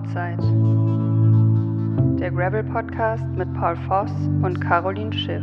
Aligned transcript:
Outside. 0.00 0.38
Der 2.18 2.30
Gravel 2.30 2.64
Podcast 2.64 3.24
mit 3.36 3.52
Paul 3.54 3.76
Voss 3.86 4.10
und 4.42 4.58
Caroline 4.60 5.12
Schiff. 5.12 5.42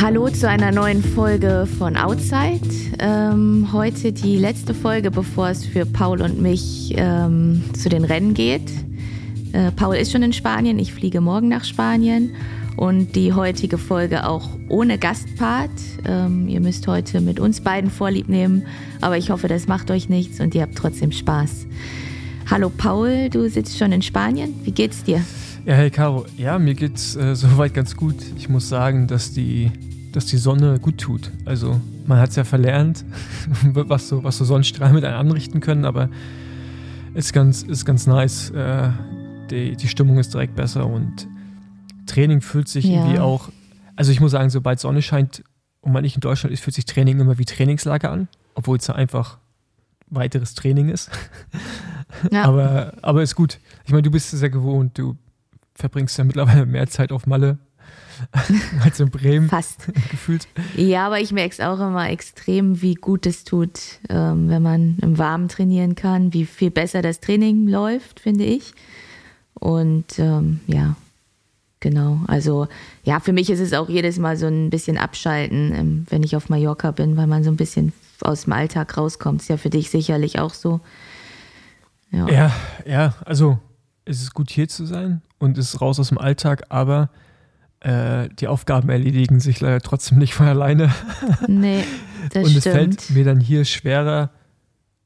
Hallo 0.00 0.28
zu 0.28 0.48
einer 0.48 0.70
neuen 0.70 1.02
Folge 1.02 1.66
von 1.78 1.96
Outside. 1.96 2.60
Ähm, 3.00 3.68
heute 3.72 4.12
die 4.12 4.36
letzte 4.36 4.74
Folge, 4.74 5.10
bevor 5.10 5.48
es 5.48 5.64
für 5.64 5.86
Paul 5.86 6.22
und 6.22 6.40
mich 6.40 6.94
ähm, 6.96 7.64
zu 7.76 7.88
den 7.88 8.04
Rennen 8.04 8.34
geht. 8.34 8.70
Äh, 9.52 9.72
Paul 9.72 9.96
ist 9.96 10.12
schon 10.12 10.22
in 10.22 10.32
Spanien, 10.32 10.78
ich 10.78 10.94
fliege 10.94 11.20
morgen 11.20 11.48
nach 11.48 11.64
Spanien 11.64 12.30
und 12.76 13.14
die 13.14 13.32
heutige 13.32 13.78
Folge 13.78 14.26
auch 14.26 14.48
ohne 14.68 14.98
Gastpart. 14.98 15.70
Ähm, 16.04 16.48
ihr 16.48 16.60
müsst 16.60 16.86
heute 16.86 17.20
mit 17.20 17.38
uns 17.38 17.60
beiden 17.60 17.90
Vorlieb 17.90 18.28
nehmen, 18.28 18.66
aber 19.00 19.16
ich 19.16 19.30
hoffe, 19.30 19.48
das 19.48 19.66
macht 19.66 19.90
euch 19.90 20.08
nichts 20.08 20.40
und 20.40 20.54
ihr 20.54 20.62
habt 20.62 20.76
trotzdem 20.76 21.12
Spaß. 21.12 21.66
Hallo 22.50 22.70
Paul, 22.70 23.30
du 23.30 23.48
sitzt 23.48 23.78
schon 23.78 23.92
in 23.92 24.02
Spanien. 24.02 24.54
Wie 24.64 24.72
geht's 24.72 25.04
dir? 25.04 25.22
Ja, 25.64 25.74
hey 25.74 25.90
Caro, 25.90 26.26
ja, 26.36 26.58
mir 26.58 26.74
geht's 26.74 27.16
äh, 27.16 27.34
soweit 27.34 27.72
ganz 27.72 27.96
gut. 27.96 28.16
Ich 28.36 28.48
muss 28.48 28.68
sagen, 28.68 29.06
dass 29.06 29.32
die, 29.32 29.70
dass 30.12 30.26
die 30.26 30.36
Sonne 30.36 30.78
gut 30.78 30.98
tut. 30.98 31.30
Also 31.44 31.80
man 32.06 32.18
hat 32.18 32.30
es 32.30 32.36
ja 32.36 32.44
verlernt, 32.44 33.04
was 33.62 34.08
so, 34.08 34.24
was 34.24 34.36
so 34.36 34.44
Sonnenstrahlen 34.44 34.94
mit 34.94 35.04
einem 35.04 35.18
anrichten 35.18 35.60
können, 35.60 35.84
aber 35.84 36.10
ist 37.14 37.32
ganz, 37.32 37.62
ist 37.62 37.84
ganz 37.84 38.06
nice. 38.06 38.50
Äh, 38.50 38.90
die, 39.50 39.76
die 39.76 39.88
Stimmung 39.88 40.18
ist 40.18 40.34
direkt 40.34 40.56
besser 40.56 40.86
und 40.86 41.28
Training 42.06 42.40
fühlt 42.40 42.68
sich 42.68 42.84
ja. 42.84 43.00
irgendwie 43.00 43.18
auch, 43.18 43.50
also 43.96 44.12
ich 44.12 44.20
muss 44.20 44.32
sagen, 44.32 44.50
sobald 44.50 44.80
Sonne 44.80 45.02
scheint 45.02 45.42
und 45.80 45.92
man 45.92 46.02
nicht 46.02 46.16
in 46.16 46.20
Deutschland 46.20 46.52
ist, 46.52 46.62
fühlt 46.62 46.74
sich 46.74 46.86
Training 46.86 47.20
immer 47.20 47.38
wie 47.38 47.44
Trainingslager 47.44 48.10
an, 48.10 48.28
obwohl 48.54 48.78
es 48.78 48.86
ja 48.86 48.94
einfach 48.94 49.38
weiteres 50.08 50.54
Training 50.54 50.88
ist. 50.88 51.10
Ja. 52.30 52.44
aber, 52.44 52.94
aber 53.02 53.22
ist 53.22 53.34
gut. 53.34 53.58
Ich 53.84 53.90
meine, 53.90 54.02
du 54.02 54.10
bist 54.10 54.32
es 54.32 54.40
ja 54.40 54.48
gewohnt, 54.48 54.98
du 54.98 55.16
verbringst 55.74 56.16
ja 56.18 56.24
mittlerweile 56.24 56.66
mehr 56.66 56.86
Zeit 56.88 57.12
auf 57.12 57.26
Malle 57.26 57.58
als 58.82 59.00
in 59.00 59.10
Bremen. 59.10 59.48
Fast. 59.48 59.86
Gefühlt. 60.10 60.46
Ja, 60.76 61.06
aber 61.06 61.20
ich 61.20 61.32
merke 61.32 61.52
es 61.52 61.60
auch 61.60 61.80
immer 61.80 62.08
extrem, 62.08 62.80
wie 62.80 62.94
gut 62.94 63.26
es 63.26 63.44
tut, 63.44 63.80
ähm, 64.08 64.48
wenn 64.48 64.62
man 64.62 64.98
im 65.02 65.18
Warmen 65.18 65.48
trainieren 65.48 65.94
kann, 65.94 66.32
wie 66.32 66.46
viel 66.46 66.70
besser 66.70 67.02
das 67.02 67.20
Training 67.20 67.66
läuft, 67.66 68.20
finde 68.20 68.44
ich. 68.44 68.72
Und 69.54 70.18
ähm, 70.18 70.60
ja, 70.66 70.96
Genau, 71.84 72.20
also 72.28 72.66
ja, 73.02 73.20
für 73.20 73.34
mich 73.34 73.50
ist 73.50 73.60
es 73.60 73.74
auch 73.74 73.90
jedes 73.90 74.18
Mal 74.18 74.38
so 74.38 74.46
ein 74.46 74.70
bisschen 74.70 74.96
abschalten, 74.96 75.74
ähm, 75.74 76.06
wenn 76.08 76.22
ich 76.22 76.34
auf 76.34 76.48
Mallorca 76.48 76.92
bin, 76.92 77.18
weil 77.18 77.26
man 77.26 77.44
so 77.44 77.50
ein 77.50 77.58
bisschen 77.58 77.92
aus 78.22 78.44
dem 78.44 78.54
Alltag 78.54 78.96
rauskommt. 78.96 79.42
Ist 79.42 79.48
ja 79.48 79.58
für 79.58 79.68
dich 79.68 79.90
sicherlich 79.90 80.38
auch 80.38 80.54
so. 80.54 80.80
Ja, 82.10 82.26
ja, 82.30 82.52
ja 82.86 83.14
also 83.26 83.58
es 84.06 84.22
ist 84.22 84.32
gut 84.32 84.50
hier 84.50 84.66
zu 84.66 84.86
sein 84.86 85.20
und 85.36 85.58
es 85.58 85.74
ist 85.74 85.82
raus 85.82 86.00
aus 86.00 86.08
dem 86.08 86.16
Alltag, 86.16 86.62
aber 86.70 87.10
äh, 87.80 88.30
die 88.30 88.48
Aufgaben 88.48 88.88
erledigen 88.88 89.40
sich 89.40 89.60
leider 89.60 89.82
trotzdem 89.82 90.16
nicht 90.16 90.32
von 90.32 90.46
alleine. 90.46 90.90
Nee, 91.48 91.84
das 92.32 92.48
Und 92.48 92.56
es 92.56 92.62
fällt 92.62 93.10
mir 93.10 93.24
dann 93.24 93.40
hier 93.40 93.66
schwerer, 93.66 94.30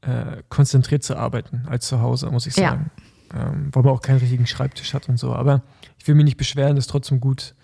äh, 0.03 0.45
konzentriert 0.49 1.03
zu 1.03 1.17
arbeiten 1.17 1.65
als 1.67 1.89
zu 1.89 2.01
Hause, 2.01 2.31
muss 2.31 2.47
ich 2.47 2.55
sagen. 2.55 2.93
Ja 2.97 3.08
ähm, 3.35 3.71
weil 3.73 3.83
man 3.83 3.93
auch 3.93 4.03
keinen 4.03 4.19
richtigen 4.19 4.47
Schreibtisch 4.47 4.95
hat 4.95 5.09
und 5.09 5.19
so. 5.19 5.35
Aber 5.35 5.63
ich 5.99 6.07
will 6.07 6.15
mich 6.15 6.25
nicht 6.25 6.37
beschweren, 6.37 6.77
ist 6.77 6.91
trotzdem 6.91 7.21
gut, 7.21 7.55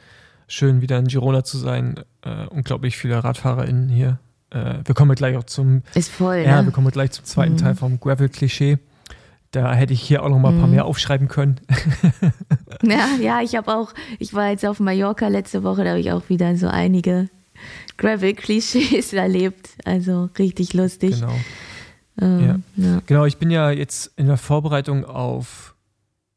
schön 0.47 0.81
wieder 0.81 0.98
in 0.98 1.07
Girona 1.07 1.45
zu 1.45 1.59
sein. 1.59 2.01
Äh, 2.23 2.47
unglaublich 2.47 2.97
viele 2.97 3.23
RadfahrerInnen 3.23 3.89
hier. 3.89 4.19
Äh, 4.51 4.79
wir 4.85 4.95
kommen 4.95 5.15
gleich 5.15 5.37
auch 5.37 5.45
zum. 5.45 5.83
Ist 5.95 6.11
voll. 6.11 6.39
Ja, 6.39 6.61
ne? 6.61 6.69
wir 6.69 6.73
kommen 6.73 6.91
gleich 6.91 7.12
zum 7.12 7.25
zweiten 7.25 7.55
mhm. 7.55 7.59
Teil 7.59 7.75
vom 7.75 8.01
Gravel-Klischee. 8.01 8.79
Da 9.51 9.73
hätte 9.73 9.92
ich 9.92 10.01
hier 10.01 10.25
auch 10.25 10.29
noch 10.29 10.41
mal 10.41 10.52
ein 10.52 10.58
paar 10.58 10.67
mhm. 10.67 10.75
mehr 10.75 10.85
aufschreiben 10.85 11.29
können. 11.29 11.61
ja, 12.83 13.07
ja, 13.20 13.41
ich 13.41 13.55
habe 13.55 13.73
auch, 13.73 13.92
ich 14.19 14.35
war 14.35 14.51
jetzt 14.51 14.67
auf 14.67 14.81
Mallorca 14.81 15.29
letzte 15.29 15.63
Woche, 15.63 15.85
da 15.85 15.91
habe 15.91 16.01
ich 16.01 16.11
auch 16.11 16.29
wieder 16.29 16.57
so 16.57 16.67
einige 16.67 17.29
Gravel-Klischees 17.96 19.13
erlebt. 19.13 19.70
Also 19.85 20.29
richtig 20.39 20.75
lustig. 20.75 21.20
Genau. 21.20 21.35
Ähm, 22.20 22.63
ja. 22.77 22.85
ja. 22.85 23.02
Genau, 23.07 23.25
ich 23.25 23.39
bin 23.39 23.51
ja 23.51 23.70
jetzt 23.70 24.13
in 24.17 24.27
der 24.27 24.36
Vorbereitung 24.36 25.05
auf 25.05 25.75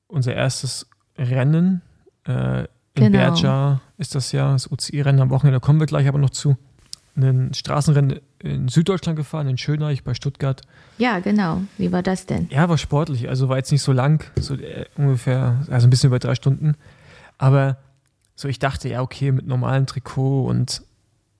unser 0.07 0.33
erstes 0.33 0.87
Rennen. 1.17 1.81
Äh, 2.25 2.61
in 2.61 2.67
genau. 3.11 3.31
Berja 3.31 3.81
ist 3.97 4.15
das 4.15 4.31
ja, 4.31 4.53
das 4.53 4.71
UCI-Rennen 4.71 5.21
am 5.21 5.29
Wochenende. 5.29 5.59
Da 5.59 5.65
kommen 5.65 5.79
wir 5.79 5.87
gleich 5.87 6.07
aber 6.07 6.17
noch 6.17 6.31
zu. 6.31 6.57
Ein 7.15 7.53
Straßenrennen 7.53 8.19
in 8.39 8.67
Süddeutschland 8.67 9.17
gefahren, 9.17 9.47
in 9.47 9.57
Schöneich 9.57 10.03
bei 10.03 10.13
Stuttgart. 10.13 10.61
Ja, 10.97 11.19
genau. 11.19 11.61
Wie 11.77 11.91
war 11.91 12.03
das 12.03 12.27
denn? 12.27 12.47
Ja, 12.51 12.69
war 12.69 12.77
sportlich. 12.77 13.27
Also 13.27 13.49
war 13.49 13.57
jetzt 13.57 13.71
nicht 13.71 13.81
so 13.81 13.91
lang, 13.91 14.23
so 14.39 14.53
äh, 14.55 14.85
ungefähr, 14.97 15.63
also 15.69 15.87
ein 15.87 15.89
bisschen 15.89 16.09
über 16.09 16.19
drei 16.19 16.35
Stunden. 16.35 16.75
Aber 17.39 17.77
so, 18.35 18.47
ich 18.47 18.59
dachte, 18.59 18.89
ja, 18.89 19.01
okay, 19.01 19.31
mit 19.31 19.47
normalem 19.47 19.87
Trikot 19.87 20.45
und 20.45 20.83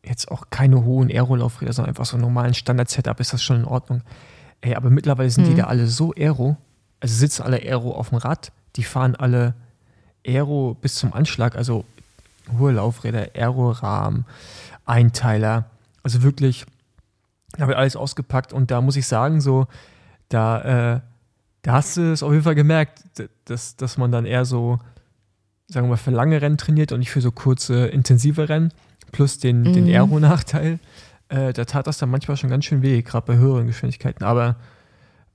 jetzt 0.07 0.31
auch 0.31 0.45
keine 0.50 0.84
hohen 0.84 1.09
Aero-Laufräder, 1.09 1.73
sondern 1.73 1.90
einfach 1.90 2.06
so 2.06 2.16
einen 2.16 2.23
normalen 2.23 2.53
Standard-Setup 2.53 3.19
ist 3.19 3.34
das 3.34 3.44
schon 3.44 3.57
in 3.57 3.66
Ordnung. 3.66 4.01
Ey, 4.62 4.75
aber 4.75 4.90
mittlerweile 4.90 5.29
sind 5.29 5.45
mhm. 5.45 5.50
die 5.51 5.56
da 5.56 5.66
alle 5.66 5.88
so 5.88 6.13
Aero, 6.18 6.57
also 7.00 7.13
sitzen 7.13 7.44
alle 7.44 7.57
Aero 7.57 7.91
auf 7.91 8.09
dem 8.09 8.18
Rad, 8.18 8.51
die 8.75 8.84
fahren 8.84 9.16
alle 9.16 9.53
Aero 10.25 10.75
bis 10.79 10.95
zum 10.95 11.13
Anschlag, 11.13 11.56
also 11.56 11.85
hohe 12.57 12.72
Laufräder, 12.72 13.29
Aero-Rahmen, 13.35 14.25
Einteiler, 14.85 15.66
also 16.03 16.24
wirklich, 16.24 16.66
habe 17.59 17.74
ich 17.74 17.78
alles 17.78 17.95
ausgepackt 17.95 18.53
und 18.53 18.72
da 18.72 18.81
muss 18.81 18.95
ich 18.95 19.07
sagen, 19.07 19.41
so, 19.41 19.68
da, 20.29 20.95
äh, 20.95 21.00
da 21.62 21.72
hast 21.74 21.97
du 21.97 22.12
es 22.12 22.24
auf 22.24 22.31
jeden 22.31 22.44
Fall 22.44 22.56
gemerkt, 22.56 23.03
dass, 23.45 23.75
dass 23.75 23.97
man 23.97 24.12
dann 24.12 24.25
eher 24.25 24.45
so, 24.45 24.79
sagen 25.68 25.88
wir 25.88 25.91
mal, 25.91 25.97
für 25.97 26.12
lange 26.12 26.41
Rennen 26.41 26.57
trainiert 26.57 26.91
und 26.91 27.00
nicht 27.00 27.12
für 27.12 27.22
so 27.22 27.31
kurze, 27.31 27.88
intensive 27.88 28.50
Rennen 28.50 28.72
plus 29.12 29.40
den, 29.40 29.62
mhm. 29.62 29.73
den 29.73 29.88
Aero-Nachteil. 29.88 30.79
Äh, 31.29 31.53
da 31.53 31.66
tat 31.66 31.88
das 31.88 31.97
dann 31.97 32.09
manchmal 32.09 32.38
schon 32.38 32.50
ganz 32.50 32.66
schön 32.66 32.81
weh, 32.81 33.01
gerade 33.01 33.25
bei 33.25 33.38
höheren 33.38 33.68
Geschwindigkeiten. 33.68 34.23
Aber 34.23 34.56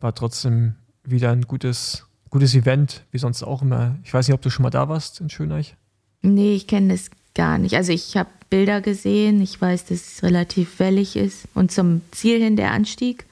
war 0.00 0.14
trotzdem 0.14 0.74
wieder 1.04 1.30
ein 1.30 1.42
gutes, 1.42 2.06
gutes 2.30 2.54
Event, 2.54 3.02
wie 3.10 3.18
sonst 3.18 3.42
auch 3.42 3.62
immer. 3.62 3.96
Ich 4.04 4.12
weiß 4.12 4.28
nicht, 4.28 4.34
ob 4.34 4.42
du 4.42 4.50
schon 4.50 4.62
mal 4.62 4.70
da 4.70 4.88
warst 4.88 5.20
in 5.20 5.30
Schöneich. 5.30 5.76
Nee, 6.22 6.54
ich 6.54 6.66
kenne 6.66 6.92
das 6.92 7.10
gar 7.34 7.58
nicht. 7.58 7.74
Also 7.74 7.92
ich 7.92 8.16
habe 8.16 8.28
Bilder 8.50 8.80
gesehen, 8.80 9.40
ich 9.40 9.60
weiß, 9.60 9.86
dass 9.86 10.00
es 10.00 10.22
relativ 10.22 10.78
wellig 10.78 11.16
ist 11.16 11.48
und 11.54 11.72
zum 11.72 12.02
Ziel 12.10 12.42
hin 12.42 12.56
der 12.56 12.72
Anstieg. 12.72 13.24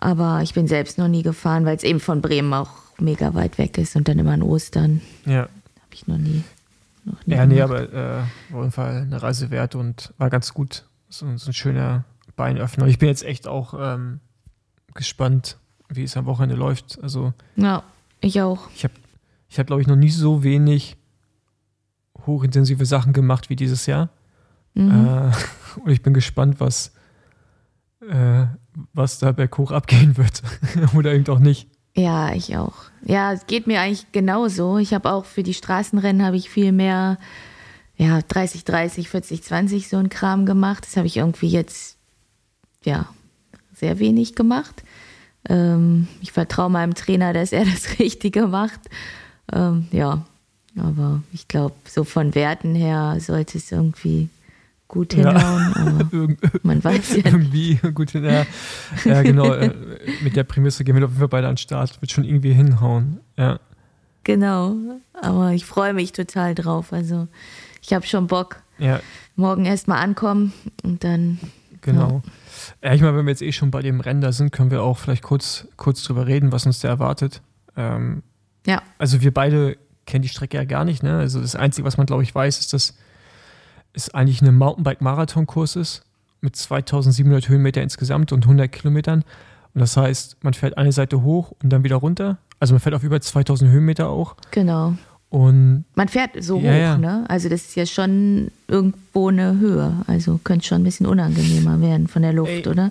Aber 0.00 0.40
ich 0.42 0.54
bin 0.54 0.66
selbst 0.66 0.98
noch 0.98 1.08
nie 1.08 1.22
gefahren, 1.22 1.64
weil 1.64 1.76
es 1.76 1.84
eben 1.84 2.00
von 2.00 2.20
Bremen 2.20 2.52
auch 2.52 2.70
mega 2.98 3.34
weit 3.34 3.58
weg 3.58 3.78
ist 3.78 3.94
und 3.94 4.08
dann 4.08 4.18
immer 4.18 4.32
an 4.32 4.42
Ostern. 4.42 5.00
Ja. 5.24 5.42
Habe 5.42 5.94
ich 5.94 6.06
noch 6.08 6.18
nie. 6.18 6.42
Noch 7.04 7.26
nie 7.26 7.34
ja, 7.34 7.46
nee, 7.46 7.60
aber 7.60 7.92
äh, 7.92 8.20
auf 8.52 8.60
jeden 8.60 8.70
Fall 8.70 9.02
eine 9.02 9.22
Reise 9.22 9.50
wert 9.50 9.74
und 9.74 10.14
war 10.18 10.30
ganz 10.30 10.54
gut. 10.54 10.88
So, 11.08 11.36
so 11.36 11.50
ein 11.50 11.54
schöner 11.54 12.04
Beinöffner. 12.36 12.86
Ich 12.86 12.98
bin 12.98 13.08
jetzt 13.08 13.24
echt 13.24 13.46
auch 13.46 13.74
ähm, 13.78 14.20
gespannt, 14.94 15.58
wie 15.88 16.04
es 16.04 16.16
am 16.16 16.26
Wochenende 16.26 16.54
läuft. 16.54 16.98
Also, 17.02 17.32
ja, 17.56 17.82
ich 18.20 18.40
auch. 18.40 18.68
Ich 18.74 18.84
habe, 18.84 18.94
ich 19.48 19.58
hab, 19.58 19.66
glaube 19.66 19.82
ich, 19.82 19.88
noch 19.88 19.96
nie 19.96 20.10
so 20.10 20.42
wenig 20.42 20.96
hochintensive 22.26 22.86
Sachen 22.86 23.12
gemacht 23.12 23.50
wie 23.50 23.56
dieses 23.56 23.86
Jahr. 23.86 24.10
Mhm. 24.74 24.90
Äh, 24.90 25.32
und 25.84 25.90
ich 25.90 26.02
bin 26.02 26.14
gespannt, 26.14 26.60
was, 26.60 26.92
äh, 28.08 28.46
was 28.92 29.18
da 29.18 29.32
berghoch 29.32 29.72
abgehen 29.72 30.16
wird. 30.16 30.42
Oder 30.94 31.14
eben 31.14 31.26
auch 31.28 31.40
nicht. 31.40 31.68
Ja, 31.94 32.32
ich 32.32 32.56
auch. 32.56 32.74
Ja, 33.04 33.32
es 33.32 33.46
geht 33.46 33.66
mir 33.66 33.80
eigentlich 33.80 34.10
genauso. 34.12 34.78
Ich 34.78 34.94
habe 34.94 35.10
auch 35.10 35.24
für 35.24 35.42
die 35.42 35.54
Straßenrennen 35.54 36.24
habe 36.24 36.36
ich 36.36 36.48
viel 36.48 36.72
mehr, 36.72 37.18
ja, 37.96 38.20
30, 38.22 38.64
30, 38.64 39.08
40, 39.08 39.42
20 39.42 39.88
so 39.88 39.98
ein 39.98 40.08
Kram 40.08 40.46
gemacht. 40.46 40.86
Das 40.86 40.96
habe 40.96 41.06
ich 41.06 41.18
irgendwie 41.18 41.48
jetzt, 41.48 41.96
ja, 42.84 43.08
sehr 43.74 43.98
wenig 43.98 44.34
gemacht. 44.34 44.82
Ähm, 45.48 46.08
ich 46.20 46.32
vertraue 46.32 46.70
meinem 46.70 46.94
Trainer, 46.94 47.32
dass 47.32 47.52
er 47.52 47.64
das 47.66 47.98
Richtige 47.98 48.46
macht. 48.46 48.80
Ähm, 49.52 49.88
ja, 49.90 50.24
aber 50.78 51.22
ich 51.32 51.48
glaube, 51.48 51.74
so 51.84 52.04
von 52.04 52.34
Werten 52.34 52.74
her 52.74 53.18
sollte 53.20 53.58
es 53.58 53.70
irgendwie 53.70 54.30
gut 54.92 55.14
hinhauen, 55.14 55.74
aber 55.74 56.58
man 56.62 56.84
weiß 56.84 57.16
ja 57.16 57.24
Irgendwie 57.24 57.76
gut 57.94 58.10
hinhauen. 58.10 58.46
Ja, 59.06 59.22
genau. 59.22 59.50
Äh, 59.54 59.72
mit 60.22 60.36
der 60.36 60.44
Prämisse 60.44 60.84
gehen 60.84 60.94
wir 60.94 61.04
auf 61.04 61.10
jeden 61.10 61.18
Fall 61.18 61.28
beide 61.28 61.48
an 61.48 61.54
den 61.54 61.58
Start. 61.58 62.00
Wird 62.02 62.12
schon 62.12 62.24
irgendwie 62.24 62.52
hinhauen. 62.52 63.20
Ja. 63.38 63.58
Genau. 64.22 64.76
Aber 65.14 65.52
ich 65.52 65.64
freue 65.64 65.94
mich 65.94 66.12
total 66.12 66.54
drauf. 66.54 66.92
Also 66.92 67.26
ich 67.80 67.94
habe 67.94 68.06
schon 68.06 68.26
Bock. 68.26 68.62
Ja. 68.78 69.00
Morgen 69.34 69.64
erstmal 69.64 70.02
ankommen 70.02 70.52
und 70.82 71.02
dann. 71.04 71.40
Genau. 71.80 72.22
Ja. 72.82 72.90
ja 72.90 72.94
ich 72.94 73.00
meine, 73.00 73.16
wenn 73.16 73.24
wir 73.24 73.32
jetzt 73.32 73.42
eh 73.42 73.52
schon 73.52 73.70
bei 73.70 73.80
dem 73.80 74.00
Render 74.00 74.34
sind, 74.34 74.52
können 74.52 74.70
wir 74.70 74.82
auch 74.82 74.98
vielleicht 74.98 75.22
kurz, 75.22 75.68
kurz 75.78 76.02
drüber 76.02 76.26
reden, 76.26 76.52
was 76.52 76.66
uns 76.66 76.80
da 76.80 76.88
erwartet. 76.88 77.40
Ähm, 77.78 78.22
ja. 78.66 78.82
Also 78.98 79.22
wir 79.22 79.32
beide 79.32 79.78
kennen 80.04 80.22
die 80.22 80.28
Strecke 80.28 80.58
ja 80.58 80.64
gar 80.64 80.84
nicht. 80.84 81.02
Ne? 81.02 81.16
Also 81.16 81.40
das 81.40 81.56
Einzige, 81.56 81.86
was 81.86 81.96
man, 81.96 82.04
glaube 82.04 82.24
ich, 82.24 82.34
weiß, 82.34 82.58
ist, 82.58 82.74
dass 82.74 82.94
es 83.94 84.12
eigentlich 84.14 84.42
ein 84.42 84.56
Mountainbike-Marathon-Kurs 84.56 85.76
ist 85.76 86.02
mit 86.40 86.56
2700 86.56 87.48
Höhenmeter 87.48 87.82
insgesamt 87.82 88.32
und 88.32 88.44
100 88.44 88.70
Kilometern. 88.70 89.22
Und 89.74 89.80
das 89.80 89.96
heißt, 89.96 90.38
man 90.42 90.54
fährt 90.54 90.76
eine 90.76 90.92
Seite 90.92 91.22
hoch 91.22 91.52
und 91.62 91.70
dann 91.70 91.84
wieder 91.84 91.96
runter. 91.96 92.38
Also 92.60 92.74
man 92.74 92.80
fährt 92.80 92.94
auf 92.94 93.02
über 93.04 93.20
2000 93.20 93.70
Höhenmeter 93.70 94.08
auch. 94.08 94.36
Genau. 94.50 94.94
Und 95.30 95.84
Man 95.94 96.08
fährt 96.08 96.30
so 96.42 96.58
Ja, 96.58 96.72
hoch, 96.72 96.76
ja. 96.78 96.98
ne? 96.98 97.24
Also 97.28 97.48
das 97.48 97.62
ist 97.62 97.74
ja 97.76 97.86
schon 97.86 98.50
irgendwo 98.68 99.28
eine 99.30 99.58
Höhe. 99.58 99.94
Also 100.06 100.38
könnte 100.44 100.66
schon 100.66 100.82
ein 100.82 100.84
bisschen 100.84 101.06
unangenehmer 101.06 101.80
werden 101.80 102.06
von 102.06 102.22
der 102.22 102.32
Luft, 102.34 102.50
Ey. 102.50 102.68
oder? 102.68 102.90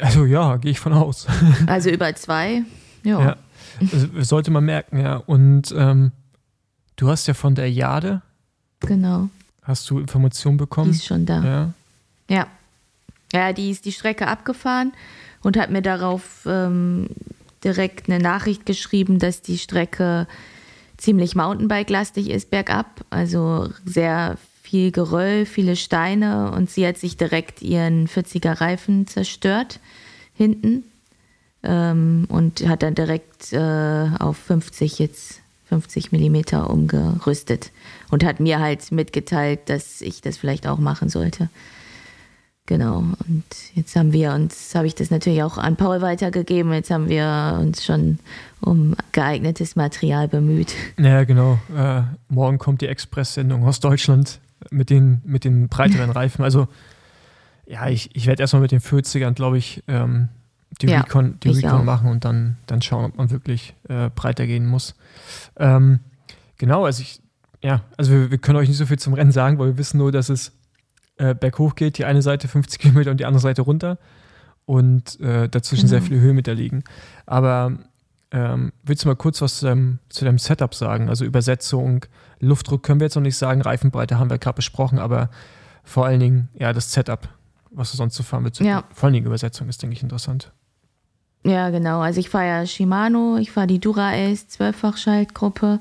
also 0.00 0.24
ja, 0.24 0.56
gehe 0.56 0.70
ich 0.70 0.80
von 0.80 0.92
aus. 0.92 1.26
Also 1.66 1.90
über 1.90 2.14
zwei, 2.14 2.62
ja. 3.04 3.20
Ja. 3.20 3.36
Also, 3.92 4.08
sollte 4.22 4.50
man 4.50 4.64
merken, 4.64 4.98
ja. 5.00 5.16
Und 5.16 5.74
ähm, 5.76 6.12
du 6.96 7.08
hast 7.08 7.26
ja 7.26 7.34
von 7.34 7.54
der 7.54 7.70
Jade, 7.70 8.22
Genau. 8.80 9.28
Hast 9.68 9.88
du 9.90 9.98
Informationen 10.00 10.58
Die 10.58 10.62
bekommen? 10.64 10.90
ist 10.90 11.06
schon 11.06 11.26
da. 11.26 11.44
Ja. 11.44 11.72
Ja. 12.28 12.46
Ja, 13.32 13.52
die 13.52 13.70
ist 13.70 13.84
die 13.84 13.92
Strecke 13.92 14.26
abgefahren 14.26 14.92
und 15.42 15.56
hat 15.58 15.70
mir 15.70 15.82
darauf 15.82 16.46
ähm, 16.46 17.08
direkt 17.62 18.08
eine 18.08 18.22
Nachricht 18.22 18.64
geschrieben, 18.66 19.18
dass 19.18 19.42
die 19.42 19.58
Strecke 19.58 20.26
ziemlich 20.96 21.34
Mountainbike-lastig 21.36 22.30
ist 22.30 22.50
bergab. 22.50 23.04
Also 23.10 23.68
sehr 23.84 24.38
viel 24.62 24.92
Geröll, 24.92 25.44
viele 25.46 25.76
Steine 25.76 26.50
und 26.52 26.70
sie 26.70 26.86
hat 26.86 26.96
sich 26.96 27.16
direkt 27.16 27.62
ihren 27.62 28.08
40er 28.08 28.60
Reifen 28.60 29.06
zerstört 29.06 29.78
hinten 30.34 30.84
ähm, 31.62 32.26
und 32.28 32.66
hat 32.66 32.82
dann 32.82 32.94
direkt 32.94 33.52
äh, 33.52 34.08
auf 34.18 34.36
50 34.38 34.98
jetzt 34.98 35.40
50 35.68 36.12
Millimeter 36.12 36.70
umgerüstet 36.70 37.70
und 38.10 38.24
hat 38.24 38.40
mir 38.40 38.58
halt 38.60 38.90
mitgeteilt, 38.92 39.60
dass 39.66 40.00
ich 40.00 40.20
das 40.20 40.36
vielleicht 40.38 40.66
auch 40.66 40.78
machen 40.78 41.08
sollte. 41.08 41.48
Genau. 42.66 42.98
Und 42.98 43.44
jetzt 43.74 43.96
haben 43.96 44.12
wir 44.12 44.32
uns, 44.32 44.74
habe 44.74 44.86
ich 44.86 44.94
das 44.94 45.10
natürlich 45.10 45.42
auch 45.42 45.56
an 45.56 45.76
Paul 45.76 46.02
weitergegeben. 46.02 46.70
Jetzt 46.74 46.90
haben 46.90 47.08
wir 47.08 47.56
uns 47.58 47.82
schon 47.82 48.18
um 48.60 48.94
geeignetes 49.12 49.74
Material 49.74 50.28
bemüht. 50.28 50.74
Ja, 50.98 51.24
genau. 51.24 51.58
Äh, 51.74 52.02
morgen 52.28 52.58
kommt 52.58 52.82
die 52.82 52.88
Express-Sendung 52.88 53.64
aus 53.64 53.80
Deutschland 53.80 54.38
mit 54.70 54.90
den, 54.90 55.22
mit 55.24 55.44
den 55.44 55.68
breiteren 55.68 56.10
Reifen. 56.10 56.44
Also, 56.44 56.68
ja, 57.66 57.88
ich, 57.88 58.14
ich 58.14 58.26
werde 58.26 58.42
erstmal 58.42 58.60
mit 58.60 58.72
den 58.72 58.80
40ern, 58.80 59.32
glaube 59.32 59.56
ich, 59.56 59.82
ähm, 59.88 60.28
die 60.82 60.88
Ja, 60.88 61.00
Recon, 61.00 61.38
die 61.42 61.48
Recon 61.48 61.70
auch. 61.80 61.84
machen 61.84 62.10
und 62.10 62.26
dann, 62.26 62.58
dann 62.66 62.82
schauen, 62.82 63.06
ob 63.06 63.16
man 63.16 63.30
wirklich 63.30 63.74
äh, 63.88 64.10
breiter 64.14 64.46
gehen 64.46 64.66
muss. 64.66 64.94
Ähm, 65.56 66.00
genau, 66.58 66.84
also 66.84 67.00
ich, 67.00 67.20
ja, 67.62 67.82
also 67.96 68.12
wir, 68.12 68.30
wir 68.30 68.38
können 68.38 68.58
euch 68.58 68.68
nicht 68.68 68.78
so 68.78 68.86
viel 68.86 68.98
zum 68.98 69.14
Rennen 69.14 69.32
sagen, 69.32 69.58
weil 69.58 69.68
wir 69.68 69.78
wissen 69.78 69.98
nur, 69.98 70.12
dass 70.12 70.28
es 70.28 70.52
äh, 71.16 71.34
berghoch 71.34 71.74
geht, 71.74 71.98
die 71.98 72.04
eine 72.04 72.22
Seite 72.22 72.48
50 72.48 72.78
Kilometer 72.78 73.10
und 73.10 73.18
die 73.18 73.24
andere 73.26 73.40
Seite 73.40 73.62
runter 73.62 73.98
und 74.66 75.18
äh, 75.20 75.48
dazwischen 75.48 75.88
sehr 75.88 75.98
Genau. 75.98 76.08
viele 76.08 76.20
Höhenmeter 76.20 76.54
liegen. 76.54 76.84
Aber 77.26 77.72
ähm, 78.30 78.72
willst 78.84 79.04
du 79.04 79.08
mal 79.08 79.16
kurz 79.16 79.40
was 79.40 79.58
zu 79.58 79.66
deinem, 79.66 79.98
zu 80.08 80.24
deinem 80.24 80.38
Setup 80.38 80.74
sagen? 80.74 81.08
Also 81.08 81.24
Übersetzung, 81.24 82.04
Luftdruck 82.40 82.82
können 82.82 83.00
wir 83.00 83.06
jetzt 83.06 83.14
noch 83.16 83.22
nicht 83.22 83.36
sagen, 83.36 83.62
Reifenbreite 83.62 84.18
haben 84.18 84.30
wir 84.30 84.38
gerade 84.38 84.56
besprochen, 84.56 84.98
aber 84.98 85.30
vor 85.82 86.04
allen 86.06 86.20
Dingen, 86.20 86.48
ja, 86.54 86.72
das 86.72 86.92
Setup, 86.92 87.28
was 87.70 87.90
du 87.90 87.96
sonst 87.96 88.14
zu 88.14 88.22
fahren 88.22 88.44
willst. 88.44 88.60
Ja. 88.60 88.84
Vor 88.92 89.06
allen 89.06 89.14
Dingen 89.14 89.26
Übersetzung 89.26 89.68
ist, 89.68 89.82
denke 89.82 89.96
ich, 89.96 90.02
interessant. 90.02 90.52
Ja, 91.44 91.70
genau. 91.70 92.00
Also 92.00 92.20
ich 92.20 92.28
fahre 92.28 92.46
ja 92.46 92.66
Shimano, 92.66 93.38
ich 93.38 93.50
fahre 93.50 93.66
die 93.66 93.78
Dura-Ace 93.80 94.46
12-fach-Schaltgruppe 94.58 95.80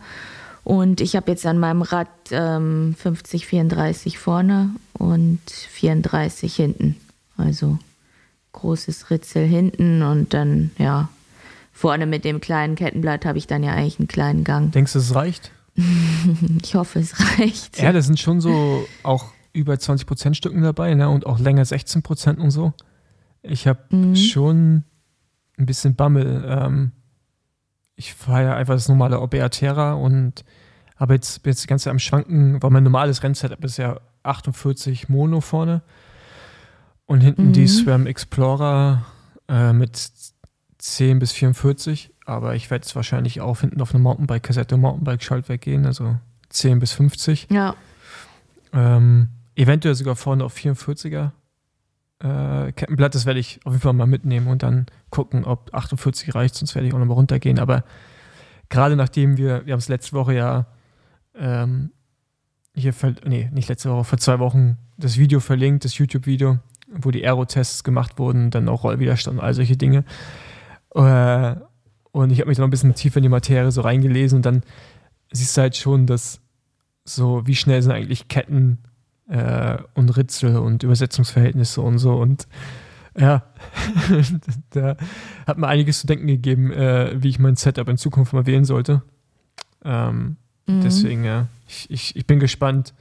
und 0.67 0.99
ich 0.99 1.15
habe 1.15 1.31
jetzt 1.31 1.45
an 1.45 1.59
meinem 1.59 1.81
Rad 1.81 2.09
ähm, 2.31 2.93
50, 2.97 3.47
34 3.47 4.17
vorne 4.17 4.71
und 4.93 5.39
34 5.49 6.53
hinten. 6.53 6.97
Also 7.37 7.79
großes 8.51 9.09
Ritzel 9.09 9.45
hinten 9.47 10.01
und 10.01 10.33
dann, 10.33 10.71
ja, 10.77 11.07
vorne 11.71 12.05
mit 12.05 12.25
dem 12.25 12.41
kleinen 12.41 12.75
Kettenblatt 12.75 13.23
habe 13.25 13.37
ich 13.37 13.47
dann 13.47 13.63
ja 13.63 13.71
eigentlich 13.73 13.99
einen 13.99 14.09
kleinen 14.09 14.43
Gang. 14.43 14.71
Denkst 14.71 14.93
du, 14.93 14.99
es 14.99 15.15
reicht? 15.15 15.51
Ich 16.63 16.75
hoffe, 16.75 16.99
es 16.99 17.13
reicht. 17.39 17.79
Ja, 17.79 17.93
da 17.93 18.01
sind 18.01 18.19
schon 18.19 18.41
so 18.41 18.85
auch 19.03 19.31
über 19.53 19.75
20% 19.75 20.33
Stücken 20.33 20.63
dabei, 20.63 20.93
ne? 20.95 21.07
Und 21.07 21.25
auch 21.25 21.39
länger 21.39 21.63
16% 21.63 22.39
und 22.39 22.51
so. 22.51 22.73
Ich 23.41 23.67
habe 23.67 23.79
Mhm. 23.95 24.15
schon 24.17 24.83
ein 25.57 25.65
bisschen 25.65 25.95
Bammel. 25.95 26.43
Ähm, 26.45 26.91
ich 27.97 28.13
fahre 28.13 28.43
ja 28.43 28.55
einfach 28.55 28.75
das 28.75 28.87
normale 28.87 29.19
Orbea 29.19 29.49
Terra 29.49 29.93
und 29.93 30.45
habe 30.95 31.15
jetzt, 31.15 31.43
bin 31.43 31.51
jetzt 31.51 31.63
die 31.63 31.67
ganze 31.67 31.83
Zeit 31.85 31.91
am 31.91 31.99
Schwanken, 31.99 32.61
weil 32.63 32.69
mein 32.69 32.83
normales 32.83 33.21
Rennsetup 33.23 33.63
ist 33.65 33.77
ja 33.77 33.99
48 34.23 35.09
Mono 35.09 35.41
vorne 35.41 35.81
und 37.05 37.21
hinten 37.21 37.47
Mhm. 37.47 37.53
die 37.53 37.67
SRAM 37.67 38.07
Explorer 38.07 39.05
äh, 39.49 39.73
mit 39.73 40.09
10 40.77 41.19
bis 41.19 41.31
44. 41.33 42.13
Aber 42.25 42.55
ich 42.55 42.69
werde 42.69 42.83
jetzt 42.85 42.95
wahrscheinlich 42.95 43.41
auch 43.41 43.61
hinten 43.61 43.81
auf 43.81 43.93
eine 43.93 44.03
Mountainbike-Kassette 44.03 44.77
Mountainbike-Schaltwerk 44.77 45.61
gehen, 45.61 45.85
also 45.85 46.17
10 46.49 46.79
bis 46.79 46.91
50. 46.93 47.47
Ja, 47.51 47.75
Ähm, 48.73 49.29
eventuell 49.55 49.95
sogar 49.95 50.15
vorne 50.15 50.43
auf 50.43 50.55
44er 50.55 51.31
äh, 52.19 52.71
Kettenblatt, 52.71 53.15
das 53.15 53.25
werde 53.25 53.39
ich 53.39 53.59
auf 53.65 53.73
jeden 53.73 53.81
Fall 53.81 53.93
mal 53.93 54.07
mitnehmen 54.07 54.47
und 54.47 54.63
dann 54.63 54.87
gucken, 55.09 55.45
ob 55.45 55.73
48 55.73 56.33
reicht, 56.35 56.55
sonst 56.55 56.75
werde 56.75 56.87
ich 56.87 56.93
auch 56.93 56.99
nochmal 56.99 57.17
runtergehen. 57.17 57.59
Aber 57.59 57.83
gerade 58.69 58.95
nachdem 58.95 59.37
wir, 59.37 59.65
wir 59.65 59.73
haben 59.73 59.79
es 59.79 59.89
letzte 59.89 60.13
Woche 60.13 60.33
ja 60.33 60.67
ähm, 61.35 61.91
hier, 62.73 62.93
nee, 63.25 63.49
nicht 63.51 63.69
letzte 63.69 63.89
Woche, 63.89 64.03
vor 64.03 64.19
zwei 64.19 64.39
Wochen 64.39 64.77
das 64.97 65.17
Video 65.17 65.39
verlinkt, 65.39 65.85
das 65.85 65.97
YouTube-Video, 65.97 66.59
wo 66.89 67.11
die 67.11 67.25
Aero-Tests 67.25 67.83
gemacht 67.83 68.17
wurden, 68.17 68.49
dann 68.49 68.69
auch 68.69 68.83
Rollwiderstand 68.83 69.39
und 69.39 69.43
all 69.43 69.53
solche 69.53 69.77
Dinge. 69.77 70.03
Äh, 70.93 71.55
und 72.11 72.31
ich 72.31 72.39
habe 72.39 72.49
mich 72.49 72.57
dann 72.57 72.65
ein 72.65 72.71
bisschen 72.71 72.95
tiefer 72.95 73.17
in 73.17 73.23
die 73.23 73.29
Materie 73.29 73.71
so 73.71 73.81
reingelesen 73.81 74.37
und 74.37 74.45
dann 74.45 74.63
siehst 75.31 75.57
du 75.57 75.61
halt 75.61 75.75
schon, 75.75 76.07
dass 76.07 76.41
so, 77.03 77.45
wie 77.45 77.55
schnell 77.55 77.81
sind 77.81 77.91
eigentlich 77.91 78.27
Ketten 78.27 78.79
äh, 79.29 79.77
und 79.93 80.15
Ritzel 80.15 80.57
und 80.57 80.83
Übersetzungsverhältnisse 80.83 81.81
und 81.81 81.97
so. 81.99 82.15
Und 82.15 82.47
ja, 83.17 83.43
da 84.71 84.95
hat 85.45 85.57
mir 85.57 85.67
einiges 85.67 86.01
zu 86.01 86.07
denken 86.07 86.27
gegeben, 86.27 86.71
äh, 86.71 87.15
wie 87.21 87.29
ich 87.29 87.39
mein 87.39 87.55
Setup 87.55 87.87
in 87.89 87.97
Zukunft 87.97 88.33
mal 88.33 88.45
wählen 88.45 88.65
sollte. 88.65 89.01
Ähm, 89.83 90.37
mhm. 90.67 90.81
Deswegen, 90.81 91.23
ja, 91.23 91.47
ich, 91.67 91.89
ich, 91.89 92.15
ich 92.15 92.27
bin 92.27 92.39
gespannt. 92.39 92.93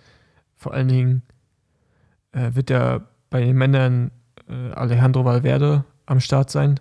Vor 0.56 0.72
allen 0.72 0.88
Dingen 0.88 1.22
äh, 2.32 2.54
wird 2.54 2.70
ja 2.70 3.02
bei 3.30 3.40
den 3.40 3.56
Männern 3.56 4.10
äh, 4.48 4.72
Alejandro 4.72 5.24
Valverde 5.24 5.84
am 6.06 6.20
Start 6.20 6.50
sein, 6.50 6.80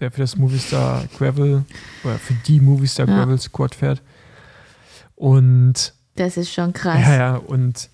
der 0.00 0.10
für 0.10 0.20
das 0.20 0.36
Movistar 0.36 1.04
Gravel 1.18 1.64
oder 2.04 2.18
für 2.18 2.34
die 2.34 2.60
Movistar 2.60 3.06
Ja. 3.06 3.16
Gravel 3.16 3.38
Squad 3.38 3.74
fährt. 3.74 4.02
Und 5.14 5.94
das 6.14 6.36
ist 6.36 6.52
schon 6.52 6.72
krass. 6.72 7.00
ja, 7.00 7.14
ja, 7.14 7.36
und 7.36 7.90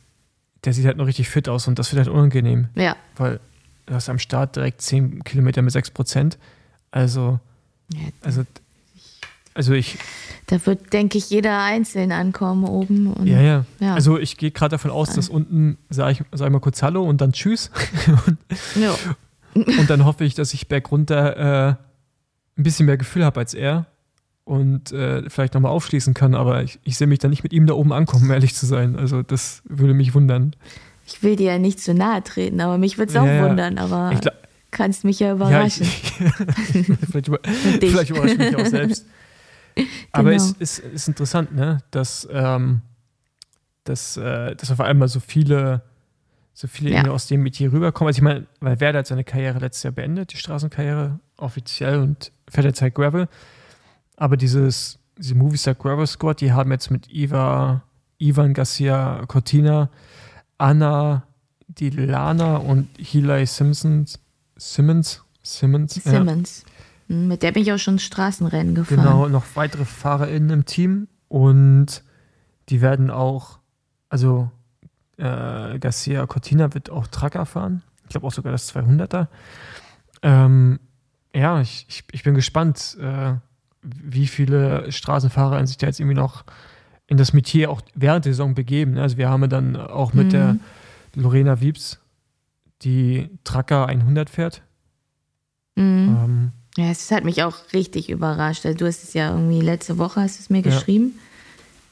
der 0.65 0.73
sieht 0.73 0.87
halt 0.87 0.97
noch 0.97 1.07
richtig 1.07 1.29
fit 1.29 1.49
aus 1.49 1.69
und 1.69 1.79
das 1.79 1.93
wird 1.93 2.05
halt 2.05 2.15
unangenehm, 2.15 2.69
ja. 2.75 2.97
weil 3.17 3.41
du 3.87 3.95
hast 3.95 4.09
am 4.09 4.19
Start 4.19 4.57
direkt 4.57 4.83
10 4.83 5.25
Kilometer 5.25 5.63
mit 5.63 5.73
6 5.73 5.91
Prozent. 5.91 6.39
Also, 6.91 7.39
also, 8.23 8.45
also 9.55 9.73
ich, 9.73 9.99
Da 10.47 10.65
wird, 10.67 10.93
denke 10.93 11.19
ich, 11.19 11.31
jeder 11.31 11.63
einzeln 11.63 12.13
ankommen 12.13 12.65
oben. 12.65 13.13
Und, 13.13 13.27
ja, 13.27 13.41
ja. 13.41 13.65
ja. 13.81 13.95
Also 13.95 14.19
ich 14.19 14.37
gehe 14.37 14.51
gerade 14.51 14.73
davon 14.73 14.91
aus, 14.91 15.15
dass 15.15 15.29
unten 15.29 15.79
sage 15.91 16.13
ich, 16.13 16.23
sag 16.33 16.47
ich 16.47 16.53
mal 16.53 16.61
kurz 16.61 16.83
Hallo 16.83 17.05
und 17.05 17.21
dann 17.21 17.33
Tschüss. 17.33 17.71
und, 18.27 18.39
ja. 18.75 18.95
und 19.55 19.91
dann 19.91 20.05
hoffe 20.05 20.25
ich, 20.25 20.35
dass 20.35 20.55
ich 20.55 20.69
bergunter 20.69 21.37
äh, 21.37 21.75
ein 22.59 22.63
bisschen 22.63 22.87
mehr 22.87 22.97
Gefühl 22.97 23.25
habe 23.25 23.41
als 23.41 23.55
er 23.55 23.87
und 24.49 24.93
äh, 24.93 25.29
vielleicht 25.29 25.53
nochmal 25.53 25.73
aufschließen 25.73 26.15
kann, 26.15 26.35
aber 26.35 26.63
ich, 26.63 26.79
ich 26.83 26.97
sehe 26.97 27.07
mich 27.07 27.19
da 27.19 27.29
nicht 27.29 27.43
mit 27.43 27.53
ihm 27.53 27.67
da 27.67 27.75
oben 27.75 27.93
ankommen, 27.93 28.25
um 28.25 28.31
ehrlich 28.31 28.55
zu 28.55 28.65
sein. 28.65 28.97
Also 28.97 29.23
das 29.23 29.63
würde 29.67 29.93
mich 29.93 30.15
wundern. 30.15 30.57
Ich 31.07 31.23
will 31.23 31.37
dir 31.37 31.53
ja 31.53 31.59
nicht 31.59 31.81
zu 31.81 31.93
nahe 31.93 32.23
treten, 32.25 32.61
aber 32.63 32.79
mich 32.79 32.97
würde 32.97 33.11
es 33.11 33.17
auch 33.17 33.27
Ja, 33.27 33.35
ja. 33.35 33.49
wundern. 33.49 33.77
Aber 33.77 34.11
Ich 34.15 34.21
glaub- 34.23 34.35
kannst 34.71 35.05
mich 35.05 35.21
ja 35.21 35.29
Ja, 35.29 35.35
überraschen. 35.35 35.85
ich, 35.85 36.13
vielleicht, 37.11 37.29
über, 37.29 37.39
vielleicht 37.45 38.11
überrascht 38.11 38.39
mich 38.39 38.57
auch 38.57 38.65
selbst. 38.67 39.07
Aber 40.13 40.31
Genau. 40.31 40.43
es 40.43 40.53
ist, 40.53 40.79
ist 40.79 41.09
interessant, 41.09 41.55
ne? 41.55 41.79
dass, 41.91 42.27
ähm, 42.33 42.81
dass, 43.85 44.17
äh, 44.17 44.57
dass 44.57 44.71
auf 44.71 44.81
einmal 44.81 45.09
so 45.09 45.21
viele, 45.21 45.83
so 46.55 46.69
viele 46.69 46.91
Ja. 46.91 47.07
aus 47.11 47.27
dem 47.27 47.43
Metier 47.43 47.71
rüberkommen. 47.73 48.09
Also 48.09 48.19
ich 48.19 48.23
meine, 48.23 48.47
weil 48.61 48.81
Werder 48.81 49.01
hat 49.01 49.07
seine 49.07 49.25
Karriere 49.25 49.59
letztes 49.59 49.83
Jahr 49.85 49.93
beendet, 49.93 50.33
die 50.33 50.37
Straßenkarriere 50.39 51.21
offiziell 51.37 51.99
und 52.01 52.33
fährt 52.49 52.65
jetzt 52.67 52.81
halt 52.83 52.95
Gravel. 52.95 53.29
Aber 54.19 54.37
dieses, 54.37 54.99
diese 55.17 55.35
Movistar 55.37 55.75
Gravel 55.75 56.07
Squad, 56.07 56.41
die 56.41 56.53
haben 56.53 56.73
jetzt 56.73 56.91
mit 56.91 57.09
Iva, 57.09 57.83
Ivan 58.19 58.53
Garcia 58.53 59.25
Cortina, 59.27 59.91
Anna 60.59 61.23
Dilana 61.69 62.57
und 62.57 62.89
Hilay 62.99 63.47
Simpsons, 63.47 64.19
Simmons, 64.57 65.23
Simmons, 65.43 65.97
ja. 66.05 66.11
Simmons. 66.11 66.65
Hm, 67.07 67.29
Mit 67.29 67.43
der 67.45 67.53
bin 67.53 67.63
ich 67.63 67.73
auch 67.73 67.79
schon 67.79 68.01
Straßenrennen 68.01 68.75
gefahren. 68.75 68.99
Genau, 68.99 69.29
noch 69.29 69.45
weitere 69.55 69.85
FahrerInnen 69.85 70.51
im 70.51 70.65
Team 70.65 71.07
und 71.29 72.03
die 72.69 72.81
werden 72.81 73.11
auch, 73.11 73.61
also 74.09 74.51
äh, 75.17 75.79
Garcia 75.79 76.27
Cortina 76.27 76.75
wird 76.75 76.91
auch 76.91 77.07
Tracker 77.07 77.47
fahren, 77.47 77.83
Ich 78.05 78.11
glaube 78.11 78.27
auch 78.27 78.33
sogar 78.33 78.51
das 78.51 78.75
200er. 78.75 79.29
Ähm, 80.23 80.81
ja, 81.33 81.61
ich, 81.61 81.87
ich, 81.89 82.05
ich, 82.11 82.25
bin 82.25 82.35
gespannt, 82.35 82.97
äh, 83.01 83.35
wie 83.83 84.27
viele 84.27 84.91
Straßenfahrer 84.91 85.65
sich 85.67 85.79
da 85.79 85.87
jetzt 85.87 86.01
irgendwie 86.01 86.17
noch 86.17 86.45
in 87.07 87.17
das 87.17 87.33
Metier 87.33 87.71
auch 87.71 87.81
während 87.95 88.25
der 88.25 88.33
Saison 88.33 88.55
begeben. 88.55 88.99
Also 88.99 89.17
wir 89.17 89.29
haben 89.29 89.49
dann 89.49 89.77
auch 89.77 90.13
mit 90.13 90.27
mhm. 90.27 90.31
der 90.31 90.57
Lorena 91.15 91.61
Wiebs, 91.61 91.99
die 92.83 93.31
Tracker 93.45 93.87
100 93.87 94.31
fährt. 94.31 94.63
Mhm. 95.77 96.17
Ähm, 96.25 96.53
ja, 96.77 96.91
es 96.91 97.11
hat 97.11 97.25
mich 97.25 97.43
auch 97.43 97.57
richtig 97.73 98.11
überrascht. 98.11 98.67
Also 98.67 98.79
du 98.79 98.87
hast 98.87 99.03
es 99.03 99.15
ja 99.15 99.33
irgendwie 99.33 99.61
letzte 99.61 99.99
Woche 99.99 100.21
hast 100.21 100.39
es 100.39 100.51
mir 100.51 100.63
ja. 100.63 100.71
geschrieben. 100.71 101.19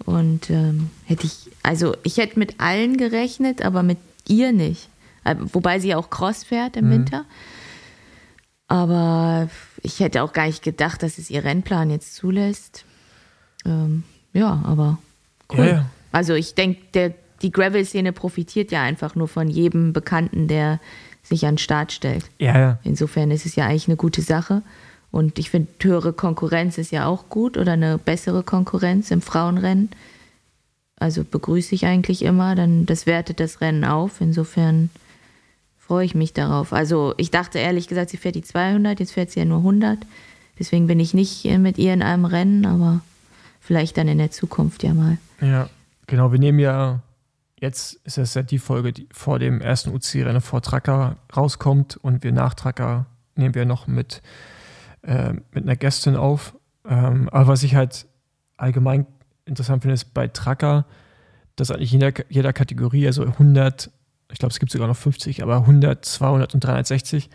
Und 0.05 0.50
ähm, 0.50 0.90
hätte 1.05 1.26
ich, 1.26 1.50
also 1.62 1.97
ich 2.02 2.19
hätte 2.19 2.38
mit 2.38 2.61
allen 2.61 2.97
gerechnet, 2.97 3.64
aber 3.64 3.83
mit 3.83 3.99
ihr 4.28 4.52
nicht. 4.52 4.88
Äh, 5.25 5.37
wobei 5.52 5.81
sie 5.81 5.95
auch 5.95 6.11
Cross 6.11 6.45
fährt 6.45 6.76
im 6.76 6.87
mhm. 6.87 6.90
Winter. 6.90 7.25
Aber 8.69 9.49
ich 9.87 10.00
hätte 10.00 10.25
auch 10.25 10.33
gar 10.33 10.47
nicht 10.47 10.64
gedacht, 10.64 11.05
dass 11.05 11.16
es 11.16 11.31
ihr 11.31 11.45
Rennplan 11.45 11.90
jetzt 11.90 12.16
zulässt. 12.16 12.85
Ähm, 13.64 14.02
ja, 14.33 14.61
aber 14.64 14.99
cool. 15.52 15.66
Ja. 15.66 15.87
Also 16.11 16.35
ich 16.35 16.57
denke, 16.57 17.14
die 17.43 17.52
Gravel-Szene 17.52 18.12
profitiert 18.12 18.73
ja 18.73 18.83
einfach 18.83 19.14
nur 19.14 19.28
von 19.28 19.49
jedem 19.49 19.93
Bekannten, 19.93 20.49
der 20.49 20.81
sich 21.23 21.47
an 21.47 21.52
den 21.52 21.59
Start 21.59 21.93
stellt. 21.93 22.25
Ja, 22.38 22.59
ja. 22.59 22.78
Insofern 22.83 23.31
ist 23.31 23.47
es 23.47 23.55
ja 23.55 23.66
eigentlich 23.66 23.87
eine 23.87 23.97
gute 23.97 24.23
Sache. 24.23 24.62
Und 25.12 25.38
ich 25.38 25.50
finde, 25.50 25.69
höhere 25.81 26.12
Konkurrenz 26.12 26.78
ist 26.78 26.90
ja 26.90 27.07
auch 27.07 27.28
gut 27.28 27.57
oder 27.57 27.73
eine 27.73 27.97
bessere 27.97 28.43
Konkurrenz 28.43 29.12
im 29.12 29.23
Frauenrennen. 29.23 29.90
Also 30.99 31.23
begrüße 31.23 31.75
ich 31.76 31.87
eigentlich 31.87 32.23
immer, 32.23 32.57
dann 32.57 32.87
das 32.87 33.07
wertet 33.07 33.38
das 33.38 33.61
Rennen 33.61 33.85
auf. 33.85 34.21
Insofern 34.21 34.90
freue 35.87 36.05
ich 36.05 36.14
mich 36.14 36.33
darauf. 36.33 36.73
Also 36.73 37.14
ich 37.16 37.31
dachte 37.31 37.59
ehrlich 37.59 37.87
gesagt, 37.88 38.11
sie 38.11 38.16
fährt 38.16 38.35
die 38.35 38.43
200, 38.43 38.99
jetzt 38.99 39.12
fährt 39.12 39.31
sie 39.31 39.40
ja 39.40 39.47
nur 39.47 39.59
100. 39.59 39.99
Deswegen 40.59 40.87
bin 40.87 40.99
ich 40.99 41.14
nicht 41.14 41.45
mit 41.45 41.78
ihr 41.78 41.93
in 41.93 42.02
einem 42.02 42.25
Rennen, 42.25 42.66
aber 42.66 43.00
vielleicht 43.61 43.97
dann 43.97 44.09
in 44.09 44.19
der 44.19 44.31
Zukunft 44.31 44.83
ja 44.83 44.95
mal. 44.95 45.19
Ja, 45.40 45.69
genau. 46.07 46.33
Wir 46.33 46.38
nehmen 46.38 46.59
ja, 46.59 47.00
jetzt 47.61 48.00
ist 48.05 48.19
es 48.19 48.35
ja 48.35 48.43
die 48.43 48.59
Folge, 48.59 48.93
die 48.93 49.07
vor 49.12 49.38
dem 49.38 49.61
ersten 49.61 49.95
UC-Rennen 49.95 50.40
vor 50.40 50.62
Tracker 50.62 51.16
rauskommt 51.37 51.97
und 51.97 52.25
wir 52.25 52.33
nach 52.33 52.55
Tracker 52.55 53.07
nehmen 53.37 53.55
wir 53.55 53.64
noch 53.64 53.87
mit, 53.87 54.23
äh, 55.02 55.35
mit 55.52 55.64
einer 55.64 55.76
Gästin 55.76 56.16
auf. 56.16 56.55
Ähm, 56.88 57.28
aber 57.28 57.49
was 57.49 57.62
ich 57.62 57.75
halt 57.75 58.07
allgemein 58.57 59.07
interessant 59.45 59.83
finde, 59.83 59.95
ist 59.95 60.14
bei 60.14 60.26
Tracker, 60.26 60.87
dass 61.55 61.71
eigentlich 61.71 61.93
jeder, 61.93 62.12
jeder 62.28 62.52
Kategorie, 62.52 63.07
also 63.07 63.23
100, 63.23 63.90
ich 64.33 64.38
glaube, 64.38 64.52
es 64.52 64.59
gibt 64.59 64.73
sogar 64.73 64.88
noch 64.88 64.97
50, 64.97 65.42
aber 65.42 65.56
100, 65.59 66.04
200 66.04 66.54
und 66.54 66.64
360, 66.64 67.30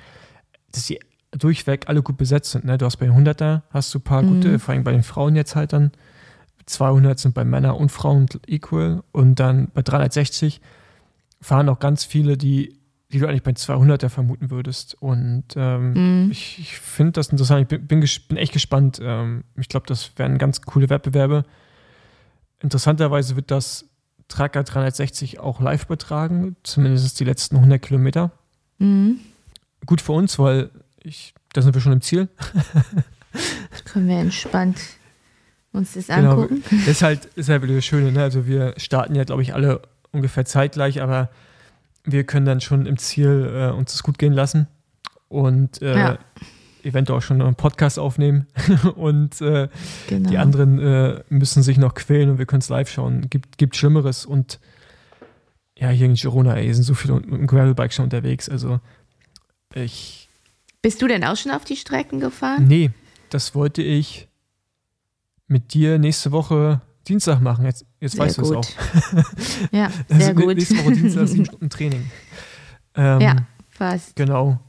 dass 0.71 0.86
die 0.86 1.00
durchweg 1.31 1.88
alle 1.88 2.01
gut 2.01 2.17
besetzt 2.17 2.51
sind. 2.51 2.65
Ne? 2.65 2.77
Du 2.77 2.86
hast 2.86 2.98
bei 2.98 3.05
den 3.05 3.15
100er, 3.15 3.62
hast 3.69 3.93
du 3.93 4.00
ein 4.00 4.03
paar 4.03 4.21
mhm. 4.21 4.27
gute, 4.27 4.60
vor 4.60 4.74
allem 4.74 4.83
bei 4.83 4.91
den 4.91 5.03
Frauen 5.03 5.36
jetzt 5.36 5.55
halt 5.55 5.74
dann. 5.74 5.91
200 6.65 7.19
sind 7.19 7.33
bei 7.33 7.43
Männern 7.43 7.75
und 7.75 7.91
Frauen 7.91 8.27
equal 8.48 9.03
und 9.12 9.39
dann 9.39 9.69
bei 9.74 9.81
360 9.81 10.62
fahren 11.41 11.67
auch 11.69 11.79
ganz 11.79 12.05
viele, 12.05 12.38
die, 12.38 12.77
die 13.12 13.19
du 13.19 13.27
eigentlich 13.27 13.43
bei 13.43 13.51
200er 13.51 14.10
vermuten 14.10 14.51
würdest. 14.51 14.95
Und 15.01 15.45
ähm, 15.55 16.25
mhm. 16.25 16.31
ich, 16.31 16.60
ich 16.60 16.77
finde 16.77 17.13
das 17.13 17.29
interessant. 17.29 17.62
Ich 17.63 17.67
bin, 17.67 17.88
bin, 17.88 18.07
bin 18.27 18.38
echt 18.38 18.53
gespannt. 18.53 19.00
Ähm, 19.01 19.43
ich 19.57 19.69
glaube, 19.69 19.88
das 19.88 20.17
werden 20.17 20.38
ganz 20.38 20.62
coole 20.62 20.89
Wettbewerbe. 20.89 21.43
Interessanterweise 22.60 23.36
wird 23.36 23.50
das 23.50 23.89
Tracker 24.31 24.63
360 24.63 25.39
auch 25.39 25.59
live 25.59 25.85
übertragen, 25.85 26.55
zumindest 26.63 27.19
die 27.19 27.25
letzten 27.25 27.57
100 27.57 27.81
Kilometer. 27.81 28.31
Mhm. 28.79 29.19
Gut 29.85 30.01
für 30.01 30.13
uns, 30.13 30.39
weil 30.39 30.69
ich, 31.03 31.33
da 31.53 31.61
sind 31.61 31.73
wir 31.73 31.81
schon 31.81 31.91
im 31.91 32.01
Ziel. 32.01 32.29
können 33.85 34.07
wir 34.07 34.19
entspannt 34.19 34.79
uns 35.73 35.93
das 35.93 36.07
genau. 36.07 36.41
angucken. 36.41 36.63
Das 36.69 36.88
ist 36.88 37.01
halt, 37.01 37.25
ist 37.35 37.50
halt 37.50 37.63
wieder 37.63 37.75
das 37.75 37.85
Schöne. 37.85 38.11
Ne? 38.11 38.21
Also 38.23 38.45
wir 38.45 38.73
starten 38.77 39.15
ja, 39.15 39.23
glaube 39.23 39.41
ich, 39.41 39.53
alle 39.53 39.81
ungefähr 40.11 40.45
zeitgleich, 40.45 41.01
aber 41.01 41.29
wir 42.03 42.25
können 42.25 42.45
dann 42.45 42.61
schon 42.61 42.85
im 42.85 42.97
Ziel 42.97 43.51
äh, 43.53 43.71
uns 43.71 43.91
das 43.93 44.03
gut 44.03 44.17
gehen 44.17 44.33
lassen. 44.33 44.67
Und 45.29 45.81
äh, 45.81 45.97
ja 45.97 46.19
eventuell 46.83 47.19
auch 47.19 47.21
schon 47.23 47.41
einen 47.41 47.55
Podcast 47.55 48.00
aufnehmen 48.00 48.47
und 48.95 49.41
äh, 49.41 49.69
genau. 50.07 50.29
die 50.29 50.38
anderen 50.38 50.79
äh, 50.79 51.23
müssen 51.29 51.63
sich 51.63 51.77
noch 51.77 51.93
quälen 51.93 52.29
und 52.31 52.38
wir 52.38 52.45
können 52.45 52.61
es 52.61 52.69
live 52.69 52.89
schauen. 52.89 53.29
Gibt, 53.29 53.57
gibt 53.57 53.75
Schlimmeres 53.75 54.25
und 54.25 54.59
ja, 55.77 55.89
hier 55.89 56.05
in 56.05 56.13
Girona, 56.13 56.55
ey, 56.55 56.73
sind 56.73 56.83
so 56.83 56.93
viele 56.93 57.15
mit 57.15 57.25
dem 57.31 57.47
Gravelbike 57.47 57.91
schon 57.91 58.05
unterwegs. 58.05 58.47
Also 58.50 58.79
ich. 59.73 60.29
Bist 60.81 61.01
du 61.01 61.07
denn 61.07 61.23
auch 61.23 61.35
schon 61.35 61.51
auf 61.51 61.63
die 61.63 61.75
Strecken 61.75 62.19
gefahren? 62.19 62.67
Nee, 62.67 62.91
das 63.29 63.55
wollte 63.55 63.81
ich 63.81 64.27
mit 65.47 65.73
dir 65.73 65.97
nächste 66.00 66.31
Woche 66.31 66.81
Dienstag 67.07 67.41
machen. 67.41 67.65
Jetzt, 67.65 67.85
jetzt 68.00 68.17
weißt 68.17 68.38
du 68.38 68.41
es 68.43 68.51
auch. 68.51 68.69
ja, 69.71 69.89
sehr 70.07 70.29
also, 70.29 70.33
gut. 70.41 70.55
Nächste 70.55 70.77
Woche 70.77 70.93
Dienstag, 70.93 71.27
sieben 71.27 71.45
Stunden 71.47 71.69
Training. 71.69 72.11
Ähm, 72.95 73.21
ja, 73.21 73.35
fast. 73.69 74.15
Genau. 74.15 74.59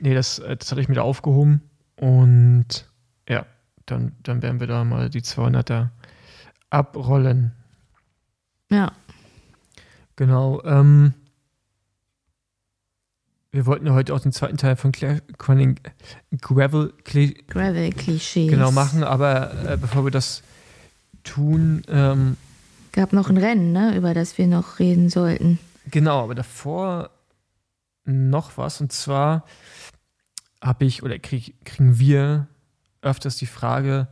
Nee, 0.00 0.14
das, 0.14 0.38
äh, 0.38 0.56
das 0.56 0.70
hatte 0.70 0.80
ich 0.80 0.88
mir 0.88 0.94
da 0.94 1.02
aufgehoben. 1.02 1.62
Und 1.96 2.88
ja, 3.28 3.46
dann, 3.86 4.12
dann 4.22 4.42
werden 4.42 4.60
wir 4.60 4.66
da 4.66 4.84
mal 4.84 5.10
die 5.10 5.22
200er 5.22 5.88
abrollen. 6.70 7.52
Ja. 8.70 8.92
Genau. 10.16 10.62
Ähm, 10.64 11.14
wir 13.50 13.66
wollten 13.66 13.86
ja 13.86 13.94
heute 13.94 14.14
auch 14.14 14.20
den 14.20 14.32
zweiten 14.32 14.56
Teil 14.56 14.76
von 14.76 14.92
Conning 15.38 15.80
Gravel, 16.40 16.92
Kli 17.04 17.34
Gravel 17.48 17.90
Klischees 17.92 18.50
genau 18.50 18.70
machen, 18.70 19.02
aber 19.02 19.52
äh, 19.64 19.76
bevor 19.76 20.04
wir 20.04 20.10
das 20.10 20.42
tun, 21.24 21.82
ähm, 21.88 22.36
gab 22.92 23.12
noch 23.12 23.30
ein 23.30 23.38
Rennen, 23.38 23.72
ne, 23.72 23.96
über 23.96 24.12
das 24.12 24.36
wir 24.36 24.46
noch 24.46 24.78
reden 24.78 25.08
sollten. 25.08 25.58
Genau, 25.90 26.24
aber 26.24 26.34
davor 26.34 27.10
noch 28.04 28.56
was 28.56 28.80
und 28.80 28.92
zwar 28.92 29.44
habe 30.62 30.84
ich 30.84 31.02
oder 31.02 31.18
krieg, 31.18 31.54
kriegen 31.64 31.98
wir 31.98 32.48
öfters 33.02 33.36
die 33.36 33.46
Frage, 33.46 34.08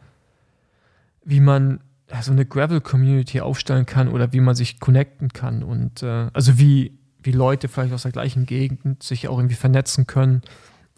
wie 1.25 1.41
man 1.41 1.81
so 2.21 2.31
eine 2.31 2.47
Gravel-Community 2.47 3.41
aufstellen 3.41 3.85
kann 3.85 4.09
oder 4.09 4.33
wie 4.33 4.41
man 4.41 4.55
sich 4.55 4.79
connecten 4.79 5.33
kann 5.33 5.63
und 5.63 6.03
äh, 6.03 6.29
also 6.33 6.59
wie, 6.59 6.99
wie 7.21 7.33
Leute 7.33 7.69
vielleicht 7.69 7.93
aus 7.93 8.03
der 8.03 8.13
gleichen 8.13 8.47
Gegend 8.47 9.03
sich 9.03 9.27
auch 9.27 9.39
irgendwie 9.39 9.57
vernetzen 9.57 10.07
können 10.07 10.43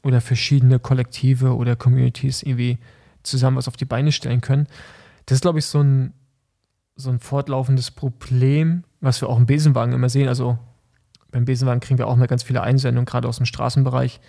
oder 0.02 0.21
verschiedene 0.21 0.78
Kollektive 0.78 1.57
oder 1.57 1.76
Communities 1.76 2.43
irgendwie 2.43 2.78
zusammen 3.23 3.57
was 3.57 3.69
auf 3.69 3.76
die 3.76 3.87
Beine 3.87 4.12
stellen 4.12 4.43
können. 4.43 4.67
Das 5.26 5.37
ist, 5.37 5.43
glaube 5.43 5.59
ich, 5.59 5.67
so 5.67 5.81
ein, 5.81 6.12
so 6.95 7.11
ein 7.11 7.21
fortlaufendes 7.21 7.90
Problem, 7.90 8.85
was 9.00 9.21
wir 9.21 9.28
auch 9.28 9.38
im 9.38 9.47
Besenwagen 9.47 9.95
immer 9.95 10.09
sehen. 10.09 10.28
Also 10.28 10.59
beim 11.31 11.45
Besenwagen 11.45 11.81
kriegen 11.81 11.99
wir 11.99 12.07
auch 12.07 12.17
mal 12.17 12.26
ganz 12.26 12.43
viele 12.43 12.62
Einsendungen, 12.62 13.07
gerade 13.07 13.28
aus 13.28 13.37
dem 13.38 13.47
Straßenbereich, 13.47 14.21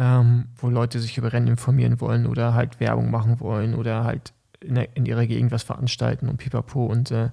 ähm, 0.00 0.46
wo 0.56 0.70
Leute 0.70 0.98
sich 0.98 1.18
über 1.18 1.30
Rennen 1.30 1.48
informieren 1.48 2.00
wollen 2.00 2.26
oder 2.26 2.54
halt 2.54 2.80
Werbung 2.80 3.10
machen 3.10 3.38
wollen 3.38 3.74
oder 3.74 4.02
halt 4.02 4.32
in, 4.60 4.74
der, 4.74 4.96
in 4.96 5.04
ihrer 5.04 5.26
Gegend 5.26 5.52
was 5.52 5.62
veranstalten 5.62 6.26
und 6.30 6.38
pipapo. 6.38 6.86
Und 6.86 7.10
äh, 7.10 7.28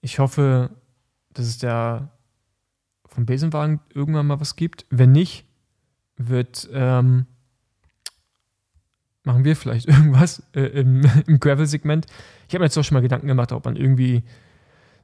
ich 0.00 0.20
hoffe, 0.20 0.70
dass 1.32 1.46
es 1.46 1.58
da 1.58 2.10
vom 3.04 3.26
Besenwagen 3.26 3.80
irgendwann 3.92 4.28
mal 4.28 4.38
was 4.38 4.54
gibt. 4.54 4.86
Wenn 4.90 5.10
nicht, 5.10 5.44
wird 6.16 6.70
ähm, 6.72 7.26
machen 9.24 9.42
wir 9.42 9.56
vielleicht 9.56 9.88
irgendwas 9.88 10.44
äh, 10.54 10.60
im, 10.66 11.04
im 11.26 11.40
Gravel-Segment. 11.40 12.06
Ich 12.46 12.54
habe 12.54 12.60
mir 12.60 12.66
jetzt 12.66 12.78
auch 12.78 12.84
schon 12.84 12.94
mal 12.94 13.02
Gedanken 13.02 13.26
gemacht, 13.26 13.50
ob 13.50 13.64
man 13.64 13.74
irgendwie 13.74 14.22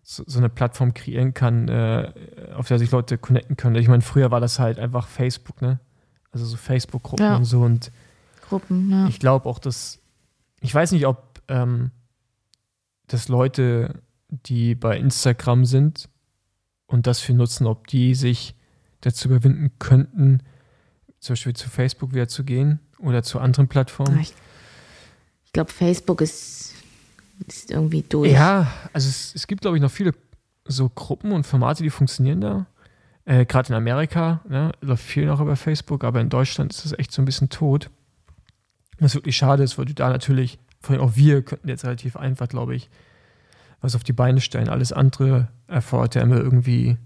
so, 0.05 0.23
so 0.29 0.39
eine 0.39 0.49
Plattform 0.49 0.95
kreieren 0.95 1.35
kann, 1.35 1.67
äh, 1.67 2.13
auf 2.55 2.69
der 2.69 2.79
sich 2.79 2.93
Leute 2.93 3.19
connecten 3.19 3.57
können. 3.57 3.75
Ich 3.75 3.89
meine, 3.89 4.03
früher 4.03 4.31
war 4.31 4.39
das 4.39 4.61
halt 4.61 4.79
einfach 4.79 5.09
Facebook, 5.09 5.61
ne? 5.61 5.81
Also 6.37 6.45
so 6.45 6.59
Facebook-Gruppen 6.59 7.25
ja. 7.25 7.37
und 7.37 7.47
so. 7.47 7.63
Und 7.63 7.91
Gruppen, 8.43 8.91
ja. 8.91 9.09
ich 9.09 9.19
glaube 9.19 9.49
auch, 9.49 9.59
dass, 9.59 10.01
ich 10.61 10.75
weiß 10.75 10.93
nicht, 10.93 11.07
ob 11.07 11.41
ähm, 11.49 11.93
das 13.07 13.29
Leute, 13.29 14.03
die 14.29 14.75
bei 14.75 14.99
Instagram 14.99 15.65
sind 15.65 16.11
und 16.87 17.07
das 17.07 17.21
für 17.21 17.33
nutzen, 17.33 17.67
ob 17.67 17.87
die 17.87 18.15
sich 18.15 18.55
dazu 19.01 19.29
überwinden 19.29 19.71
könnten, 19.79 20.43
zum 21.21 21.33
Beispiel 21.33 21.55
zu 21.55 21.71
Facebook 21.71 22.13
wieder 22.13 22.29
zu 22.29 22.45
gehen 22.45 22.81
oder 22.99 23.23
zu 23.23 23.41
anderen 23.41 23.69
Plattformen. 23.69 24.21
Ich, 24.21 24.35
ich 25.47 25.53
glaube, 25.53 25.73
Facebook 25.73 26.21
ist, 26.21 26.75
ist 27.47 27.71
irgendwie 27.71 28.03
durch. 28.03 28.31
Ja, 28.31 28.71
also 28.93 29.09
es, 29.09 29.35
es 29.35 29.47
gibt, 29.47 29.63
glaube 29.63 29.79
ich, 29.79 29.83
noch 29.83 29.91
viele 29.91 30.13
so 30.67 30.91
Gruppen 30.91 31.33
und 31.33 31.47
Formate, 31.47 31.83
die 31.83 31.89
funktionieren 31.89 32.43
da. 32.43 32.67
Äh, 33.27 33.45
Gerade 33.45 33.69
in 33.69 33.75
Amerika 33.75 34.41
ne, 34.49 34.73
läuft 34.81 35.03
viel 35.05 35.27
noch 35.27 35.41
über 35.41 35.57
Facebook, 35.57 36.03
aber 36.05 36.21
in 36.21 36.29
Deutschland 36.31 36.73
ist 36.73 36.85
das 36.85 36.99
echt 36.99 37.13
so 37.13 37.21
ein 37.21 37.25
bisschen 37.27 37.49
tot. 37.51 37.91
Was 38.99 39.15
wirklich 39.15 39.37
schade 39.37 39.63
ist, 39.63 39.77
weil 39.77 39.85
du 39.85 39.93
da 39.95 40.09
natürlich, 40.09 40.59
vor 40.81 40.95
allem 40.95 41.03
auch 41.05 41.17
wir 41.17 41.43
könnten 41.43 41.69
jetzt 41.69 41.85
relativ 41.85 42.17
einfach, 42.17 42.49
glaube 42.49 42.75
ich, 42.75 42.89
was 43.83 43.95
auf 43.95 44.05
die 44.05 44.13
Beine 44.15 44.41
stellen. 44.41 44.69
Alles 44.71 44.93
andere 44.93 45.49
erfordert 45.67 46.15
ja 46.15 46.23
immer 46.23 46.37
irgendwie 46.37 46.97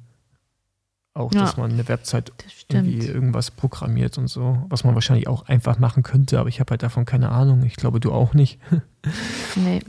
auch, 1.15 1.33
Ja. 1.35 1.41
dass 1.41 1.57
man 1.57 1.73
eine 1.73 1.89
Website 1.89 2.33
irgendwie 2.71 3.05
irgendwas 3.05 3.51
programmiert 3.51 4.17
und 4.19 4.29
so, 4.29 4.65
was 4.69 4.85
man 4.85 4.95
wahrscheinlich 4.95 5.27
auch 5.27 5.49
einfach 5.49 5.79
machen 5.81 6.05
könnte, 6.05 6.39
aber 6.39 6.49
ich 6.49 6.61
habe 6.61 6.71
halt 6.71 6.85
davon 6.85 7.05
keine 7.05 7.31
Ahnung. 7.31 7.65
Ich 7.65 7.75
glaube, 7.75 7.99
du 7.99 8.13
auch 8.13 8.35
nicht. 8.35 8.61
Nee. 9.57 9.81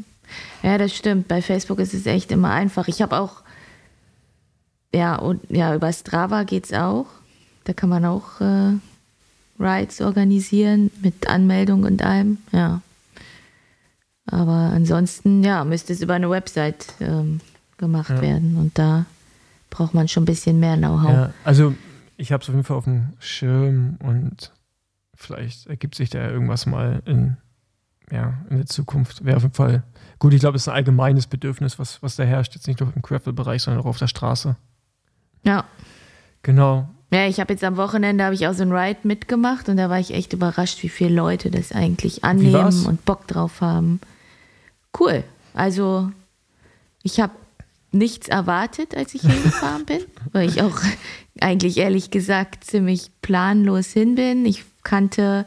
Ja, 0.63 0.77
das 0.77 0.95
stimmt. 0.95 1.27
Bei 1.27 1.41
Facebook 1.41 1.79
ist 1.79 1.93
es 1.93 2.05
echt 2.05 2.31
immer 2.31 2.49
einfach. 2.51 2.87
Ich 2.87 3.01
habe 3.01 3.19
auch, 3.19 3.43
ja, 4.93 5.15
und 5.15 5.41
ja, 5.49 5.75
über 5.75 5.91
Strava 5.93 6.43
geht's 6.43 6.73
auch. 6.73 7.05
Da 7.63 7.73
kann 7.73 7.89
man 7.89 8.05
auch 8.05 8.41
äh, 8.41 8.73
Rides 9.59 10.01
organisieren 10.01 10.91
mit 11.01 11.27
Anmeldung 11.27 11.83
und 11.83 12.01
allem, 12.01 12.39
ja. 12.51 12.81
Aber 14.25 14.51
ansonsten, 14.73 15.43
ja, 15.43 15.63
müsste 15.65 15.93
es 15.93 16.01
über 16.01 16.13
eine 16.13 16.29
Website 16.29 16.93
ähm, 16.99 17.41
gemacht 17.77 18.09
Ja. 18.09 18.21
werden. 18.21 18.57
Und 18.57 18.77
da 18.77 19.05
braucht 19.69 19.93
man 19.93 20.07
schon 20.07 20.23
ein 20.23 20.27
bisschen 20.27 20.59
mehr 20.59 20.77
Know-how. 20.77 21.09
Ja, 21.11 21.33
also 21.43 21.75
ich 22.17 22.31
habe 22.31 22.41
es 22.43 22.49
auf 22.49 22.55
jeden 22.55 22.63
Fall 22.65 22.77
auf 22.77 22.85
dem 22.85 23.13
Schirm 23.19 23.97
und 24.03 24.51
vielleicht 25.15 25.67
ergibt 25.67 25.95
sich 25.95 26.09
da 26.09 26.29
irgendwas 26.29 26.65
mal 26.65 27.01
in, 27.05 27.37
ja, 28.11 28.33
in 28.49 28.57
der 28.57 28.67
Zukunft. 28.67 29.25
Wäre 29.25 29.37
auf 29.37 29.43
jeden 29.43 29.55
Fall 29.55 29.83
gut. 30.19 30.33
Ich 30.33 30.39
glaube, 30.39 30.55
es 30.55 30.63
ist 30.63 30.67
ein 30.69 30.75
allgemeines 30.75 31.27
Bedürfnis, 31.27 31.79
was, 31.79 32.01
was 32.01 32.15
da 32.15 32.23
herrscht. 32.23 32.55
Jetzt 32.55 32.67
nicht 32.67 32.79
nur 32.79 32.91
im 32.95 33.01
Gravel-Bereich, 33.01 33.63
sondern 33.63 33.81
auch 33.83 33.87
auf 33.87 33.97
der 33.97 34.07
Straße. 34.07 34.55
Ja. 35.43 35.65
Genau. 36.43 36.87
Ja, 37.13 37.27
ich 37.27 37.39
habe 37.41 37.51
jetzt 37.53 37.63
am 37.63 37.75
Wochenende 37.75 38.23
habe 38.23 38.35
ich 38.35 38.47
auch 38.47 38.53
so 38.53 38.63
ein 38.63 38.71
Ride 38.71 38.99
mitgemacht 39.03 39.67
und 39.67 39.77
da 39.77 39.89
war 39.89 39.99
ich 39.99 40.13
echt 40.13 40.31
überrascht, 40.31 40.81
wie 40.81 40.89
viele 40.89 41.13
Leute 41.13 41.51
das 41.51 41.73
eigentlich 41.73 42.23
annehmen 42.23 42.85
und 42.85 43.03
Bock 43.03 43.27
drauf 43.27 43.59
haben. 43.59 43.99
Cool. 44.97 45.23
Also 45.53 46.09
ich 47.03 47.19
habe 47.19 47.33
nichts 47.91 48.29
erwartet, 48.29 48.95
als 48.95 49.13
ich 49.13 49.21
hingefahren 49.21 49.85
bin, 49.85 49.99
weil 50.31 50.47
ich 50.47 50.61
auch 50.61 50.79
eigentlich 51.41 51.77
ehrlich 51.77 52.11
gesagt 52.11 52.63
ziemlich 52.63 53.11
planlos 53.21 53.87
hin 53.87 54.15
bin. 54.15 54.45
Ich 54.45 54.63
kannte 54.83 55.45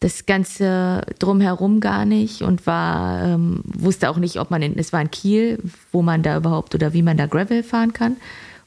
das 0.00 0.26
Ganze 0.26 1.02
drumherum 1.18 1.80
gar 1.80 2.04
nicht 2.04 2.42
und 2.42 2.66
war, 2.66 3.22
ähm, 3.22 3.60
wusste 3.64 4.10
auch 4.10 4.18
nicht, 4.18 4.38
ob 4.38 4.50
man 4.50 4.62
in, 4.62 4.78
es 4.78 4.92
war 4.92 5.00
in 5.00 5.10
Kiel, 5.10 5.58
wo 5.92 6.02
man 6.02 6.22
da 6.22 6.36
überhaupt 6.36 6.74
oder 6.74 6.92
wie 6.92 7.02
man 7.02 7.16
da 7.16 7.26
Gravel 7.26 7.62
fahren 7.62 7.92
kann. 7.92 8.16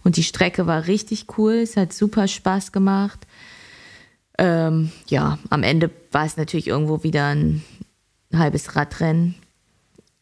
Und 0.07 0.15
die 0.15 0.23
Strecke 0.23 0.67
war 0.67 0.87
richtig 0.87 1.25
cool, 1.37 1.55
es 1.55 1.75
hat 1.75 1.91
super 1.91 2.29
Spaß 2.29 2.71
gemacht. 2.71 3.27
Ähm, 4.37 4.89
ja, 5.09 5.37
am 5.49 5.63
Ende 5.63 5.89
war 6.13 6.23
es 6.23 6.37
natürlich 6.37 6.67
irgendwo 6.67 7.03
wieder 7.03 7.25
ein 7.35 7.61
halbes 8.33 8.77
Radrennen, 8.77 9.35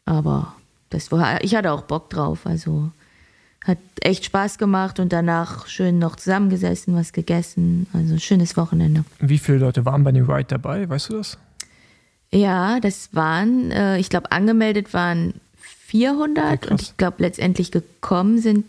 aber 0.04 0.56
das 0.90 1.12
war, 1.12 1.44
ich 1.44 1.54
hatte 1.54 1.70
auch 1.70 1.82
Bock 1.82 2.10
drauf, 2.10 2.46
also 2.46 2.90
hat 3.64 3.78
echt 4.00 4.24
Spaß 4.24 4.58
gemacht 4.58 4.98
und 4.98 5.12
danach 5.12 5.68
schön 5.68 6.00
noch 6.00 6.16
zusammengesessen, 6.16 6.96
was 6.96 7.12
gegessen, 7.12 7.86
also 7.92 8.14
ein 8.14 8.20
schönes 8.20 8.56
Wochenende. 8.56 9.04
Wie 9.20 9.38
viele 9.38 9.58
Leute 9.58 9.84
waren 9.84 10.02
bei 10.02 10.10
dem 10.10 10.28
Ride 10.28 10.48
dabei? 10.48 10.88
Weißt 10.88 11.10
du 11.10 11.18
das? 11.18 11.38
Ja, 12.32 12.80
das 12.80 13.10
waren, 13.12 13.70
äh, 13.70 13.98
ich 13.98 14.08
glaube, 14.08 14.32
angemeldet 14.32 14.92
waren 14.94 15.34
400 15.60 16.64
Okay, 16.64 16.70
und 16.72 16.82
ich 16.82 16.96
glaube, 16.96 17.18
letztendlich 17.22 17.70
gekommen 17.70 18.40
sind 18.40 18.64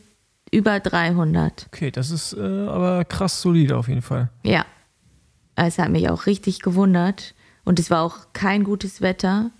über 0.51 0.79
300. 0.79 1.67
Okay, 1.67 1.91
das 1.91 2.11
ist 2.11 2.33
äh, 2.33 2.39
aber 2.39 3.05
krass 3.05 3.41
solide 3.41 3.77
auf 3.77 3.87
jeden 3.87 4.01
Fall. 4.01 4.29
Ja, 4.43 4.65
es 5.55 5.79
hat 5.79 5.89
mich 5.89 6.09
auch 6.09 6.25
richtig 6.25 6.61
gewundert 6.61 7.33
und 7.65 7.79
es 7.79 7.89
war 7.89 8.01
auch 8.01 8.27
kein 8.33 8.63
gutes 8.63 9.01
Wetter 9.01 9.51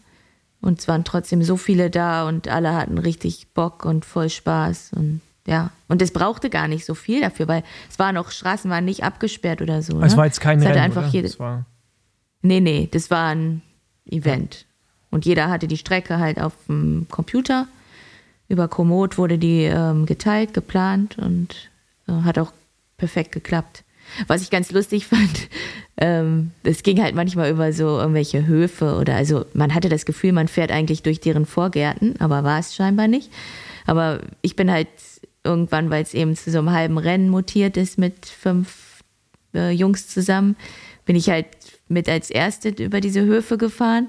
und 0.61 0.79
es 0.79 0.87
waren 0.87 1.03
trotzdem 1.03 1.43
so 1.43 1.57
viele 1.57 1.89
da 1.89 2.27
und 2.27 2.47
alle 2.47 2.73
hatten 2.73 2.97
richtig 2.97 3.53
Bock 3.53 3.85
und 3.85 4.05
voll 4.05 4.29
Spaß 4.29 4.91
und 4.95 5.21
ja, 5.45 5.71
und 5.87 6.01
es 6.01 6.11
brauchte 6.11 6.49
gar 6.49 6.67
nicht 6.67 6.85
so 6.85 6.93
viel 6.93 7.21
dafür, 7.21 7.47
weil 7.47 7.63
es 7.89 7.97
waren 7.99 8.17
auch 8.17 8.31
Straßen 8.31 8.69
waren 8.69 8.83
nicht 8.83 9.03
abgesperrt 9.03 9.61
oder 9.61 9.81
so. 9.81 10.01
Es 10.01 10.11
ne? 10.11 10.17
war 10.17 10.25
jetzt 10.25 10.41
kein 10.41 10.59
es 10.59 10.65
Rennen, 10.65 10.77
einfach 10.77 11.03
oder? 11.03 11.13
jede, 11.13 11.27
Es 11.27 11.39
war, 11.39 11.65
Nee, 12.41 12.59
nee, 12.59 12.87
das 12.91 13.09
war 13.09 13.29
ein 13.29 13.61
Event. 14.05 14.65
Und 15.09 15.25
jeder 15.25 15.49
hatte 15.49 15.67
die 15.67 15.77
Strecke 15.77 16.19
halt 16.19 16.39
auf 16.39 16.53
dem 16.67 17.07
Computer. 17.09 17.67
Über 18.49 18.67
Komoot 18.67 19.17
wurde 19.17 19.37
die 19.37 19.63
ähm, 19.63 20.05
geteilt, 20.05 20.53
geplant 20.53 21.17
und 21.17 21.69
äh, 22.07 22.13
hat 22.23 22.39
auch 22.39 22.53
perfekt 22.97 23.31
geklappt. 23.31 23.83
Was 24.27 24.41
ich 24.41 24.49
ganz 24.49 24.71
lustig 24.71 25.05
fand, 25.05 25.49
ähm, 25.97 26.51
es 26.63 26.83
ging 26.83 27.01
halt 27.01 27.15
manchmal 27.15 27.51
über 27.51 27.73
so 27.73 27.99
irgendwelche 27.99 28.47
Höfe 28.47 28.95
oder 28.95 29.15
also 29.15 29.45
man 29.53 29.73
hatte 29.73 29.89
das 29.89 30.05
Gefühl, 30.05 30.31
man 30.31 30.47
fährt 30.47 30.71
eigentlich 30.71 31.03
durch 31.03 31.19
deren 31.19 31.45
Vorgärten, 31.45 32.15
aber 32.19 32.43
war 32.43 32.59
es 32.59 32.75
scheinbar 32.75 33.07
nicht. 33.07 33.31
Aber 33.85 34.21
ich 34.41 34.55
bin 34.55 34.71
halt 34.71 34.87
irgendwann, 35.43 35.89
weil 35.89 36.03
es 36.03 36.13
eben 36.13 36.35
zu 36.35 36.51
so 36.51 36.59
einem 36.59 36.71
halben 36.71 36.97
Rennen 36.97 37.29
mutiert 37.29 37.77
ist 37.77 37.97
mit 37.97 38.25
fünf 38.25 39.03
äh, 39.53 39.71
Jungs 39.71 40.07
zusammen, 40.07 40.55
bin 41.05 41.15
ich 41.15 41.29
halt 41.29 41.47
mit 41.87 42.09
als 42.09 42.29
Erste 42.29 42.69
über 42.69 42.99
diese 42.99 43.21
Höfe 43.21 43.57
gefahren. 43.57 44.07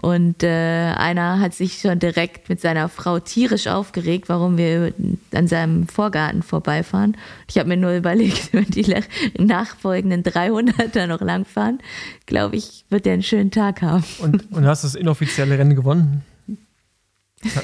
Und 0.00 0.44
äh, 0.44 0.92
einer 0.96 1.40
hat 1.40 1.54
sich 1.54 1.80
schon 1.80 1.98
direkt 1.98 2.48
mit 2.48 2.60
seiner 2.60 2.88
Frau 2.88 3.18
tierisch 3.18 3.66
aufgeregt, 3.66 4.28
warum 4.28 4.56
wir 4.56 4.94
an 5.32 5.48
seinem 5.48 5.88
Vorgarten 5.88 6.44
vorbeifahren. 6.44 7.16
Ich 7.48 7.58
habe 7.58 7.68
mir 7.68 7.76
nur 7.76 7.92
überlegt, 7.96 8.52
wenn 8.52 8.66
die 8.66 8.94
nachfolgenden 9.38 10.22
300er 10.22 11.08
noch 11.08 11.20
langfahren, 11.20 11.80
glaube 12.26 12.54
ich, 12.54 12.84
wird 12.90 13.06
der 13.06 13.14
einen 13.14 13.24
schönen 13.24 13.50
Tag 13.50 13.82
haben. 13.82 14.04
und, 14.20 14.52
und 14.52 14.66
hast 14.66 14.84
das 14.84 14.94
inoffizielle 14.94 15.58
Rennen 15.58 15.74
gewonnen? 15.74 16.22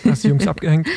Hast 0.04 0.24
die 0.24 0.28
Jungs 0.28 0.46
abgehängt? 0.48 0.88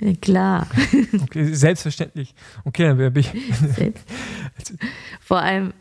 Ja, 0.00 0.12
klar. 0.20 0.66
Okay, 1.22 1.54
selbstverständlich. 1.54 2.34
Okay, 2.64 2.88
dann 2.88 2.96
bin 2.96 3.16
ich. 3.16 3.30
Selbst. 3.76 4.04
Vor 5.20 5.40
allem, 5.40 5.72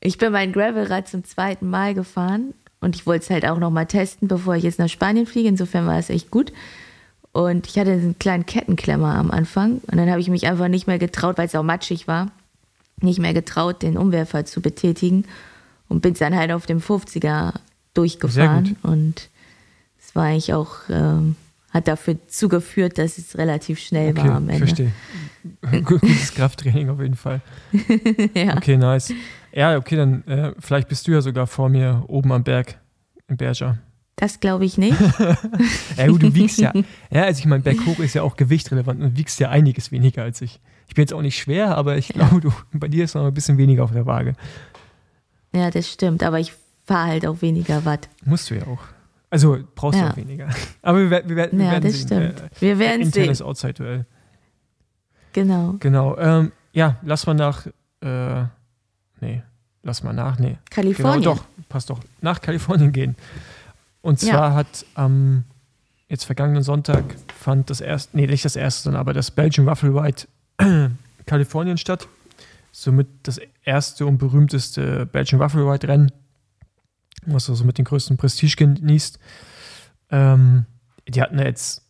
ich 0.00 0.16
bin 0.16 0.32
mein 0.32 0.52
Gravelrad 0.52 1.08
zum 1.08 1.24
zweiten 1.24 1.68
Mal 1.68 1.94
gefahren 1.94 2.54
und 2.82 2.94
ich 2.96 3.06
wollte 3.06 3.24
es 3.24 3.30
halt 3.30 3.46
auch 3.46 3.58
noch 3.58 3.70
mal 3.70 3.86
testen, 3.86 4.28
bevor 4.28 4.56
ich 4.56 4.64
jetzt 4.64 4.78
nach 4.78 4.88
Spanien 4.88 5.26
fliege. 5.26 5.48
Insofern 5.48 5.86
war 5.86 5.98
es 5.98 6.10
echt 6.10 6.30
gut. 6.30 6.52
Und 7.32 7.66
ich 7.66 7.78
hatte 7.78 7.92
einen 7.92 8.18
kleinen 8.18 8.44
Kettenklemmer 8.44 9.14
am 9.14 9.30
Anfang 9.30 9.80
und 9.86 9.96
dann 9.96 10.10
habe 10.10 10.20
ich 10.20 10.28
mich 10.28 10.46
einfach 10.46 10.68
nicht 10.68 10.86
mehr 10.86 10.98
getraut, 10.98 11.38
weil 11.38 11.46
es 11.46 11.54
auch 11.54 11.62
matschig 11.62 12.06
war, 12.06 12.30
nicht 13.00 13.18
mehr 13.20 13.32
getraut, 13.32 13.80
den 13.82 13.96
Umwerfer 13.96 14.44
zu 14.44 14.60
betätigen 14.60 15.24
und 15.88 16.02
bin 16.02 16.12
dann 16.12 16.36
halt 16.36 16.52
auf 16.52 16.66
dem 16.66 16.80
50er 16.80 17.54
durchgefahren 17.94 18.76
und 18.82 19.30
es 19.98 20.14
war 20.14 20.24
eigentlich 20.24 20.52
auch 20.52 20.76
ähm, 20.90 21.36
hat 21.70 21.88
dafür 21.88 22.16
zugeführt, 22.28 22.98
dass 22.98 23.16
es 23.16 23.38
relativ 23.38 23.78
schnell 23.78 24.14
war 24.16 24.32
am 24.32 24.44
Okay, 24.44 24.54
Ende. 24.54 24.66
verstehe. 24.66 25.82
Gutes 25.84 26.34
Krafttraining 26.34 26.90
auf 26.90 27.00
jeden 27.00 27.16
Fall. 27.16 27.40
ja. 28.34 28.56
Okay, 28.58 28.76
nice. 28.76 29.12
Ja, 29.52 29.76
okay, 29.76 29.96
dann 29.96 30.24
äh, 30.26 30.52
vielleicht 30.58 30.88
bist 30.88 31.06
du 31.06 31.12
ja 31.12 31.20
sogar 31.20 31.46
vor 31.46 31.68
mir 31.68 32.04
oben 32.08 32.32
am 32.32 32.42
Berg 32.44 32.78
in 33.28 33.36
Berger. 33.36 33.78
Das 34.16 34.40
glaube 34.40 34.64
ich 34.64 34.78
nicht. 34.78 34.96
Ja, 35.96 36.06
gut, 36.06 36.22
du 36.22 36.34
wiegst 36.34 36.58
ja. 36.58 36.72
Ja, 37.10 37.24
also 37.24 37.38
ich 37.40 37.46
meine, 37.46 37.62
Berg 37.62 37.84
hoch 37.86 37.98
ist 37.98 38.14
ja 38.14 38.22
auch 38.22 38.36
gewichtrelevant 38.36 39.00
und 39.02 39.16
wiegst 39.16 39.38
ja 39.40 39.50
einiges 39.50 39.90
weniger 39.92 40.22
als 40.22 40.40
ich. 40.40 40.60
Ich 40.88 40.94
bin 40.94 41.02
jetzt 41.02 41.12
auch 41.14 41.22
nicht 41.22 41.38
schwer, 41.38 41.76
aber 41.76 41.96
ich 41.98 42.08
glaube, 42.08 42.40
du, 42.40 42.52
bei 42.72 42.88
dir 42.88 43.04
ist 43.04 43.14
noch 43.14 43.24
ein 43.26 43.34
bisschen 43.34 43.58
weniger 43.58 43.84
auf 43.84 43.92
der 43.92 44.06
Waage. 44.06 44.34
Ja, 45.54 45.70
das 45.70 45.90
stimmt, 45.90 46.22
aber 46.22 46.38
ich 46.40 46.52
fahre 46.84 47.08
halt 47.10 47.26
auch 47.26 47.42
weniger 47.42 47.84
Watt. 47.84 48.08
Musst 48.24 48.50
du 48.50 48.54
ja 48.56 48.66
auch. 48.66 48.80
Also 49.30 49.58
brauchst 49.74 49.98
du 49.98 50.04
Ja. 50.04 50.10
auch 50.12 50.16
weniger. 50.16 50.48
Aber 50.82 50.98
wir, 50.98 51.10
werden- 51.10 51.28
wir, 51.30 51.36
werden- 51.36 51.58
wir 51.58 51.64
Ja, 51.66 51.72
werden 51.72 51.84
das 51.84 51.94
sehen. 52.02 52.06
stimmt. 52.06 52.40
Äh, 52.40 52.60
Wir 52.60 52.78
werden 52.78 53.00
internes 53.02 53.38
sehen. 53.38 53.46
Outside-Duell. 53.46 54.04
Genau. 55.32 55.76
Genau. 55.80 56.16
Ähm, 56.18 56.52
ja, 56.72 56.96
lass 57.02 57.26
mal 57.26 57.32
nach. 57.34 57.66
Äh, 58.02 58.44
nee, 59.22 59.42
lass 59.82 60.02
mal 60.02 60.12
nach. 60.12 60.38
Nee. 60.38 60.58
Kalifornien. 60.70 61.22
Genau, 61.22 61.34
doch, 61.36 61.44
passt 61.68 61.88
doch. 61.90 62.00
Nach 62.20 62.40
Kalifornien 62.40 62.92
gehen. 62.92 63.16
Und 64.02 64.20
Ja. 64.22 64.34
zwar 64.34 64.54
hat 64.54 64.84
am 64.94 65.44
jetzt 66.08 66.24
vergangenen 66.24 66.62
Sonntag 66.62 67.04
fand 67.40 67.70
das 67.70 67.80
erste, 67.80 68.14
nee, 68.16 68.26
nicht 68.26 68.44
das 68.44 68.56
erste, 68.56 68.82
sondern 68.82 69.00
aber 69.00 69.14
das 69.14 69.30
Belgian 69.30 69.66
Waffle 69.66 69.90
Ride 69.94 70.24
Kalifornien 71.26 71.78
statt. 71.78 72.06
Somit 72.72 73.06
das 73.22 73.40
erste 73.64 74.06
und 74.06 74.18
berühmteste 74.18 75.06
Belgian 75.06 75.40
Waffle 75.40 75.62
Ride 75.62 75.88
Rennen, 75.88 76.12
was 77.24 77.46
so 77.46 77.64
mit 77.64 77.78
den 77.78 77.84
größten 77.84 78.16
Prestige 78.16 78.56
genießt. 78.56 79.18
Ähm, 80.10 80.66
die 81.08 81.20
hatten 81.22 81.38
ja 81.38 81.44
jetzt 81.44 81.82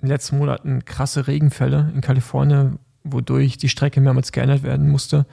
in 0.00 0.06
den 0.06 0.12
letzten 0.12 0.38
Monaten 0.38 0.84
krasse 0.84 1.26
Regenfälle 1.26 1.90
in 1.94 2.00
Kalifornien, 2.00 2.78
wodurch 3.04 3.58
die 3.58 3.68
Strecke 3.68 4.00
mehrmals 4.00 4.32
geändert 4.32 4.62
werden 4.62 4.88
musste. 4.88 5.26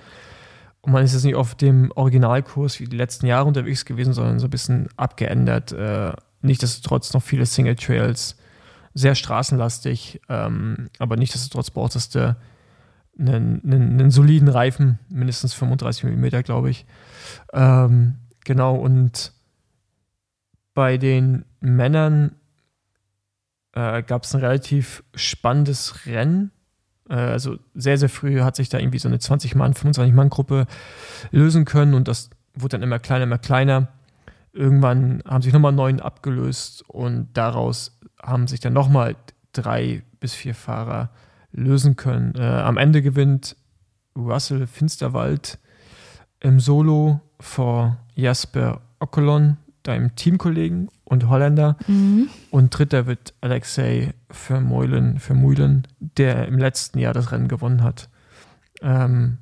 Und 0.88 0.94
man 0.94 1.04
ist 1.04 1.12
jetzt 1.12 1.26
nicht 1.26 1.36
auf 1.36 1.54
dem 1.54 1.92
Originalkurs 1.96 2.80
wie 2.80 2.86
die 2.86 2.96
letzten 2.96 3.26
Jahre 3.26 3.46
unterwegs 3.46 3.84
gewesen, 3.84 4.14
sondern 4.14 4.40
so 4.40 4.48
ein 4.48 4.50
bisschen 4.50 4.88
abgeändert. 4.96 5.74
Äh, 5.74 6.14
nichtsdestotrotz 6.42 7.12
noch 7.12 7.22
viele 7.22 7.46
Single 7.46 7.76
Trails, 7.76 8.38
sehr 8.94 9.14
straßenlastig, 9.14 10.22
ähm, 10.30 10.88
aber 10.98 11.18
nichtsdestotrotz 11.18 11.72
brauchtest 11.72 12.16
du 12.16 12.38
einen, 13.20 13.62
einen, 13.66 14.00
einen 14.00 14.12
soliden 14.12 14.48
Reifen, 14.48 14.98
mindestens 15.10 15.54
35 15.56 16.06
mm, 16.06 16.28
glaube 16.46 16.70
ich. 16.70 16.86
Ähm, 17.52 18.16
genau, 18.46 18.78
und 18.78 19.34
bei 20.74 20.98
den 20.98 21.44
Männern 21.60 22.38
äh, 23.74 24.04
gab 24.04 24.24
es 24.24 24.34
ein 24.34 24.40
relativ 24.40 25.04
spannendes 25.16 26.06
Rennen. 26.06 26.52
Äh, 27.10 27.16
also 27.16 27.58
sehr, 27.76 27.98
sehr 27.98 28.10
früh 28.10 28.42
hat 28.42 28.56
sich 28.56 28.70
da 28.70 28.80
irgendwie 28.80 29.00
so 29.00 29.08
eine 29.08 29.18
20-Mann, 29.18 29.74
25-Mann-Gruppe 29.74 30.66
lösen 31.32 31.66
können 31.66 31.94
und 31.94 32.08
das 32.08 32.30
wurde 32.54 32.74
dann 32.74 32.84
immer 32.84 33.00
kleiner, 33.00 33.24
immer 33.24 33.38
kleiner. 33.38 33.90
Irgendwann 34.54 35.22
haben 35.26 35.42
sich 35.42 35.54
nochmal 35.54 35.72
neun 35.72 36.00
abgelöst 36.00 36.84
und 36.88 37.30
daraus 37.34 38.00
haben 38.22 38.48
sich 38.48 38.60
dann 38.60 38.74
nochmal 38.74 39.16
drei 39.54 40.04
bis 40.20 40.34
vier 40.34 40.56
Fahrer 40.56 41.10
lösen 41.52 41.96
können. 41.96 42.34
Äh, 42.36 42.42
am 42.42 42.78
Ende 42.78 43.02
gewinnt 43.02 43.56
Russell 44.16 44.68
Finsterwald 44.68 45.60
im 46.40 46.60
Solo 46.60 47.22
vor 47.40 47.98
Jasper 48.16 48.82
Okolon, 49.00 49.58
deinem 49.88 50.16
Teamkollegen 50.16 50.90
und 51.04 51.30
Holländer. 51.30 51.78
Mhm. 51.88 52.30
Und 52.52 52.78
dritter 52.78 53.06
wird 53.06 53.34
Alexei 53.42 54.14
Vermeulen, 54.30 55.20
Vermeulen, 55.20 55.88
der 56.00 56.48
im 56.48 56.58
letzten 56.58 57.00
Jahr 57.00 57.14
das 57.14 57.32
Rennen 57.32 57.48
gewonnen 57.48 57.84
hat. 57.84 58.10
Ähm, 58.82 59.38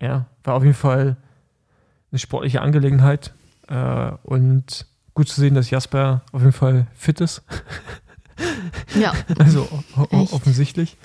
ja, 0.00 0.26
war 0.44 0.54
auf 0.54 0.62
jeden 0.62 0.74
Fall 0.74 1.16
eine 2.10 2.18
sportliche 2.18 2.62
Angelegenheit. 2.62 3.34
Äh, 3.68 4.12
und 4.22 4.86
gut 5.14 5.28
zu 5.28 5.40
sehen, 5.40 5.54
dass 5.54 5.70
Jasper 5.70 6.22
auf 6.32 6.40
jeden 6.40 6.52
Fall 6.52 6.86
fit 6.94 7.20
ist. 7.20 7.42
Ja. 8.94 9.14
also 9.38 9.68
Echt? 10.10 10.32
offensichtlich. 10.32 10.96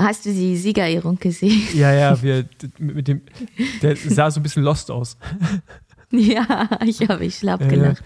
Hast 0.00 0.26
du 0.26 0.32
die 0.32 0.56
Siegerehrung 0.56 1.18
gesehen? 1.18 1.62
Ja, 1.74 1.92
ja, 1.92 2.20
wir 2.22 2.48
mit 2.78 2.80
mit 2.96 3.08
dem, 3.08 3.22
der 3.82 3.96
sah 3.96 4.30
so 4.30 4.40
ein 4.40 4.42
bisschen 4.42 4.62
lost 4.62 4.90
aus. 4.90 5.16
ja, 6.34 6.68
ich 6.84 7.00
habe 7.08 7.18
mich 7.20 7.36
schlapp 7.36 7.60
Ja, 7.60 7.66
ja. 7.66 7.72
gelacht. 7.72 8.04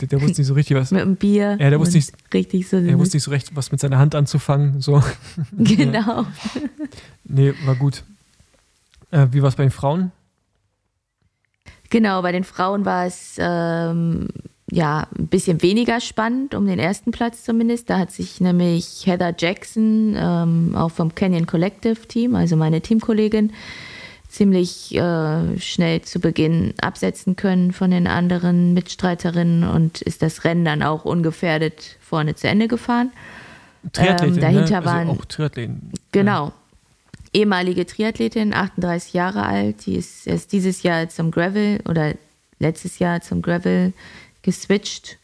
Der, 0.00 0.08
der 0.08 0.20
wusste 0.22 0.40
nicht 0.40 0.48
so 0.48 0.54
richtig 0.54 0.76
was. 0.76 0.90
Mit 0.92 1.00
dem 1.02 1.16
Bier. 1.16 1.56
Ja, 1.60 1.70
der 1.70 1.78
wusste 1.80 1.96
nicht- 1.96 2.12
richtig 2.32 2.68
so. 2.68 2.76
Er 2.76 2.98
wusste 2.98 3.16
nicht 3.16 3.24
so 3.24 3.30
recht, 3.30 3.54
was 3.56 3.70
mit 3.72 3.80
seiner 3.80 3.98
Hand 3.98 4.14
anzufangen. 4.14 4.80
So, 4.80 5.02
genau. 5.58 6.26
nee, 7.24 7.52
war 7.64 7.74
gut. 7.74 8.04
Äh, 9.10 9.26
wie 9.32 9.42
war 9.42 9.48
es 9.48 9.56
bei 9.56 9.64
den 9.64 9.70
Frauen? 9.70 10.12
Genau, 11.90 12.20
bei 12.22 12.32
den 12.32 12.44
Frauen 12.44 12.84
war 12.84 13.06
es 13.06 13.36
ähm, 13.38 14.28
ja 14.70 15.06
ein 15.18 15.28
bisschen 15.28 15.62
weniger 15.62 16.00
spannend, 16.00 16.54
um 16.54 16.66
den 16.66 16.78
ersten 16.78 17.10
Platz 17.12 17.44
zumindest. 17.44 17.88
Da 17.88 17.98
hat 17.98 18.12
sich 18.12 18.40
nämlich 18.42 19.06
Heather 19.06 19.34
Jackson, 19.36 20.14
ähm, 20.16 20.74
auch 20.76 20.90
vom 20.90 21.14
Canyon 21.14 21.46
Collective 21.46 22.06
Team, 22.06 22.34
also 22.34 22.56
meine 22.56 22.82
Teamkollegin, 22.82 23.52
ziemlich 24.28 24.94
äh, 24.94 25.58
schnell 25.58 26.02
zu 26.02 26.20
Beginn 26.20 26.74
absetzen 26.80 27.34
können 27.36 27.72
von 27.72 27.90
den 27.90 28.06
anderen 28.06 28.74
Mitstreiterinnen 28.74 29.64
und 29.68 30.02
ist 30.02 30.22
das 30.22 30.44
Rennen 30.44 30.64
dann 30.64 30.82
auch 30.82 31.04
ungefährdet 31.04 31.96
vorne 32.00 32.34
zu 32.34 32.46
Ende 32.48 32.68
gefahren. 32.68 33.10
Triathletin, 33.92 34.34
Ähm, 34.36 34.40
dahinter 34.40 34.80
ne? 34.80 34.86
waren- 34.86 35.08
also 35.08 35.20
auch 35.20 35.24
Triathleten. 35.24 35.92
Genau. 36.12 36.52
Ehemalige 37.32 37.86
Triathletin, 37.86 38.52
38 38.54 39.12
Jahre 39.12 39.44
alt, 39.44 39.86
die 39.86 39.96
ist 39.96 40.26
erst 40.26 40.52
dieses 40.52 40.82
Jahr 40.82 41.08
zum 41.08 41.30
Gravel 41.30 41.80
oder 41.88 42.14
letztes 42.58 42.98
Jahr 42.98 43.20
zum 43.20 43.42
Gravel 43.42 43.92
geswitcht 44.42 45.18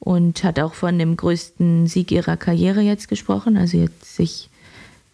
und 0.00 0.44
hat 0.44 0.58
auch 0.60 0.74
von 0.74 0.98
dem 0.98 1.16
größten 1.16 1.86
Sieg 1.86 2.10
ihrer 2.12 2.36
Karriere 2.36 2.80
jetzt 2.82 3.08
gesprochen. 3.08 3.56
Also 3.56 3.78
sie 3.78 3.84
hat 3.84 4.04
sich 4.04 4.50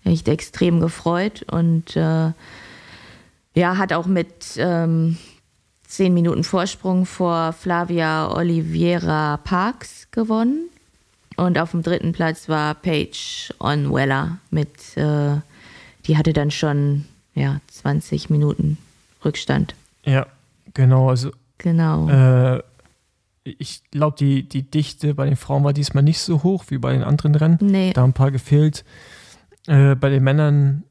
echt 0.05 0.29
extrem 0.29 0.81
gefreut 0.81 1.45
und 1.51 1.95
äh, 1.97 2.33
ja, 3.55 3.77
hat 3.77 3.93
auch 3.93 4.07
mit 4.07 4.57
ähm, 4.57 5.17
zehn 5.87 6.15
Minuten 6.15 6.45
Vorsprung 6.45 7.07
vor 7.07 7.53
Flavia 7.53 8.31
Oliveira 8.35 9.39
Parks 9.39 10.09
gewonnen. 10.11 10.69
Und 11.37 11.59
auf 11.59 11.71
dem 11.71 11.83
dritten 11.83 12.13
Platz 12.13 12.49
war 12.49 12.75
Paige 12.75 13.53
Onweller 13.61 14.39
mit, 14.51 14.97
äh, 14.97 15.37
die 16.07 16.17
hatte 16.19 16.33
dann 16.33 16.51
schon 16.51 17.07
ja, 17.35 17.61
20 17.69 18.29
Minuten 18.31 18.77
Rückstand. 19.25 19.75
Ja, 20.05 20.27
genau. 20.75 21.09
Also 21.09 21.31
Genau. 21.59 22.09
äh, 22.09 22.63
ich 23.45 23.83
glaube, 23.91 24.17
die, 24.19 24.43
die 24.49 24.63
Dichte 24.63 25.15
bei 25.15 25.27
den 25.27 25.37
Frauen 25.37 25.65
war 25.65 25.73
diesmal 25.73 26.03
nicht 26.03 26.21
so 26.21 26.43
hoch 26.43 26.65
wie 26.69 26.79
bei 26.79 26.93
den 26.93 27.03
anderen 27.03 27.35
Rennen. 27.35 27.59
nee, 27.61 27.93
Da 27.93 28.03
haben 28.03 28.11
ein 28.11 28.15
paar 28.15 28.31
gefehlt. 28.31 28.85
Äh, 29.67 29.95
bei 29.95 30.09
den 30.11 30.23
Männern 30.23 30.85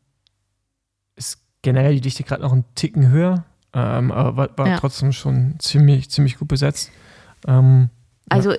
generell 1.62 1.94
die 1.96 2.02
Dichte 2.02 2.24
gerade 2.24 2.42
noch 2.42 2.54
ein 2.54 2.66
Ticken 2.76 3.10
höher, 3.10 3.44
ähm, 3.74 4.12
aber 4.12 4.38
war, 4.38 4.58
war 4.58 4.68
Ja. 4.68 4.78
trotzdem 4.80 5.12
schon 5.12 5.56
ziemlich, 5.60 6.10
ziemlich 6.10 6.38
gut 6.38 6.48
besetzt. 6.48 6.92
Ähm, 7.48 7.90
also 8.30 8.54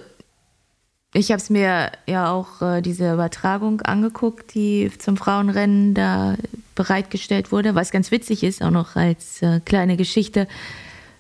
ich 1.13 1.31
habe 1.33 1.41
es 1.41 1.51
mir 1.51 1.91
ja 2.07 2.31
auch 2.31 2.63
äh, 2.63 2.83
diese 2.83 3.13
Übertragung 3.13 3.81
angeguckt, 3.83 4.55
die 4.55 4.91
zum 4.99 5.17
Frauenrennen 5.17 5.95
da 5.95 6.37
bereitgestellt 6.77 7.51
wurde, 7.51 7.75
was 7.75 7.91
ganz 7.91 8.11
witzig 8.11 8.45
ist, 8.45 8.63
auch 8.63 8.71
noch 8.71 8.95
als 8.97 9.43
äh, 9.43 9.61
kleine 9.65 9.97
Geschichte. 9.97 10.47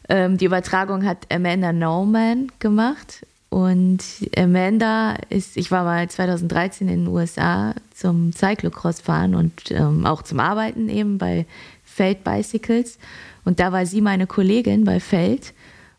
Ähm, 0.09 0.38
die 0.38 0.45
Übertragung 0.45 1.05
hat 1.05 1.27
Amanda 1.33 1.73
Norman 1.73 2.53
gemacht. 2.61 3.27
Und 3.51 4.05
Amanda 4.37 5.17
ist, 5.29 5.57
ich 5.57 5.73
war 5.73 5.83
mal 5.83 6.09
2013 6.09 6.89
in 6.89 7.05
den 7.05 7.13
USA 7.13 7.75
zum 7.93 8.33
Cyclocross 8.33 9.01
fahren 9.01 9.35
und 9.35 9.73
ähm, 9.73 10.07
auch 10.07 10.23
zum 10.23 10.39
Arbeiten 10.39 10.89
eben 10.89 11.19
bei 11.19 11.47
Feld 11.85 12.23
Bicycles. 12.23 12.99
Und 13.45 13.59
da 13.59 13.73
war 13.73 13.87
sie 13.87 14.01
meine 14.01 14.29
Kollegin 14.29 14.85
bei 14.85 15.01
Feld 15.01 15.53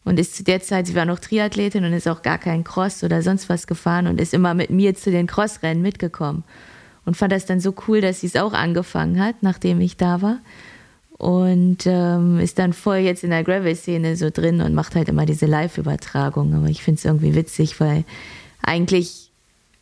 und 0.06 0.18
ist 0.18 0.36
zu 0.38 0.46
der 0.46 0.62
Zeit, 0.62 0.88
sie 0.88 0.96
war 0.96 1.06
noch 1.06 1.20
Triathletin 1.20 1.84
und 1.84 1.92
ist 1.92 2.08
auch 2.08 2.22
gar 2.22 2.38
kein 2.38 2.64
Cross 2.64 3.04
oder 3.04 3.22
sonst 3.22 3.50
was 3.50 3.68
gefahren 3.68 4.08
und 4.08 4.22
ist 4.22 4.34
immer 4.34 4.54
mit 4.54 4.70
mir 4.70 4.96
zu 4.96 5.12
den 5.12 5.28
Crossrennen 5.28 5.84
mitgekommen. 5.84 6.46
Und 7.04 7.18
fand 7.18 7.34
das 7.34 7.46
dann 7.46 7.60
so 7.60 7.76
cool, 7.88 8.00
dass 8.00 8.22
sie 8.22 8.28
es 8.28 8.38
auch 8.38 8.54
angefangen 8.54 9.22
hat, 9.22 9.36
nachdem 9.42 9.82
ich 9.82 9.98
da 9.98 10.22
war 10.22 10.38
und 11.22 11.86
ähm, 11.86 12.40
ist 12.40 12.58
dann 12.58 12.74
voll 12.74 12.98
jetzt 12.98 13.24
in 13.24 13.30
der 13.30 13.44
Gravel-Szene 13.44 14.16
so 14.16 14.32
drin 14.32 14.60
und 14.60 14.74
macht 14.74 14.96
halt 14.96 15.08
immer 15.08 15.28
diese 15.28 15.46
Live-Übertragung. 15.46 16.56
Aber 16.56 16.66
ich 16.66 16.82
finde 16.82 16.98
es 16.98 17.06
irgendwie 17.06 17.36
witzig, 17.36 17.80
weil 17.80 18.06
eigentlich, 18.64 19.30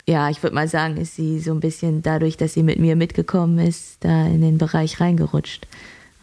ja, 0.06 0.30
ich 0.30 0.44
würde 0.44 0.54
mal 0.54 0.68
sagen, 0.68 0.98
ist 0.98 1.16
sie 1.16 1.40
so 1.40 1.52
ein 1.52 1.62
bisschen 1.62 2.04
dadurch, 2.04 2.36
dass 2.36 2.56
sie 2.56 2.64
mit 2.64 2.78
mir 2.78 2.98
mitgekommen 2.98 3.58
ist, 3.58 4.04
da 4.04 4.26
in 4.26 4.42
den 4.42 4.58
Bereich 4.58 5.00
reingerutscht. 5.00 5.66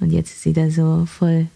Und 0.00 0.10
jetzt 0.10 0.32
ist 0.32 0.42
sie 0.42 0.52
da 0.52 0.68
so 0.68 1.06
voll 1.06 1.46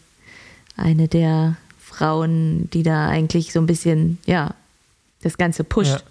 eine 0.79 1.07
der 1.07 1.59
Frauen, 1.79 2.71
die 2.71 2.83
da 2.83 3.09
eigentlich 3.09 3.53
so 3.53 3.61
ein 3.61 3.67
bisschen, 3.67 4.17
ja, 4.25 4.55
das 5.21 5.37
Ganze 5.37 5.65
pusht. 5.65 6.03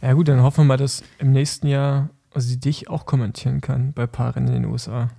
ja. 0.00 0.08
ja 0.08 0.14
gut, 0.14 0.28
dann 0.28 0.42
hoffen 0.42 0.60
wir 0.60 0.68
mal, 0.68 0.76
dass 0.78 1.02
im 1.18 1.32
nächsten 1.32 1.66
Jahr 1.66 2.08
sie 2.34 2.58
dich 2.58 2.88
auch 2.88 3.04
kommentieren 3.04 3.60
kann 3.60 3.92
bei 3.92 4.06
Paaren 4.06 4.46
in 4.46 4.54
den 4.54 4.64
USA. 4.64 5.10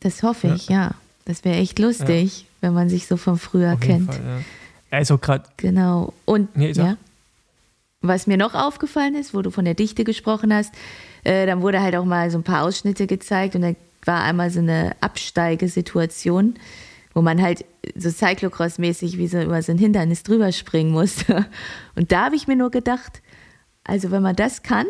Das 0.00 0.22
hoffe 0.22 0.52
ich, 0.54 0.68
ja. 0.68 0.92
Das 1.24 1.44
wäre 1.44 1.56
echt 1.56 1.78
lustig, 1.78 2.46
wenn 2.60 2.72
man 2.72 2.88
sich 2.88 3.06
so 3.06 3.16
von 3.16 3.38
früher 3.38 3.74
Auf 3.74 3.80
kennt. 3.80 4.06
Fall, 4.14 4.22
ja. 4.24 4.40
Er 4.90 5.00
ist 5.00 5.10
auch 5.10 5.20
gerade, 5.20 5.44
Genau. 5.56 6.12
Und 6.24 6.56
Nee, 6.56 6.72
ja. 6.72 6.96
Was 8.02 8.26
mir 8.26 8.36
noch 8.36 8.54
aufgefallen 8.54 9.14
ist, 9.14 9.34
wo 9.34 9.42
du 9.42 9.50
von 9.50 9.64
der 9.64 9.74
Dichte 9.74 10.04
gesprochen 10.04 10.54
hast, 10.54 10.72
äh, 11.24 11.46
dann 11.46 11.62
wurde 11.62 11.82
halt 11.82 11.96
auch 11.96 12.04
mal 12.04 12.30
so 12.30 12.38
ein 12.38 12.44
paar 12.44 12.62
Ausschnitte 12.62 13.06
gezeigt 13.06 13.56
und 13.56 13.62
da 13.62 13.72
war 14.04 14.22
einmal 14.22 14.50
so 14.50 14.60
eine 14.60 14.94
Absteigesituation, 15.00 16.54
wo 17.14 17.22
man 17.22 17.42
halt 17.42 17.64
so 17.96 18.08
Cyclocross-mäßig 18.10 19.16
wie 19.18 19.26
so 19.26 19.40
über 19.40 19.60
so 19.62 19.72
ein 19.72 19.78
Hindernis 19.78 20.22
drüber 20.22 20.52
springen 20.52 20.92
musste. 20.92 21.46
Und 21.96 22.12
da 22.12 22.26
habe 22.26 22.36
ich 22.36 22.46
mir 22.46 22.56
nur 22.56 22.70
gedacht, 22.70 23.22
also 23.84 24.10
wenn 24.10 24.22
man 24.22 24.36
das 24.36 24.62
kann, 24.62 24.86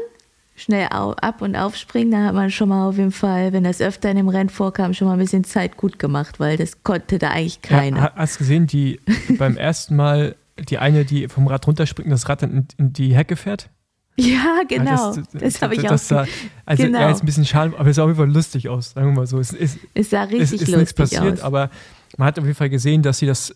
schnell 0.57 0.88
ab 0.90 1.42
und 1.42 1.55
aufspringen, 1.55 2.11
dann 2.11 2.25
hat 2.25 2.35
man 2.35 2.51
schon 2.51 2.69
mal 2.71 2.88
auf 2.88 2.97
jeden 2.97 3.12
Fall, 3.12 3.53
wenn 3.53 3.64
das 3.64 3.81
öfter 3.81 4.11
in 4.11 4.16
dem 4.16 4.29
Rennen 4.29 4.49
vorkam, 4.51 4.95
schon 4.95 5.07
mal 5.07 5.12
ein 5.14 5.19
bisschen 5.21 5.45
Zeit 5.45 5.77
gut 5.77 5.99
gemacht, 5.99 6.40
weil 6.40 6.57
das 6.57 6.83
konnte 6.83 7.19
da 7.19 7.31
eigentlich 7.31 7.62
keiner. 7.62 7.97
Ja, 7.99 8.12
hast 8.16 8.37
du 8.37 8.38
gesehen, 8.40 8.66
die 8.66 9.01
beim 9.38 9.57
ersten 9.57 9.95
Mal 9.97 10.35
die 10.69 10.79
eine, 10.79 11.05
die 11.05 11.29
vom 11.29 11.47
Rad 11.47 11.66
runterspringt 11.66 12.07
und 12.07 12.11
das 12.12 12.29
Rad 12.29 12.42
dann 12.42 12.51
in, 12.51 12.66
in 12.79 12.92
die 12.95 13.14
Hecke 13.14 13.37
fährt? 13.37 13.69
Ja, 14.19 14.62
genau. 14.66 15.14
Ja, 15.14 15.23
Das, 15.35 15.61
habe 15.61 15.75
ich 15.75 15.81
auch. 15.85 15.88
das 15.90 16.09
sah, 16.09 16.25
Also 16.64 16.85
Genau. 16.85 17.01
ja, 17.01 17.11
ist 17.11 17.23
ein 17.23 17.27
bisschen 17.27 17.45
schade, 17.45 17.75
aber 17.79 17.90
es 17.90 17.97
sah 17.97 18.03
auf 18.05 18.09
jeden 18.09 18.19
Fall 18.19 18.33
lustig 18.33 18.71
aus, 18.71 18.92
sagen 18.92 19.09
wir 19.09 19.12
mal 19.14 19.27
so. 19.27 19.38
Es 19.38 19.53
ist, 19.53 19.79
es 19.92 20.09
sah 20.09 20.25
es 20.25 20.31
richtig 20.31 20.42
ist 20.62 20.69
nichts 20.69 20.73
lustig 20.73 20.97
passiert, 20.97 21.35
aus. 21.35 21.40
aber 21.42 21.69
man 22.16 22.29
hat 22.29 22.38
auf 22.38 22.47
jeden 22.47 22.57
Fall 22.57 22.71
gesehen, 22.71 23.03
dass 23.03 23.19
sie 23.19 23.27
das 23.27 23.55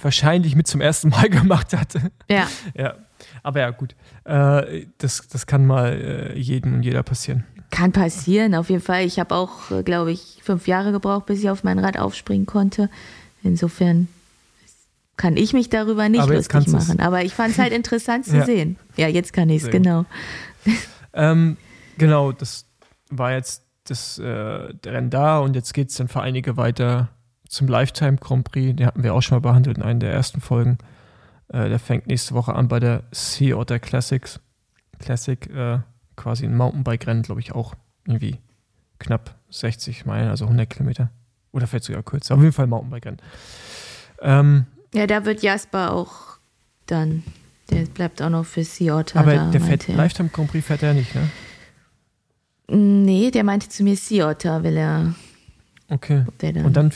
wahrscheinlich 0.00 0.56
mit 0.56 0.66
zum 0.66 0.80
ersten 0.80 1.10
Mal 1.10 1.28
gemacht 1.30 1.76
hatte. 1.76 2.10
Ja, 2.30 2.48
Ja, 2.74 2.94
aber 3.42 3.60
ja, 3.60 3.70
gut. 3.70 3.94
Äh, 4.24 4.86
das, 4.98 5.28
das 5.28 5.46
kann 5.46 5.66
mal 5.66 5.92
äh, 5.92 6.38
jedem 6.38 6.74
und 6.74 6.82
jeder 6.82 7.02
passieren. 7.02 7.44
kann 7.70 7.92
passieren, 7.92 8.54
auf 8.54 8.68
jeden 8.70 8.82
Fall. 8.82 9.04
Ich 9.04 9.18
habe 9.18 9.34
auch, 9.34 9.70
äh, 9.70 9.82
glaube 9.82 10.12
ich, 10.12 10.40
fünf 10.42 10.66
Jahre 10.66 10.92
gebraucht, 10.92 11.26
bis 11.26 11.40
ich 11.40 11.50
auf 11.50 11.64
mein 11.64 11.78
Rad 11.78 11.98
aufspringen 11.98 12.46
konnte. 12.46 12.88
Insofern 13.42 14.08
kann 15.16 15.36
ich 15.36 15.52
mich 15.52 15.68
darüber 15.68 16.08
nicht 16.08 16.22
Aber 16.22 16.34
lustig 16.34 16.68
machen. 16.68 17.00
Aber 17.00 17.22
ich 17.24 17.34
fand 17.34 17.52
es 17.52 17.58
halt 17.58 17.72
interessant 17.74 18.24
zu 18.26 18.36
Ja. 18.38 18.44
sehen. 18.46 18.76
Ja, 18.96 19.06
jetzt 19.08 19.32
kann 19.32 19.50
ich 19.50 19.62
es, 19.62 19.70
genau. 19.70 20.04
Ähm, 21.12 21.56
genau, 21.98 22.32
das 22.32 22.66
war 23.10 23.32
jetzt 23.32 23.64
das 23.84 24.18
äh, 24.18 24.22
der 24.74 24.92
Rennen 24.92 25.10
da 25.10 25.38
und 25.40 25.54
jetzt 25.56 25.74
geht 25.74 25.90
es 25.90 25.96
dann 25.96 26.08
für 26.08 26.20
einige 26.20 26.56
weiter 26.56 27.08
zum 27.48 27.66
Lifetime 27.66 28.16
Grand 28.18 28.44
Prix. 28.44 28.76
Den 28.76 28.86
hatten 28.86 29.02
wir 29.02 29.14
auch 29.14 29.20
schon 29.22 29.36
mal 29.36 29.40
behandelt 29.40 29.78
in 29.78 29.82
einer 29.82 29.98
der 29.98 30.12
ersten 30.12 30.40
Folgen. 30.40 30.78
Äh, 31.52 31.68
der 31.68 31.78
fängt 31.78 32.06
nächste 32.06 32.34
Woche 32.34 32.54
an 32.54 32.68
bei 32.68 32.80
der 32.80 33.02
Sea 33.12 33.56
Otter 33.56 33.78
Classics. 33.78 34.40
Classic, 34.98 35.46
äh, 35.54 35.78
quasi 36.16 36.44
ein 36.46 36.56
Mountainbike-Rennen, 36.56 37.22
glaube 37.22 37.40
ich, 37.40 37.52
auch 37.52 37.74
irgendwie 38.06 38.38
knapp 38.98 39.34
60 39.50 40.06
Meilen, 40.06 40.28
also 40.28 40.44
100 40.44 40.68
Kilometer. 40.70 41.10
Oder 41.52 41.66
vielleicht 41.66 41.84
sogar 41.84 42.02
kürzer. 42.02 42.34
Auf 42.34 42.40
jeden 42.40 42.52
Fall 42.52 42.66
Mountainbike-Rennen. 42.66 43.18
Ähm, 44.20 44.66
Ja, 44.94 45.06
da 45.06 45.24
wird 45.24 45.42
Jasper 45.42 45.92
auch 45.92 46.38
dann, 46.86 47.22
der 47.70 47.84
bleibt 47.86 48.20
auch 48.22 48.30
noch 48.30 48.44
für 48.44 48.62
Sea 48.64 48.98
Otter 48.98 49.20
aber 49.20 49.34
da. 49.34 49.50
der 49.50 49.60
fährt 49.60 49.88
er. 49.88 49.96
Lifetime 49.96 50.28
Grand 50.28 50.50
Prix 50.50 50.66
fährt 50.66 50.82
er 50.82 50.92
nicht, 50.94 51.14
ne? 51.14 51.28
Nee, 52.68 53.30
der 53.30 53.42
meinte 53.44 53.68
zu 53.68 53.82
mir 53.82 53.96
Sea 53.96 54.28
Otter, 54.30 54.62
will 54.62 54.76
er, 54.76 55.14
Okay. 55.88 56.24
dann, 56.38 56.64
Und 56.64 56.76
dann 56.76 56.92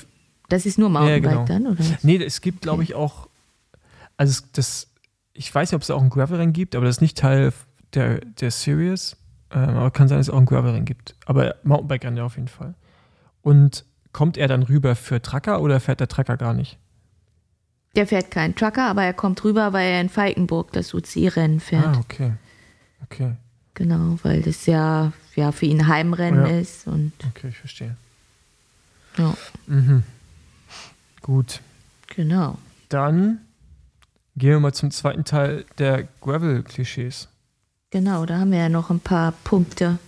das 0.49 0.67
ist 0.67 0.79
nur 0.79 0.89
Mountainbike 0.89 1.23
genau. 1.31 1.45
dann, 1.47 1.67
oder? 1.67 1.85
Nee, 2.03 2.23
es 2.23 2.41
gibt, 2.41 2.63
glaube 2.63 2.83
Okay. 2.83 2.91
ich, 2.91 2.95
auch, 2.95 3.29
also 4.17 4.43
das, 4.53 4.89
ich 5.33 5.53
weiß 5.55 5.71
nicht, 5.71 5.77
ob 5.77 5.83
es 5.83 5.91
auch 5.91 6.03
ein 6.03 6.11
Gravel-Rennen 6.11 6.53
gibt, 6.53 6.75
aber 6.77 6.87
das 6.87 6.97
ist 6.97 7.01
nicht 7.03 7.19
Teil 7.19 7.53
der, 7.95 8.21
der 8.21 8.51
Series. 8.51 9.17
Ähm, 9.51 9.71
aber 9.77 9.91
kann 9.91 10.09
sein, 10.09 10.19
dass 10.19 10.29
es 10.29 10.35
auch 10.35 10.39
ein 10.39 10.47
Gravel-Rennen 10.47 10.85
gibt. 10.85 11.15
Aber 11.27 11.55
Mountainbike-Rennen 11.65 12.17
ja 12.19 12.25
auf 12.25 12.37
jeden 12.37 12.49
Fall. 12.49 12.75
Und 13.43 13.85
kommt 14.13 14.37
er 14.37 14.49
dann 14.49 14.63
rüber 14.63 14.95
für 14.97 15.21
Tracker 15.23 15.61
oder 15.61 15.81
fährt 15.81 16.01
der 16.01 16.09
Tracker 16.09 16.37
gar 16.37 16.55
nicht? 16.55 16.79
Der 17.97 18.07
fährt 18.09 18.31
keinen 18.33 18.57
Trucker, 18.57 18.87
aber 18.87 19.05
er 19.05 19.15
kommt 19.15 19.45
rüber, 19.45 19.73
weil 19.73 19.89
er 19.93 20.01
in 20.01 20.09
Falkenburg 20.09 20.73
das 20.73 20.93
UCI-Rennen 20.95 21.61
fährt. 21.61 21.85
Ah, 21.97 21.99
okay. 22.01 22.33
Okay, 23.05 23.33
Genau, 23.75 24.19
weil 24.23 24.41
das 24.43 24.67
ja, 24.67 25.13
ja 25.35 25.51
für 25.53 25.67
ihn 25.67 25.87
Heimrennen 25.89 26.47
Ja. 26.47 26.59
ist 26.59 26.87
und 26.87 27.13
okay, 27.29 27.49
ich 27.49 27.59
verstehe. 27.59 27.97
ja, 29.19 29.35
Mhm. 29.67 30.03
Gut. 31.23 31.61
genau. 32.09 32.59
Dann 32.89 33.41
gehen 34.37 34.51
wir 34.51 34.61
mal 34.61 34.73
zum 34.75 34.91
zweiten 34.91 35.25
Teil 35.25 35.65
der 35.79 36.05
Gravel-Klischees. 36.21 37.29
Genau, 37.91 38.27
da 38.27 38.39
haben 38.39 38.51
wir 38.51 38.59
ja 38.59 38.69
noch 38.69 38.91
ein 38.91 39.01
paar 39.01 39.33
Punkte, 39.45 39.99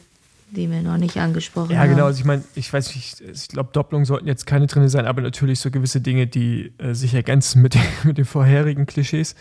die 0.50 0.68
wir 0.70 0.82
noch 0.82 0.96
nicht 0.96 1.16
angesprochen 1.18 1.70
Ja, 1.72 1.78
haben. 1.80 1.90
genau. 1.90 2.06
Also 2.06 2.18
ich 2.18 2.24
meine, 2.24 2.42
ich 2.54 2.72
weiß 2.72 2.94
nicht, 2.96 3.20
ich 3.20 3.48
glaube, 3.48 3.70
Doppelungen 3.72 4.04
sollten 4.04 4.26
jetzt 4.26 4.46
keine 4.46 4.66
drin 4.66 4.88
sein, 4.88 5.06
aber 5.06 5.22
natürlich 5.22 5.60
so 5.60 5.70
gewisse 5.70 6.00
Dinge, 6.00 6.26
die 6.26 6.72
äh, 6.78 6.94
sich 6.94 7.14
ergänzen 7.14 7.62
mit, 7.62 7.74
den- 7.74 7.82
mit 8.04 8.18
den 8.18 8.24
vorherigen 8.24 8.86
Klischees. 8.86 9.34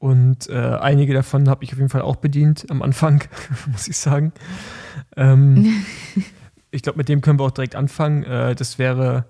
Und 0.00 0.48
äh, 0.48 0.54
einige 0.54 1.12
davon 1.14 1.48
habe 1.48 1.64
ich 1.64 1.72
auf 1.72 1.78
jeden 1.78 1.90
Fall 1.90 2.02
auch 2.02 2.16
bedient 2.16 2.66
am 2.70 2.82
Anfang, 2.82 3.24
muss 3.72 3.88
ich 3.88 3.96
sagen. 3.96 4.32
Ähm, 5.16 5.82
ich 6.70 6.82
glaube, 6.82 6.98
mit 6.98 7.08
dem 7.08 7.20
können 7.20 7.38
wir 7.38 7.44
auch 7.44 7.50
direkt 7.52 7.74
anfangen. 7.76 8.22
Äh, 8.24 8.54
das 8.56 8.78
wäre, 8.78 9.24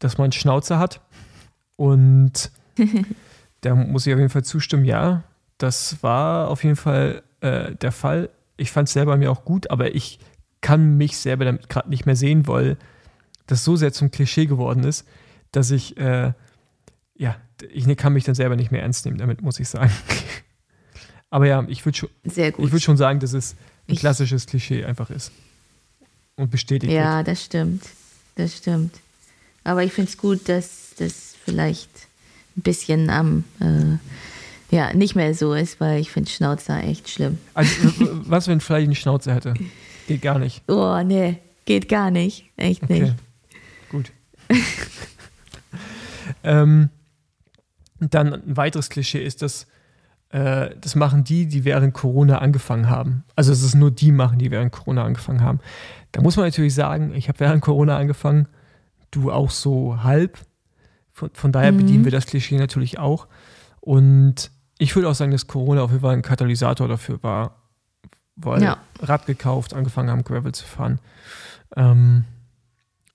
dass 0.00 0.18
man 0.18 0.26
einen 0.26 0.32
Schnauzer 0.32 0.78
hat. 0.78 1.00
Und 1.76 2.50
da 3.62 3.74
muss 3.74 4.06
ich 4.06 4.12
auf 4.12 4.18
jeden 4.18 4.30
Fall 4.30 4.44
zustimmen, 4.44 4.84
ja. 4.84 5.22
Das 5.58 6.02
war 6.02 6.48
auf 6.48 6.64
jeden 6.64 6.76
Fall 6.76 7.22
äh, 7.40 7.74
der 7.76 7.92
Fall. 7.92 8.30
Ich 8.56 8.70
fand 8.72 8.88
es 8.88 8.94
selber 8.94 9.16
mir 9.16 9.30
auch 9.30 9.44
gut, 9.44 9.70
aber 9.70 9.94
ich 9.94 10.18
kann 10.60 10.96
mich 10.96 11.16
selber 11.18 11.44
damit 11.44 11.68
gerade 11.68 11.88
nicht 11.88 12.06
mehr 12.06 12.16
sehen, 12.16 12.46
weil 12.46 12.76
das 13.46 13.64
so 13.64 13.76
sehr 13.76 13.92
zum 13.92 14.10
Klischee 14.10 14.46
geworden 14.46 14.84
ist, 14.84 15.06
dass 15.52 15.70
ich, 15.70 15.96
äh, 15.96 16.32
ja, 17.16 17.36
ich 17.72 17.86
ne- 17.86 17.96
kann 17.96 18.12
mich 18.12 18.24
dann 18.24 18.34
selber 18.34 18.56
nicht 18.56 18.70
mehr 18.70 18.82
ernst 18.82 19.04
nehmen, 19.04 19.18
damit 19.18 19.42
muss 19.42 19.58
ich 19.60 19.68
sagen. 19.68 19.90
aber 21.30 21.46
ja, 21.46 21.64
ich 21.68 21.84
würde 21.84 21.98
schon, 21.98 22.08
Sehr 22.24 22.52
gut. 22.52 22.66
ich 22.66 22.72
würd 22.72 22.82
schon 22.82 22.96
sagen, 22.96 23.20
dass 23.20 23.32
es 23.32 23.52
ein 23.88 23.94
Ich- 23.94 24.00
klassisches 24.00 24.46
Klischee 24.46 24.84
einfach 24.84 25.10
ist. 25.10 25.32
Und 26.36 26.50
bestätigt 26.50 26.90
wird. 26.92 27.02
Ja, 27.02 27.22
das 27.22 27.44
stimmt. 27.44 27.84
Das 28.36 28.56
stimmt. 28.56 28.94
Aber 29.64 29.82
ich 29.84 29.92
finde 29.92 30.10
es 30.10 30.16
gut, 30.16 30.48
dass 30.48 30.94
das 30.98 31.34
vielleicht 31.44 31.90
ein 32.56 32.62
bisschen 32.62 33.10
am, 33.10 33.44
äh, 33.60 34.74
ja, 34.74 34.92
nicht 34.92 35.14
mehr 35.14 35.34
so 35.34 35.54
ist, 35.54 35.80
weil 35.80 36.00
ich 36.00 36.10
finde 36.10 36.30
Schnauzer 36.30 36.82
echt 36.82 37.08
schlimm. 37.08 37.38
Also, 37.54 37.72
was, 38.26 38.48
wenn 38.48 38.60
vielleicht 38.60 38.86
eine 38.86 38.94
Schnauze 38.94 39.34
hätte? 39.34 39.54
Geht 40.06 40.22
gar 40.22 40.38
nicht. 40.38 40.62
Oh, 40.68 41.00
nee, 41.04 41.38
geht 41.64 41.88
gar 41.88 42.10
nicht. 42.10 42.44
Echt 42.56 42.82
Okay. 42.82 43.02
nicht. 43.02 43.14
Gut. 43.90 44.12
ähm, 46.44 46.90
dann 47.98 48.34
ein 48.34 48.56
weiteres 48.56 48.88
Klischee 48.88 49.22
ist, 49.22 49.42
dass 49.42 49.66
äh, 50.30 50.70
das 50.80 50.94
machen 50.94 51.24
die, 51.24 51.46
die 51.46 51.64
während 51.64 51.92
Corona 51.92 52.38
angefangen 52.38 52.88
haben. 52.88 53.24
Also 53.36 53.52
es 53.52 53.62
ist 53.62 53.74
nur 53.74 53.90
die 53.90 54.12
machen, 54.12 54.38
die 54.38 54.50
während 54.50 54.72
Corona 54.72 55.04
angefangen 55.04 55.42
haben. 55.42 55.60
Da 56.12 56.22
muss 56.22 56.36
man 56.36 56.46
natürlich 56.46 56.74
sagen, 56.74 57.14
ich 57.14 57.28
habe 57.28 57.40
während 57.40 57.62
Corona 57.62 57.96
angefangen, 57.96 58.46
du 59.10 59.30
auch 59.30 59.50
so 59.50 60.02
halb. 60.02 60.38
Von, 61.20 61.30
von 61.34 61.52
daher 61.52 61.72
Mhm. 61.72 61.76
bedienen 61.76 62.04
wir 62.04 62.12
das 62.12 62.24
Klischee 62.26 62.56
natürlich 62.56 62.98
auch. 62.98 63.26
Und 63.80 64.50
ich 64.78 64.96
würde 64.96 65.08
auch 65.08 65.14
sagen, 65.14 65.30
dass 65.32 65.46
Corona 65.46 65.82
auf 65.82 65.90
jeden 65.90 66.00
Fall 66.02 66.14
ein 66.14 66.22
Katalysator 66.22 66.88
dafür 66.88 67.22
war, 67.22 67.56
weil 68.36 68.62
Ja. 68.62 68.78
Rad 69.00 69.26
gekauft, 69.26 69.74
angefangen 69.74 70.08
haben, 70.10 70.24
Gravel 70.24 70.52
zu 70.52 70.64
fahren. 70.64 70.98
Ähm, 71.76 72.24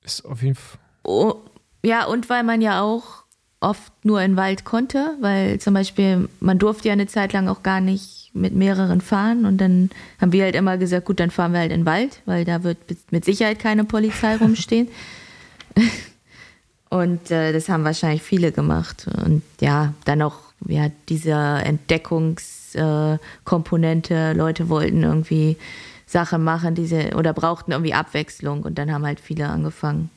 ist 0.04 0.24
auf 0.24 0.44
jeden 0.44 0.54
Fall. 0.56 0.80
Oh, 1.04 1.36
ja, 1.84 2.06
und 2.06 2.30
weil 2.30 2.44
man 2.44 2.62
ja 2.62 2.82
auch 2.82 3.24
oft 3.60 3.92
nur 4.06 4.22
in 4.22 4.34
den 4.34 4.38
Wald 4.38 4.66
konnte, 4.66 5.16
weil 5.22 5.60
zum 5.60 5.74
Beispiel 5.74 6.30
man 6.40 6.60
durfte 6.60 6.88
ja 6.90 6.94
eine 6.94 7.08
Zeit 7.08 7.34
lang 7.34 7.48
auch 7.48 7.64
gar 7.64 7.82
nicht 7.82 8.30
mit 8.34 8.54
mehreren 8.54 9.02
fahren 9.02 9.46
und 9.46 9.58
dann 9.58 9.90
haben 10.22 10.32
wir 10.32 10.44
halt 10.44 10.56
immer 10.56 10.78
gesagt, 10.78 11.06
gut, 11.08 11.20
dann 11.20 11.32
fahren 11.32 11.54
wir 11.54 11.60
halt 11.62 11.72
in 11.72 11.82
den 11.82 11.86
Wald, 11.88 12.22
weil 12.26 12.46
da 12.46 12.62
wird 12.64 12.78
mit 13.12 13.26
Sicherheit 13.26 13.58
keine 13.58 13.84
Polizei 13.86 14.36
rumstehen. 14.42 14.90
Und 16.96 17.30
äh, 17.30 17.52
das 17.52 17.68
haben 17.68 17.84
wahrscheinlich 17.84 18.22
viele 18.22 18.54
gemacht. 18.54 19.08
Und 19.26 19.44
ja, 19.60 19.94
dann 20.06 20.22
auch 20.22 20.38
ja, 20.66 20.88
diese 21.10 21.34
Entdeckungskomponente. 21.34 24.14
Äh. 24.14 24.32
Leute 24.32 24.70
wollten 24.70 25.04
irgendwie 25.04 25.58
Sachen 26.06 26.42
machen, 26.42 26.74
diese 26.74 27.18
oder 27.18 27.34
brauchten 27.34 27.74
irgendwie 27.74 27.94
Abwechslung. 27.94 28.64
Und 28.64 28.78
dann 28.78 28.94
haben 28.94 29.06
halt 29.06 29.20
viele 29.20 29.50
angefangen, 29.50 30.10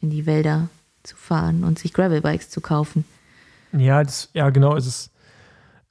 in 0.00 0.10
die 0.10 0.26
Wälder 0.26 0.68
zu 1.04 1.14
fahren 1.14 1.62
und 1.62 1.78
sich 1.78 1.92
Gravelbikes 1.92 2.50
zu 2.50 2.60
kaufen. 2.60 3.04
Ja, 3.72 4.02
das, 4.02 4.28
ja, 4.32 4.50
genau. 4.50 4.74
Es 4.74 4.88
ist, 4.88 5.12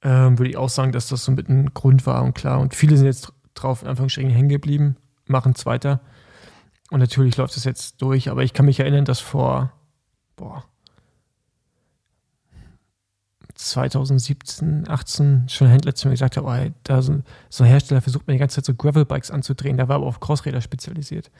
ähm, 0.01 0.37
würde 0.37 0.49
ich 0.49 0.57
auch 0.57 0.67
sagen, 0.67 0.91
dass 0.91 1.07
das 1.07 1.23
so 1.23 1.31
mit 1.31 1.47
ein 1.47 1.73
Grund 1.73 2.05
war 2.05 2.23
und 2.23 2.35
klar. 2.35 2.59
Und 2.59 2.75
viele 2.75 2.97
sind 2.97 3.05
jetzt 3.05 3.31
drauf 3.53 3.83
in 3.83 3.87
Anführungsstrichen 3.87 4.31
hängen 4.31 4.49
geblieben, 4.49 4.97
machen 5.27 5.53
es 5.55 5.65
weiter. 5.65 6.01
Und 6.91 6.99
natürlich 6.99 7.37
läuft 7.37 7.55
es 7.55 7.63
jetzt 7.63 8.01
durch, 8.01 8.29
aber 8.29 8.43
ich 8.43 8.51
kann 8.51 8.65
mich 8.65 8.81
erinnern, 8.81 9.05
dass 9.05 9.21
vor 9.21 9.71
boah, 10.35 10.63
2017, 13.53 14.89
18 14.89 15.47
schon 15.49 15.67
Händler 15.69 15.95
zu 15.95 16.07
mir 16.07 16.13
gesagt 16.13 16.35
hat, 16.37 16.43
oh, 16.43 16.71
da 16.83 17.01
so, 17.01 17.21
so 17.49 17.63
ein 17.63 17.69
Hersteller 17.69 18.01
versucht 18.01 18.27
mir 18.27 18.33
die 18.33 18.39
ganze 18.39 18.55
Zeit 18.55 18.65
so 18.65 18.73
Gravelbikes 18.75 19.31
anzudrehen, 19.31 19.77
der 19.77 19.87
war 19.87 19.95
aber 19.97 20.07
auf 20.07 20.19
Crossräder 20.19 20.59
spezialisiert. 20.61 21.31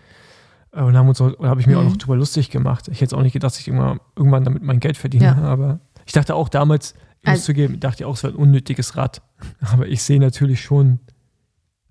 Äh, 0.72 0.82
Und 0.82 0.96
haben 0.96 1.10
uns 1.10 1.20
auch, 1.20 1.34
und 1.34 1.48
habe 1.48 1.60
ich 1.60 1.68
mir 1.68 1.78
auch 1.78 1.84
Mhm. 1.84 1.90
noch 1.90 1.98
drüber 1.98 2.16
lustig 2.16 2.50
gemacht. 2.52 2.88
Ich 2.88 3.02
hätte 3.02 3.18
auch 3.18 3.22
nicht 3.22 3.34
gedacht, 3.34 3.52
dass 3.54 3.60
ich 3.60 3.68
irgendwann, 3.68 4.00
irgendwann 4.16 4.44
damit 4.46 4.64
mein 4.64 4.80
Geld 4.80 4.96
verdiene, 4.98 5.26
Ja. 5.26 5.36
aber 5.36 5.80
ich 6.06 6.14
dachte 6.14 6.36
auch 6.36 6.48
damals, 6.48 6.94
ich 7.22 7.28
muss 7.28 7.40
Also- 7.40 7.46
zugeben, 7.48 7.80
dachte 7.80 8.04
ich 8.04 8.06
auch, 8.06 8.16
es 8.16 8.24
wäre 8.24 8.34
ein 8.34 8.38
unnötiges 8.40 8.96
Rad. 8.96 9.22
Aber 9.60 9.88
ich 9.88 10.02
sehe 10.04 10.20
natürlich 10.20 10.62
schon, 10.62 11.00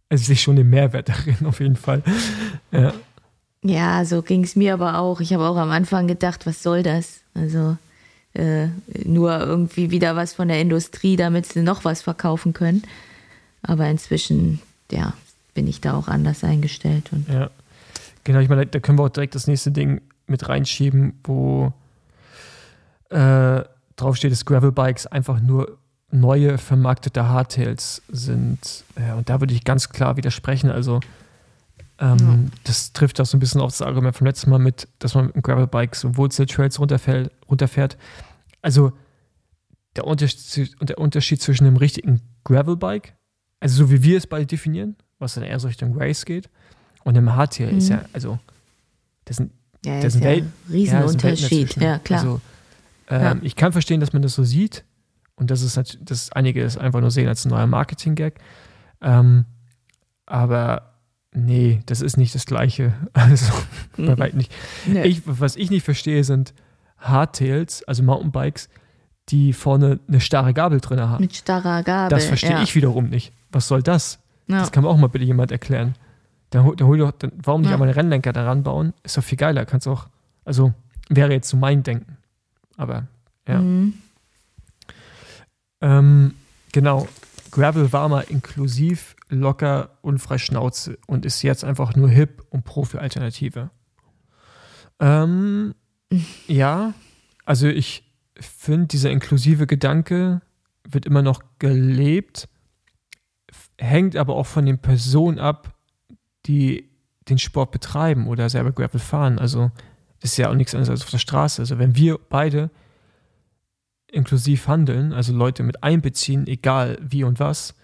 also 0.09 0.23
ich 0.23 0.27
sehe 0.29 0.37
schon 0.37 0.57
den 0.57 0.71
Mehrwert 0.71 1.09
darin, 1.39 1.45
auf 1.47 1.61
jeden 1.61 1.77
Fall. 1.77 2.03
Ja. 2.71 2.93
Ja, 3.65 4.05
so 4.05 4.21
ging 4.23 4.45
es 4.45 4.57
mir 4.57 4.75
aber 4.75 4.99
auch. 4.99 5.21
Ich 5.21 5.33
habe 5.33 5.49
auch 5.49 5.57
am 5.57 5.71
Anfang 5.71 6.07
gedacht, 6.07 6.47
was 6.47 6.63
soll 6.63 6.83
das? 6.83 7.21
Also 7.35 7.79
äh, 8.35 8.69
nur 9.05 9.41
irgendwie 9.41 9.91
wieder 9.91 10.17
was 10.17 10.35
von 10.35 10.49
der 10.49 10.61
Industrie, 10.61 11.17
damit 11.17 11.47
sie 11.47 11.63
noch 11.63 11.85
was 11.85 12.03
verkaufen 12.03 12.53
können. 12.53 12.83
Aber 13.63 13.89
inzwischen, 13.89 14.61
ja, 14.91 15.15
bin 15.55 15.67
ich 15.67 15.81
da 15.81 15.95
auch 15.95 16.09
anders 16.09 16.45
eingestellt. 16.45 17.11
Und 17.11 17.27
Ja, 17.29 17.51
genau. 18.23 18.41
Ich 18.41 18.51
meine, 18.51 18.67
da 18.67 18.81
können 18.81 18.99
wir 18.99 19.05
auch 19.05 19.09
direkt 19.09 19.35
das 19.35 19.47
nächste 19.47 19.71
Ding 19.71 20.03
mit 20.27 20.47
reinschieben, 20.47 21.19
wo 21.25 21.73
äh, 23.09 23.63
drauf 23.97 24.17
steht, 24.17 24.33
dass 24.33 24.45
Gravelbikes 24.45 25.07
einfach 25.07 25.41
nur 25.41 25.79
neue 26.11 26.59
vermarktete 26.59 27.29
Hardtails 27.29 28.03
sind. 28.09 28.85
Ja, 28.99 29.15
und 29.15 29.31
da 29.31 29.41
würde 29.41 29.55
ich 29.55 29.65
ganz 29.65 29.89
klar 29.89 30.17
widersprechen. 30.19 30.71
Also, 30.71 31.01
ähm, 31.99 32.51
das 32.65 32.93
trifft 32.93 33.21
auch 33.21 33.27
so 33.27 33.37
ein 33.37 33.41
bisschen 33.41 33.61
auf 33.61 33.71
das 33.71 33.83
Argument 33.83 34.17
vom 34.17 34.27
letzten 34.27 34.51
Mal 34.51 34.59
mit, 34.59 34.89
dass 34.99 35.15
man 35.15 35.27
mit 35.27 35.35
einem 35.37 35.43
Gravelbike 35.43 35.95
so 35.95 36.17
Wurzeltrails 36.17 36.79
runterfällt, 36.81 37.31
runterfährt. 37.49 37.97
Also, 38.63 38.93
der 39.97 40.07
Unterschied, 40.07 40.75
der 40.81 40.99
Unterschied 40.99 41.41
zwischen 41.41 41.67
einem 41.67 41.77
richtigen 41.77 42.21
Gravelbike, 42.45 43.15
also 43.61 43.77
so 43.85 43.91
wie 43.91 44.03
wir 44.03 44.19
es 44.19 44.27
beide 44.27 44.47
definieren, 44.47 44.97
was 45.19 45.35
dann 45.35 45.45
eher 45.45 45.59
so 45.61 45.69
Richtung 45.69 45.97
Race 45.97 46.25
geht, 46.25 46.51
und 47.05 47.17
einem 47.17 47.35
Hardtail 47.37 47.77
ist 47.77 47.91
Mhm. 47.91 47.97
ja, 47.97 48.05
also, 48.13 48.39
das 49.27 49.37
sind, 49.37 49.53
ja, 49.85 50.01
das 50.01 50.15
ist 50.17 50.21
ja 50.23 50.27
Welt- 50.31 50.45
ein 50.45 50.53
ja, 50.69 50.73
Riesenunterschied. 50.75 51.77
Ja, 51.77 51.99
klar. 51.99 52.21
Also, 52.21 52.41
ähm, 53.09 53.23
Ja. 53.23 53.37
Ich 53.43 53.55
kann 53.57 53.73
verstehen, 53.73 54.01
dass 54.01 54.13
man 54.13 54.23
das 54.23 54.35
so 54.35 54.43
sieht 54.43 54.85
und 55.37 55.51
das 55.51 55.63
ist 55.63 55.77
natürlich, 55.77 56.05
dass 56.07 56.33
einige 56.33 56.63
es 56.63 56.77
einfach 56.79 57.01
nur 57.01 57.11
sehen 57.11 57.29
als 57.29 57.45
ein 57.45 57.51
neuer 57.51 57.67
Marketing-Gag. 57.67 58.41
Ähm, 59.03 59.45
aber 60.27 60.94
nee, 61.35 61.81
das 61.87 62.01
ist 62.01 62.17
nicht 62.17 62.35
das 62.35 62.47
Gleiche. 62.47 62.95
Also, 63.13 63.53
bei 63.97 64.17
weitem 64.19 64.39
nicht. 64.39 64.53
Nee. 64.87 65.05
Ich, 65.05 65.23
was 65.27 65.57
ich 65.57 65.71
nicht 65.71 65.85
verstehe, 65.85 66.25
sind 66.25 66.55
Hardtails, 66.99 67.83
also 67.85 68.03
Mountainbikes, 68.03 68.69
die 69.29 69.53
vorne 69.53 70.01
eine 70.09 70.21
starre 70.21 70.53
Gabel 70.55 70.81
drin 70.81 71.01
haben. 71.01 71.23
Mit 71.23 71.35
starrer 71.37 71.83
Gabel. 71.83 72.09
Das 72.11 72.25
verstehe 72.27 72.51
ja. 72.53 72.63
ich 72.63 72.75
wiederum 72.75 73.09
nicht. 73.09 73.33
Was 73.53 73.69
soll 73.69 73.83
das? 73.83 74.19
Ja. 74.47 74.61
Das 74.61 74.73
kann 74.73 74.83
mir 74.85 74.91
auch 74.91 74.97
mal 74.97 75.09
bitte 75.09 75.25
jemand 75.25 75.53
erklären. 75.53 75.95
Dann, 76.51 76.65
hol- 76.65 76.77
dann 76.77 76.87
hol 76.89 76.99
doch, 76.99 77.11
dann, 77.13 77.33
warum 77.43 77.61
nicht 77.63 77.71
Ja. 77.71 77.75
einmal 77.77 77.89
einen 77.89 77.95
Rennlenker 77.99 78.33
daran 78.33 78.63
bauen? 78.63 78.93
Ist 79.03 79.17
doch 79.17 79.25
viel 79.25 79.39
geiler. 79.39 79.65
Kannst 79.65 79.89
auch, 79.89 80.07
also 80.45 80.73
wäre 81.09 81.33
jetzt 81.33 81.49
so 81.49 81.57
mein 81.57 81.83
Denken. 81.83 82.17
Aber 82.77 83.07
ja. 83.49 83.61
Mhm. 83.61 83.95
Ähm, 85.81 86.35
genau. 86.73 87.09
Gravel 87.55 87.93
war 87.93 88.09
mal 88.09 88.23
inklusiv, 88.23 89.15
locker 89.29 89.97
und 90.03 90.19
frei 90.19 90.39
Schnauze 90.39 90.99
und 91.07 91.25
ist 91.25 91.41
jetzt 91.43 91.63
einfach 91.63 91.95
nur 91.95 92.09
hip 92.09 92.45
und 92.51 92.65
Profi-Alternative. 92.65 93.71
Ähm, 94.99 95.77
ja, 96.49 96.95
also 97.45 97.69
ich 97.69 98.13
finde, 98.41 98.89
dieser 98.89 99.13
inklusive 99.13 99.69
Gedanke 99.69 100.43
wird 100.89 101.07
immer 101.07 101.23
noch 101.23 101.43
gelebt, 101.61 102.49
hängt 103.79 104.17
aber 104.17 104.35
auch 104.35 104.47
von 104.47 104.67
den 104.67 104.81
Personen 104.81 105.39
ab, 105.39 105.79
die 106.47 106.91
den 107.29 107.39
Sport 107.39 107.71
betreiben 107.71 108.27
oder 108.27 108.51
selber 108.51 108.73
Gravel 108.73 108.99
fahren. 108.99 109.39
Also 109.39 109.71
ist 110.21 110.37
ja 110.39 110.51
auch 110.51 110.57
nichts 110.57 110.75
anderes 110.75 110.91
als 110.91 111.03
auf 111.03 111.11
der 111.11 111.19
Straße. 111.19 111.63
Also 111.63 111.79
wenn 111.79 111.95
wir 111.95 112.19
beide 112.19 112.71
inklusiv 114.15 114.69
handeln, 114.69 115.13
also 115.13 115.33
Leute 115.33 115.63
mit 115.63 115.83
einbeziehen, 115.83 116.47
egal 116.47 116.99
wie 117.01 117.25
und 117.25 117.41
was, 117.41 117.75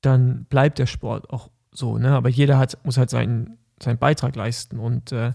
dann 0.00 0.44
bleibt 0.44 0.78
der 0.78 0.86
Sport 0.86 1.30
auch 1.30 1.50
so. 1.70 1.98
Ne? 1.98 2.10
Aber 2.10 2.28
jeder 2.28 2.58
hat, 2.58 2.78
muss 2.84 2.98
halt 2.98 3.10
seinen, 3.10 3.58
seinen 3.80 3.98
Beitrag 3.98 4.34
leisten. 4.36 4.78
Und 4.78 5.12
äh, 5.12 5.32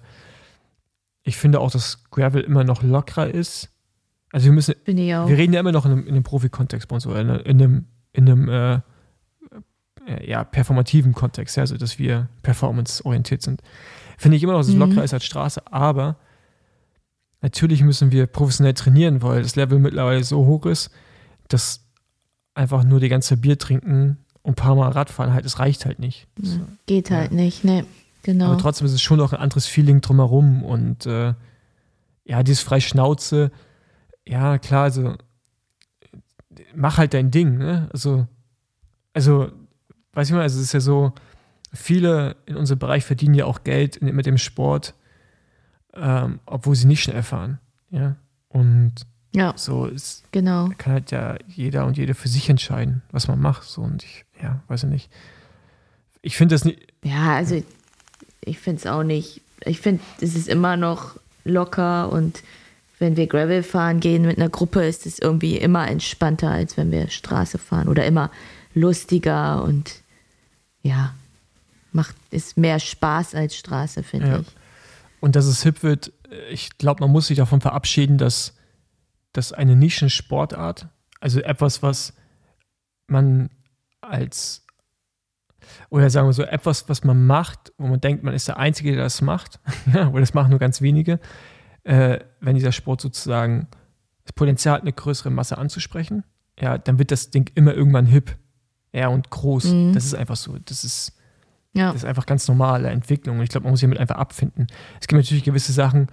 ich 1.23 1.37
finde 1.37 1.59
auch, 1.59 1.71
dass 1.71 2.03
Gravel 2.11 2.41
immer 2.41 2.63
noch 2.63 2.83
lockerer 2.83 3.29
ist. 3.29 3.69
Also 4.31 4.45
wir 4.45 4.53
müssen, 4.53 4.75
wir 5.27 5.37
reden 5.37 5.53
ja 5.53 5.61
immer 5.61 5.71
noch 5.71 5.85
in 5.85 5.91
einem, 5.93 6.01
in 6.03 6.09
einem 6.09 6.23
Profi-Kontext 6.23 6.87
bei 6.87 6.95
uns 6.95 7.07
oder 7.07 7.21
in 7.21 7.29
einem, 7.29 7.41
in 7.45 7.61
einem, 7.61 7.85
in 8.13 8.29
einem 8.29 8.49
äh, 8.49 8.81
äh, 10.05 10.29
ja, 10.29 10.43
performativen 10.43 11.13
Kontext, 11.13 11.55
ja, 11.55 11.61
also 11.61 11.77
dass 11.77 11.97
wir 11.97 12.27
performance-orientiert 12.43 13.41
sind. 13.41 13.61
Finde 14.17 14.37
ich 14.37 14.43
immer 14.43 14.53
noch, 14.53 14.59
dass 14.59 14.67
es 14.67 14.73
Mhm. 14.73 14.79
lockerer 14.81 15.03
ist 15.03 15.13
als 15.13 15.25
Straße, 15.25 15.61
aber 15.71 16.17
natürlich 17.41 17.83
müssen 17.83 18.11
wir 18.11 18.27
professionell 18.27 18.73
trainieren, 18.73 19.21
weil 19.21 19.43
das 19.43 19.55
Level 19.55 19.79
mittlerweile 19.79 20.23
so 20.23 20.45
hoch 20.45 20.65
ist, 20.65 20.91
dass 21.47 21.81
einfach 22.53 22.83
nur 22.83 22.99
die 22.99 23.09
ganze 23.09 23.37
Bier 23.37 23.57
trinken 23.57 24.17
und 24.41 24.53
ein 24.53 24.55
paar 24.55 24.75
Mal 24.75 24.89
Radfahren 24.89 25.33
halt, 25.33 25.45
es 25.45 25.59
reicht 25.59 25.85
halt 25.85 25.99
nicht. 25.99 26.27
Ja, 26.41 26.59
Geht 26.85 27.11
halt 27.11 27.31
nicht, 27.31 27.63
ne. 27.63 27.85
Genau. 28.23 28.47
Aber 28.47 28.57
trotzdem 28.57 28.87
ist 28.87 28.93
es 28.93 29.01
schon 29.01 29.17
noch 29.17 29.33
ein 29.33 29.39
anderes 29.39 29.67
Feeling 29.67 30.01
drumherum 30.01 30.63
und 30.63 31.05
äh, 31.05 31.33
ja, 32.25 32.43
dieses 32.43 32.61
frei 32.61 32.79
Schnauze, 32.79 33.51
ja, 34.27 34.57
klar, 34.57 34.83
also 34.83 35.15
mach 36.75 36.97
halt 36.97 37.13
dein 37.13 37.31
Ding, 37.31 37.57
ne? 37.57 37.89
Also, 37.93 38.27
also, 39.13 39.51
weiß 40.13 40.27
ich 40.27 40.33
mal, 40.33 40.41
also 40.41 40.57
es 40.57 40.65
ist 40.65 40.73
ja 40.73 40.79
so, 40.79 41.13
viele 41.73 42.35
in 42.45 42.55
unserem 42.55 42.79
Bereich 42.79 43.05
verdienen 43.05 43.35
ja 43.35 43.45
auch 43.45 43.63
Geld 43.63 44.01
mit 44.01 44.25
dem 44.25 44.37
Sport, 44.37 44.93
ähm, 45.99 46.39
obwohl 46.45 46.75
sie 46.75 46.87
nicht 46.87 47.03
schnell 47.03 47.23
fahren, 47.23 47.59
ja. 47.89 48.15
Und 48.49 48.93
ja, 49.35 49.53
so 49.55 49.85
ist, 49.85 50.23
genau. 50.31 50.69
kann 50.77 50.93
halt 50.93 51.11
ja 51.11 51.35
jeder 51.47 51.85
und 51.85 51.97
jede 51.97 52.13
für 52.13 52.27
sich 52.29 52.49
entscheiden, 52.49 53.01
was 53.11 53.27
man 53.27 53.39
macht. 53.39 53.63
So 53.63 53.81
und 53.81 54.03
ich, 54.03 54.25
ja, 54.41 54.61
weiß 54.67 54.83
ich 54.83 54.89
nicht. 54.89 55.09
Ich 56.21 56.37
finde 56.37 56.55
das 56.55 56.65
nicht, 56.65 56.79
Ja, 57.03 57.35
also 57.35 57.61
ich 58.41 58.59
finde 58.59 58.79
es 58.79 58.87
auch 58.87 59.03
nicht. 59.03 59.41
Ich 59.65 59.79
finde, 59.81 60.01
es 60.21 60.35
ist 60.35 60.47
immer 60.47 60.77
noch 60.77 61.19
locker 61.43 62.11
und 62.11 62.41
wenn 62.99 63.15
wir 63.15 63.27
Gravel 63.27 63.61
fahren 63.63 63.99
gehen 63.99 64.23
mit 64.23 64.37
einer 64.37 64.49
Gruppe, 64.49 64.83
ist 64.85 65.05
es 65.05 65.19
irgendwie 65.19 65.57
immer 65.57 65.87
entspannter, 65.87 66.49
als 66.49 66.77
wenn 66.77 66.91
wir 66.91 67.09
Straße 67.09 67.57
fahren 67.59 67.87
oder 67.89 68.05
immer 68.05 68.31
lustiger 68.73 69.63
und 69.63 70.01
ja, 70.81 71.13
macht 71.91 72.15
ist 72.31 72.57
mehr 72.57 72.79
Spaß 72.79 73.35
als 73.35 73.55
Straße, 73.55 74.03
finde 74.03 74.27
Ja. 74.27 74.39
ich. 74.39 74.47
Und 75.27 75.35
dass 75.35 75.45
es 75.45 75.61
hip 75.61 75.83
wird, 75.83 76.13
ich 76.49 76.77
glaube, 76.77 77.03
man 77.03 77.11
muss 77.11 77.27
sich 77.27 77.35
davon 77.35 77.59
verabschieden, 77.59 78.17
dass, 78.17 78.55
dass 79.33 79.51
eine 79.51 79.75
Nischensportart, 79.75 80.87
also 81.19 81.41
etwas, 81.41 81.83
was 81.83 82.13
man 83.07 83.49
als, 83.99 84.65
oder 85.89 86.09
sagen 86.09 86.29
wir 86.29 86.31
so, 86.31 86.43
etwas, 86.43 86.87
was 86.87 87.03
man 87.03 87.27
macht, 87.27 87.73
wo 87.77 87.87
man 87.87 87.99
denkt, 87.99 88.23
man 88.23 88.33
ist 88.33 88.47
der 88.47 88.55
Einzige, 88.55 88.93
der 88.93 89.03
das 89.03 89.21
macht, 89.21 89.59
aber 89.93 90.21
das 90.21 90.33
machen 90.33 90.51
nur 90.51 90.59
ganz 90.59 90.79
wenige, 90.79 91.19
äh, 91.83 92.19
wenn 92.39 92.55
dieser 92.55 92.71
Sport 92.71 93.01
sozusagen 93.01 93.67
das 94.23 94.31
Potenzial 94.31 94.75
hat, 94.75 94.83
eine 94.83 94.93
größere 94.93 95.29
Masse 95.29 95.57
anzusprechen, 95.57 96.23
ja, 96.57 96.77
dann 96.77 96.99
wird 96.99 97.11
das 97.11 97.31
Ding 97.31 97.51
immer 97.53 97.73
irgendwann 97.73 98.05
hip, 98.05 98.37
ja, 98.93 99.09
und 99.09 99.29
groß. 99.29 99.65
Mhm. 99.65 99.91
Das 99.91 100.05
ist 100.05 100.15
einfach 100.15 100.37
so. 100.37 100.57
Das 100.57 100.85
ist, 100.85 101.16
Ja, 101.73 101.87
das 101.87 101.97
ist 102.03 102.05
einfach 102.05 102.25
ganz 102.25 102.47
normale 102.47 102.89
Entwicklung. 102.89 103.37
Und 103.37 103.43
ich 103.43 103.49
glaube, 103.49 103.65
man 103.65 103.71
muss 103.71 103.79
sich 103.81 103.87
damit 103.87 103.99
einfach 103.99 104.15
abfinden. 104.17 104.67
Es 104.99 105.07
gibt 105.07 105.21
natürlich 105.21 105.43
gewisse 105.43 105.73
Sachen, 105.73 106.07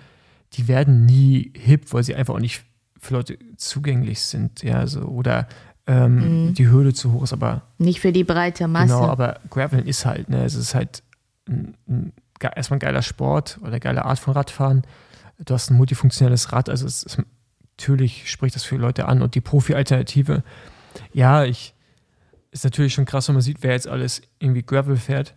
die 0.54 0.68
werden 0.68 1.06
nie 1.06 1.52
hip, 1.56 1.92
weil 1.92 2.02
sie 2.02 2.14
einfach 2.14 2.34
auch 2.34 2.40
nicht 2.40 2.62
für 3.00 3.14
Leute 3.14 3.38
zugänglich 3.56 4.20
sind. 4.20 4.62
Ja, 4.62 4.86
so, 4.86 5.00
oder 5.02 5.48
ähm, 5.86 6.46
Mhm. 6.48 6.54
die 6.54 6.68
Hürde 6.70 6.94
zu 6.94 7.12
hoch 7.12 7.22
ist, 7.24 7.32
aber 7.32 7.62
nicht 7.78 8.00
für 8.00 8.12
die 8.12 8.24
breite 8.24 8.68
Masse. 8.68 8.86
genau, 8.94 9.06
aber 9.06 9.40
Graveln 9.50 9.86
ist 9.86 10.06
halt, 10.06 10.28
ne, 10.30 10.44
es 10.44 10.54
ist 10.54 10.74
halt 10.74 11.02
ein, 11.46 11.76
ein, 11.88 12.12
erstmal 12.40 12.76
ein 12.76 12.80
geiler 12.80 13.02
Sport 13.02 13.58
oder 13.60 13.68
eine 13.68 13.80
geile 13.80 14.04
Art 14.06 14.18
von 14.18 14.32
Radfahren. 14.34 14.82
Du 15.44 15.52
hast 15.52 15.70
ein 15.70 15.76
multifunktionelles 15.76 16.52
Rad, 16.52 16.68
also 16.70 16.86
es 16.86 17.02
ist, 17.02 17.18
natürlich 17.78 18.30
spricht 18.30 18.54
das 18.54 18.64
für 18.64 18.76
Leute 18.76 19.06
an 19.06 19.20
und 19.20 19.34
die 19.34 19.40
Profi-Alternative, 19.42 20.42
ja, 21.12 21.44
ich 21.44 21.74
ist 22.50 22.64
natürlich 22.64 22.94
schon 22.94 23.04
krass, 23.04 23.28
wenn 23.28 23.34
man 23.34 23.42
sieht, 23.42 23.58
wer 23.62 23.72
jetzt 23.72 23.88
alles 23.88 24.22
irgendwie 24.38 24.62
Gravel 24.62 24.96
fährt. 24.96 25.34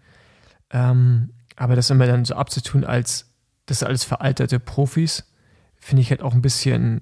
Ähm, 0.69 1.31
aber 1.55 1.75
das 1.75 1.89
immer 1.89 2.05
dann 2.07 2.25
so 2.25 2.35
abzutun, 2.35 2.83
als 2.83 3.33
das 3.65 3.83
alles 3.83 4.03
veraltete 4.03 4.59
Profis, 4.59 5.25
finde 5.75 6.01
ich 6.01 6.09
halt 6.09 6.21
auch 6.21 6.33
ein 6.33 6.41
bisschen 6.41 7.01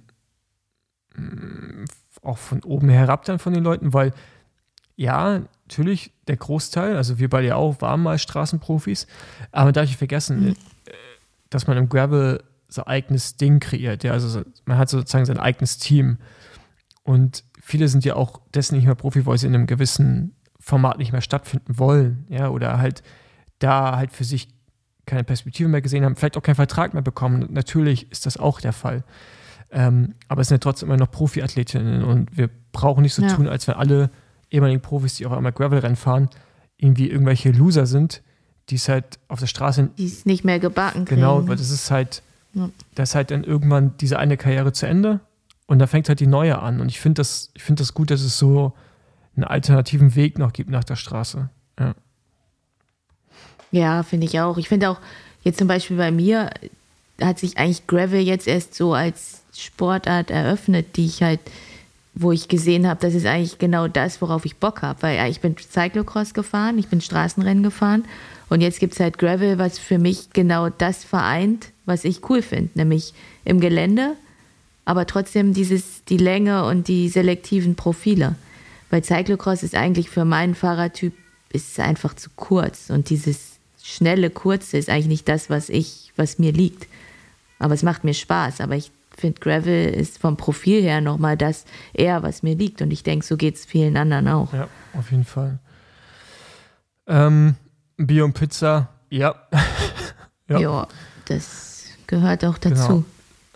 mm, 1.15 1.86
auch 2.21 2.38
von 2.38 2.63
oben 2.63 2.89
herab 2.89 3.23
dann 3.25 3.39
von 3.39 3.54
den 3.54 3.63
Leuten, 3.63 3.93
weil 3.93 4.13
ja, 4.95 5.41
natürlich 5.67 6.13
der 6.28 6.38
Großteil, 6.38 6.95
also 6.95 7.19
wir 7.19 7.30
beide 7.30 7.47
ja 7.47 7.56
auch, 7.56 7.82
waren 7.82 8.01
mal 8.01 8.17
Straßenprofis, 8.17 9.08
aber 9.51 9.71
darf 9.71 9.86
nicht 9.86 9.97
vergessen, 9.97 10.49
äh, 10.49 10.56
dass 11.49 11.67
man 11.67 11.78
im 11.78 11.89
Gravel 11.89 12.43
sein 12.67 12.88
eigenes 12.88 13.36
Ding 13.38 13.60
kreiert. 13.60 14.04
Ja, 14.04 14.13
also 14.13 14.28
so- 14.30 14.43
man 14.65 14.78
hat 14.78 14.89
sozusagen 14.89 15.25
sein 15.25 15.38
eigenes 15.39 15.78
Team. 15.78 16.17
Und 17.04 17.43
viele 17.62 17.88
sind 17.88 18.04
ja 18.06 18.15
auch 18.15 18.41
dessen 18.54 18.75
nicht 18.75 18.86
mehr 18.86 18.95
Profi, 18.95 19.25
weil 19.25 19.38
sie 19.38 19.47
in 19.47 19.54
einem 19.54 19.67
gewissen 19.67 20.36
Format 20.60 20.97
nicht 20.97 21.12
mehr 21.12 21.21
stattfinden 21.21 21.78
wollen. 21.78 22.25
Ja, 22.30 22.49
oder 22.49 22.80
halt 22.80 23.04
da 23.59 23.97
halt 23.97 24.11
für 24.11 24.23
sich 24.23 24.47
keine 25.05 25.23
Perspektive 25.23 25.69
mehr 25.69 25.81
gesehen 25.81 26.03
haben, 26.03 26.15
vielleicht 26.15 26.37
auch 26.37 26.41
keinen 26.43 26.55
Vertrag 26.55 26.93
mehr 26.93 27.03
bekommen. 27.03 27.47
Natürlich 27.51 28.11
ist 28.11 28.25
das 28.25 28.37
auch 28.37 28.59
der 28.59 28.73
Fall. 28.73 29.03
Ähm, 29.71 30.15
aber 30.27 30.41
es 30.41 30.47
sind 30.47 30.55
ja 30.55 30.59
trotzdem 30.59 30.89
immer 30.89 30.97
noch 30.97 31.11
Profiathletinnen 31.11 32.03
und 32.03 32.35
wir 32.37 32.49
brauchen 32.71 33.01
nicht 33.01 33.13
so 33.13 33.21
Ja. 33.21 33.33
tun, 33.33 33.47
als 33.47 33.67
wenn 33.67 33.75
alle 33.75 34.09
ehemaligen 34.49 34.81
Profis, 34.81 35.15
die 35.15 35.25
auf 35.25 35.33
einmal 35.33 35.51
Gravel-Rennen 35.51 35.95
fahren, 35.95 36.29
irgendwie 36.77 37.09
irgendwelche 37.09 37.51
Loser 37.51 37.85
sind, 37.85 38.21
die 38.69 38.75
es 38.75 38.89
halt 38.89 39.19
auf 39.27 39.39
der 39.39 39.47
Straße 39.47 39.89
die 39.97 40.05
es 40.05 40.25
nicht 40.25 40.43
mehr 40.43 40.59
gebacken 40.59 41.05
kriegen. 41.05 41.21
Genau, 41.21 41.47
weil 41.47 41.55
das 41.55 41.69
ist 41.69 41.91
halt, 41.91 42.21
Ja. 42.53 42.69
das 42.95 43.09
ist 43.09 43.15
halt 43.15 43.31
dann 43.31 43.43
irgendwann 43.43 43.95
diese 43.99 44.17
eine 44.17 44.37
Karriere 44.37 44.71
zu 44.73 44.87
Ende 44.87 45.19
und 45.67 45.79
da 45.79 45.87
fängt 45.87 46.09
halt 46.09 46.19
die 46.19 46.27
neue 46.27 46.59
an. 46.59 46.79
Und 46.79 46.89
ich 46.89 46.99
finde 46.99 47.19
das, 47.19 47.51
ich 47.53 47.63
finde 47.63 47.81
das 47.81 47.93
gut, 47.93 48.11
dass 48.11 48.21
es 48.21 48.37
so 48.37 48.73
einen 49.35 49.43
alternativen 49.45 50.15
Weg 50.15 50.37
noch 50.39 50.53
gibt 50.53 50.69
nach 50.69 50.83
der 50.83 50.95
Straße. 50.95 51.49
Ja. 51.79 51.93
Ja, 53.75 54.03
finde 54.03 54.25
ich 54.25 54.39
auch. 54.39 54.57
Ich 54.57 54.69
finde 54.69 54.89
auch, 54.89 54.99
jetzt 55.43 55.57
zum 55.57 55.67
Beispiel 55.67 55.97
bei 55.97 56.09
mir 56.09 56.49
hat 57.21 57.39
sich 57.39 57.57
eigentlich 57.57 57.85
Gravel 57.88 58.21
jetzt 58.21 58.47
erst 58.47 58.73
so 58.73 58.93
als 58.93 59.41
Sportart 59.53 60.31
eröffnet, 60.31 60.95
die 60.95 61.05
ich 61.05 61.21
halt, 61.21 61.41
wo 62.13 62.31
ich 62.31 62.47
gesehen 62.47 62.88
habe, 62.88 63.01
das 63.01 63.13
ist 63.13 63.25
eigentlich 63.25 63.57
genau 63.57 63.89
das, 63.89 64.21
worauf 64.21 64.45
ich 64.45 64.55
Bock 64.55 64.82
habe. 64.82 65.01
Weil 65.01 65.30
ich 65.30 65.41
bin 65.41 65.57
Cyclocross 65.57 66.34
gefahren, 66.34 66.78
ich 66.78 66.88
bin 66.88 67.01
Straßenrennen 67.01 67.63
gefahren 67.63 68.05
und 68.47 68.61
jetzt 68.61 68.80
gibt 68.80 68.93
es 68.93 69.01
halt 69.01 69.17
Gravel, 69.17 69.59
was 69.59 69.78
für 69.78 69.97
mich 69.97 70.30
genau 70.32 70.69
das 70.69 71.03
vereint, 71.03 71.71
was 71.86 72.05
ich 72.05 72.30
cool 72.30 72.41
finde, 72.41 72.69
nämlich 72.76 73.13
im 73.43 73.59
Gelände, 73.59 74.13
aber 74.86 75.05
trotzdem 75.05 75.53
dieses, 75.53 76.05
die 76.05 76.17
Länge 76.17 76.63
und 76.63 76.88
die 76.88 77.09
selektiven 77.09 77.76
Profile. 77.76 78.36
Weil 78.89 79.03
Cyclocross 79.03 79.63
ist 79.63 79.76
eigentlich 79.76 80.09
für 80.09 80.23
meinen 80.23 80.55
Fahrertyp 80.55 81.11
ist 81.51 81.78
einfach 81.78 82.13
zu 82.13 82.30
kurz 82.38 82.89
und 82.89 83.09
dieses 83.09 83.55
schnelle, 83.88 84.29
kurze 84.29 84.77
ist 84.77 84.89
eigentlich 84.89 85.07
nicht 85.07 85.29
das, 85.29 85.49
was 85.49 85.69
ich, 85.69 86.11
was 86.15 86.39
mir 86.39 86.51
liegt. 86.51 86.88
Aber 87.59 87.73
es 87.73 87.83
macht 87.83 88.03
mir 88.03 88.13
Spaß. 88.13 88.61
Aber 88.61 88.75
ich 88.75 88.91
finde, 89.15 89.39
Gravel 89.39 89.89
ist 89.93 90.17
vom 90.17 90.38
Profil 90.38 90.81
her 90.81 91.01
nochmal 91.01 91.38
das 91.38 91.65
eher, 91.93 92.23
was 92.23 92.43
mir 92.43 92.55
liegt. 92.55 92.81
Und 92.81 92.91
ich 92.91 93.03
denke, 93.03 93.25
so 93.25 93.38
geht 93.38 93.55
es 93.55 93.65
vielen 93.65 93.95
anderen 93.95 94.27
auch. 94.27 94.51
ja, 94.53 94.67
auf 94.93 95.11
jeden 95.11 95.23
Fall. 95.23 95.59
Ähm, 97.07 97.55
Bier 97.97 98.25
und 98.25 98.33
Pizza, 98.33 98.89
ja. 99.09 99.36
Ja, 100.47 100.59
Ja. 100.59 100.88
das 101.25 101.86
gehört 102.05 102.45
auch 102.45 102.57
dazu. 102.59 102.88
Genau. 102.88 103.03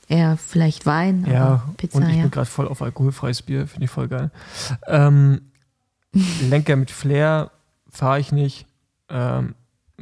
Eher 0.08 0.38
vielleicht 0.38 0.88
Wein, 0.88 1.28
Ja, 1.30 1.64
Pizza, 1.78 1.98
und 1.98 2.10
ich 2.10 2.16
ja. 2.16 2.22
bin 2.24 2.32
gerade 2.32 2.50
voll 2.50 2.68
auf 2.68 2.82
alkoholfreies 2.82 3.44
Bier, 3.44 3.68
finde 3.68 3.86
ich 3.86 3.92
voll 3.92 4.08
geil. 4.08 4.32
Ähm, 4.88 5.52
Lenker 6.50 6.76
mit 6.76 6.90
Flair 6.90 7.52
fahre 7.92 8.20
ich 8.20 8.32
nicht. 8.32 8.66
Ähm, 9.10 9.54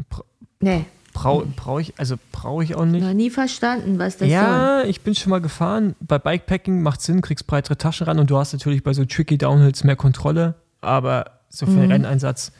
Pr 0.09 0.23
Nee. 0.59 0.85
Brauche 1.13 1.45
brauch 1.47 1.79
ich, 1.79 1.93
also 1.97 2.15
brauche 2.31 2.63
ich 2.63 2.75
auch 2.75 2.85
nicht. 2.85 3.03
Noch 3.03 3.13
nie 3.13 3.31
verstanden, 3.31 3.97
was 3.97 4.17
das 4.17 4.29
ja, 4.29 4.81
soll. 4.81 4.89
ich 4.89 5.01
bin 5.01 5.15
schon 5.15 5.31
mal 5.31 5.41
gefahren. 5.41 5.95
Bei 5.99 6.19
Bikepacking 6.19 6.81
macht 6.81 7.01
Sinn, 7.01 7.21
kriegst 7.21 7.47
breitere 7.47 7.75
Taschen 7.77 8.05
ran 8.05 8.19
und 8.19 8.29
du 8.29 8.37
hast 8.37 8.53
natürlich 8.53 8.83
bei 8.83 8.93
so 8.93 9.03
tricky 9.03 9.37
Downhills 9.37 9.83
mehr 9.83 9.95
Kontrolle, 9.95 10.55
aber 10.81 11.39
so 11.49 11.65
für 11.65 11.71
den 11.71 11.85
Mhm. 11.85 11.91
Renneinsatz 11.91 12.51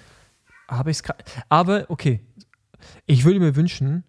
habe 0.68 0.90
ich 0.90 0.98
es 0.98 1.04
gerade. 1.04 1.24
Aber 1.50 1.86
okay, 1.90 2.20
ich 3.06 3.26
würde 3.26 3.40
mir 3.40 3.56
wünschen, 3.56 4.04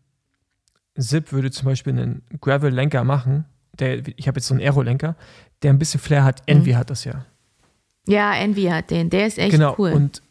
Zip 0.99 1.31
würde 1.33 1.51
zum 1.51 1.67
Beispiel 1.67 1.93
einen 1.93 2.23
Gravel-Lenker 2.41 3.05
machen. 3.05 3.45
Der, 3.79 4.07
ich 4.17 4.29
habe 4.29 4.39
jetzt 4.39 4.47
so 4.47 4.55
einen 4.55 4.63
Aero-Lenker, 4.63 5.15
der 5.63 5.73
ein 5.73 5.79
bisschen 5.79 6.01
Flair 6.01 6.25
hat. 6.25 6.43
Envy 6.47 6.73
hat 6.73 6.89
das 6.91 7.05
ja. 7.05 7.27
Ja, 8.07 8.35
Envy 8.35 8.65
hat 8.65 8.91
den. 8.91 9.11
Der 9.11 9.27
ist 9.27 9.39
echt 9.39 9.53
genau. 9.53 9.75
cool. 9.79 9.93
Und 9.93 10.23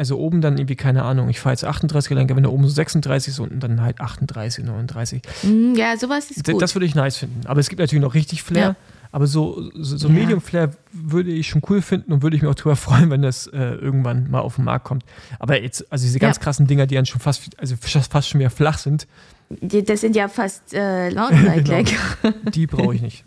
also 0.00 0.18
oben 0.18 0.40
dann 0.40 0.56
irgendwie, 0.58 0.74
keine 0.76 1.04
Ahnung, 1.04 1.28
ich 1.28 1.38
fahre 1.38 1.52
jetzt 1.52 1.64
38er 1.64 2.14
Lenker, 2.14 2.34
wenn 2.34 2.42
da 2.42 2.48
oben 2.48 2.64
so 2.64 2.70
36 2.70 3.34
ist, 3.34 3.38
unten 3.38 3.60
dann 3.60 3.80
halt 3.82 4.00
38, 4.00 4.64
39. 4.64 5.22
Mhm, 5.44 5.74
ja, 5.76 5.96
sowas 5.96 6.30
ist 6.30 6.44
gut. 6.44 6.60
Das 6.60 6.74
würde 6.74 6.86
ich 6.86 6.94
nice 6.94 7.18
finden. 7.18 7.42
Aber 7.46 7.60
es 7.60 7.68
gibt 7.68 7.78
natürlich 7.80 8.02
noch 8.02 8.14
richtig 8.14 8.42
Flair. 8.42 8.62
Ja. 8.64 8.76
Aber 9.12 9.26
so, 9.26 9.70
so, 9.74 9.96
so 9.96 10.08
Ja. 10.08 10.14
Medium 10.14 10.40
Flair 10.40 10.70
würde 10.92 11.30
ich 11.32 11.48
schon 11.48 11.60
cool 11.68 11.82
finden 11.82 12.12
und 12.12 12.22
würde 12.22 12.34
ich 12.36 12.42
mir 12.42 12.48
auch 12.48 12.54
drüber 12.54 12.76
freuen, 12.86 13.10
wenn 13.10 13.22
das 13.22 13.46
äh, 13.48 13.58
irgendwann 13.74 14.30
mal 14.30 14.40
auf 14.40 14.56
den 14.56 14.64
Markt 14.64 14.84
kommt. 14.86 15.04
Aber 15.38 15.60
jetzt, 15.60 15.84
also 15.92 16.04
diese 16.04 16.18
ganz 16.18 16.36
Ja. 16.38 16.42
krassen 16.44 16.66
Dinger, 16.66 16.86
die 16.86 16.94
dann 16.94 17.06
schon 17.06 17.20
fast, 17.20 17.50
also 17.58 17.76
fast 17.76 18.28
schon 18.28 18.40
wieder 18.40 18.50
flach 18.50 18.78
sind, 18.78 19.06
Die- 19.50 19.84
das 19.84 20.00
sind 20.00 20.16
ja 20.16 20.28
fast 20.28 20.62
äh, 20.72 21.10
Mountainbike-Lenker. 21.10 21.96
die 22.54 22.66
brauche 22.66 22.94
ich 22.94 23.02
nicht. 23.02 23.24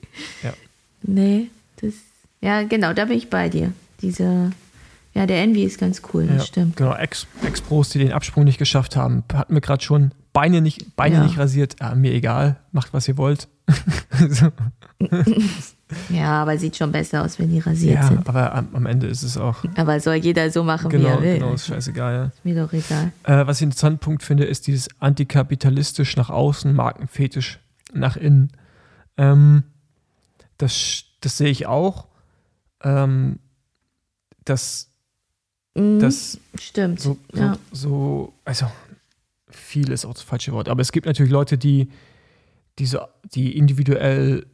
Nee, 1.03 1.49
das. 1.82 1.93
Ja, 2.41 2.63
genau, 2.63 2.93
da 2.93 3.05
bin 3.05 3.17
ich 3.17 3.30
bei 3.30 3.49
dir. 3.49 3.74
Diese. 4.01 4.51
Ja, 5.14 5.26
der 5.28 5.41
Envy 5.43 5.64
ist 5.64 5.80
ganz 5.80 6.01
cool, 6.14 6.26
das 6.28 6.38
Ja, 6.38 6.43
stimmt. 6.45 6.76
Genau, 6.78 6.95
Ex- 6.95 7.28
Ex-Pros, 7.45 7.89
die 7.89 7.99
den 7.99 8.11
Absprung 8.14 8.43
nicht 8.45 8.57
geschafft 8.57 8.95
haben, 8.95 9.24
hatten 9.34 9.53
wir 9.53 9.61
gerade 9.61 9.84
schon. 9.84 10.11
Beine 10.34 10.61
nicht, 10.61 10.95
Beine 10.95 11.18
Ja. 11.18 11.24
nicht 11.24 11.38
rasiert, 11.38 11.76
ja, 11.80 11.93
mir 11.93 12.11
egal, 12.14 12.57
macht 12.72 12.91
was 12.93 13.07
ihr 13.07 13.18
wollt. 13.18 13.47
so, 14.30 14.49
Ja, 16.09 16.41
aber 16.41 16.57
sieht 16.57 16.76
schon 16.76 16.91
besser 16.91 17.24
aus, 17.24 17.38
wenn 17.38 17.51
die 17.51 17.59
rasiert 17.59 17.95
ja, 18.01 18.07
sind. 18.07 18.28
aber 18.28 18.55
am, 18.55 18.70
am 18.74 18.86
Ende 18.88 19.05
ist 19.05 19.22
es 19.22 19.38
auch, 19.38 19.64
Aber 19.76 19.99
soll 19.99 20.16
jeder 20.16 20.49
so 20.49 20.64
machen, 20.64 20.91
wie 20.91 20.97
genau, 20.97 21.09
er 21.09 21.22
will. 21.22 21.34
genau, 21.36 21.53
ist 21.53 21.68
scheißegal. 21.68 22.14
Ja. 22.16 22.26
Ist 22.26 22.43
mir 22.45 22.55
doch 22.55 22.74
egal. 22.74 23.11
Äh, 23.24 23.45
was 23.45 23.57
ich 23.57 23.61
einen 23.64 23.72
interessanten 23.72 23.99
Punkt 23.99 24.24
finde, 24.24 24.45
ist 24.45 24.66
dieses 24.66 24.89
antikapitalistisch 24.99 26.18
nach 26.18 26.32
außen, 26.32 26.74
Markenfetisch 26.74 27.59
nach 27.93 28.16
innen. 28.18 28.51
Ähm, 29.18 29.64
das, 30.57 31.03
das 31.22 31.38
sehe 31.38 31.49
ich 31.49 31.68
auch. 31.68 32.07
Ähm, 32.84 33.38
das, 34.45 34.89
Mhm, 35.76 35.99
das 35.99 36.39
stimmt. 36.55 36.99
so, 36.99 37.17
so, 37.32 37.39
ja. 37.39 37.57
so, 37.71 38.34
also 38.45 38.67
viel 39.49 39.91
ist 39.91 40.05
auch 40.05 40.13
das 40.13 40.24
falsche 40.24 40.51
Wort, 40.51 40.69
aber 40.69 40.82
es 40.82 40.91
gibt 40.91 41.05
natürlich 41.05 41.32
Leute, 41.32 41.57
die, 41.57 41.89
die, 42.80 42.86
so, 42.86 42.99
die 43.34 43.57
individuell, 43.57 44.45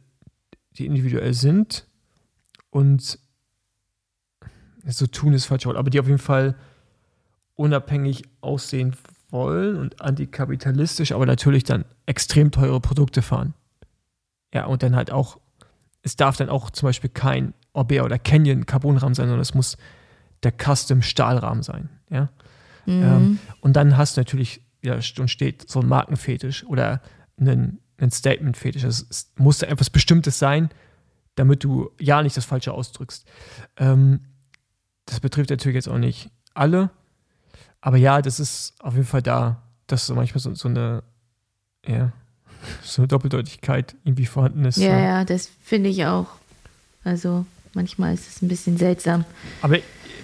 die 0.72 0.86
individuell 0.86 1.34
sind 1.34 1.86
und 2.70 3.18
so 4.86 5.06
tun 5.06 5.34
ist 5.34 5.46
falsch 5.46 5.66
Wort, 5.66 5.76
aber 5.76 5.90
die 5.90 6.00
auf 6.00 6.06
jeden 6.06 6.18
Fall 6.18 6.54
unabhängig 7.54 8.24
aussehen 8.40 8.96
wollen 9.28 9.76
und 9.76 10.00
antikapitalistisch, 10.00 11.12
aber 11.12 11.26
natürlich 11.26 11.64
dann 11.64 11.84
extrem 12.06 12.50
teure 12.50 12.80
Produkte 12.80 13.22
fahren. 13.22 13.54
Ja, 14.52 14.64
und 14.66 14.82
dann 14.82 14.96
halt 14.96 15.10
auch, 15.10 15.38
es 16.02 16.16
darf 16.16 16.36
dann 16.36 16.48
auch 16.48 16.70
zum 16.70 16.88
Beispiel 16.88 17.10
kein 17.10 17.54
Orbea 17.72 18.04
oder 18.04 18.18
Canyon 18.18 18.66
Carbonrahmen 18.66 19.14
sein, 19.14 19.26
sondern 19.26 19.42
es 19.42 19.54
muss 19.54 19.76
der 20.42 20.52
Custom 20.52 21.02
Stahlrahmen 21.02 21.62
sein. 21.62 21.88
Ja? 22.08 22.30
Mhm. 22.86 23.02
Ähm, 23.02 23.38
und 23.60 23.74
dann 23.74 23.96
hast 23.96 24.16
du 24.16 24.20
natürlich, 24.20 24.62
ja, 24.82 24.94
und 24.94 25.28
steht 25.28 25.68
so 25.70 25.80
ein 25.80 25.88
Markenfetisch 25.88 26.64
oder 26.64 27.00
einen, 27.38 27.80
einen 27.98 28.10
Statement-Fetisch. 28.10 28.84
Es, 28.84 29.32
muss 29.36 29.58
da 29.58 29.66
etwas 29.66 29.90
Bestimmtes 29.90 30.38
sein, 30.38 30.70
damit 31.34 31.64
du 31.64 31.90
ja 31.98 32.22
nicht 32.22 32.36
das 32.36 32.44
Falsche 32.44 32.72
ausdrückst. 32.72 33.26
Ähm, 33.76 34.20
das 35.06 35.20
betrifft 35.20 35.50
natürlich 35.50 35.74
jetzt 35.76 35.88
auch 35.88 35.98
nicht 35.98 36.30
alle, 36.54 36.90
aber 37.80 37.96
ja, 37.96 38.20
das 38.22 38.40
ist 38.40 38.74
auf 38.80 38.94
jeden 38.94 39.06
Fall 39.06 39.22
da, 39.22 39.62
dass 39.86 40.06
so 40.06 40.14
manchmal 40.14 40.40
so, 40.40 40.54
so 40.54 40.68
eine, 40.68 41.02
ja, 41.86 42.12
so 42.82 43.02
eine 43.02 43.08
Doppeldeutigkeit 43.08 43.96
irgendwie 44.04 44.26
vorhanden 44.26 44.64
ist. 44.64 44.76
ja, 44.76 44.94
ne? 44.94 45.04
ja, 45.04 45.24
das 45.24 45.50
finde 45.62 45.88
ich 45.88 46.04
auch. 46.06 46.26
Also 47.04 47.46
manchmal 47.74 48.14
ist 48.14 48.28
es 48.28 48.42
ein 48.42 48.48
bisschen 48.48 48.76
seltsam. 48.76 49.24
Aber 49.62 49.78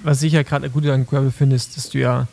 was 0.07 0.23
ich 0.23 0.33
ja 0.33 0.43
gerade 0.43 0.71
gut 0.71 0.87
an 0.87 1.05
Gravel 1.07 1.33
finde, 1.33 1.57
ist, 1.57 1.77
dass 1.77 1.91
du 1.91 1.99
ja, 1.99 2.29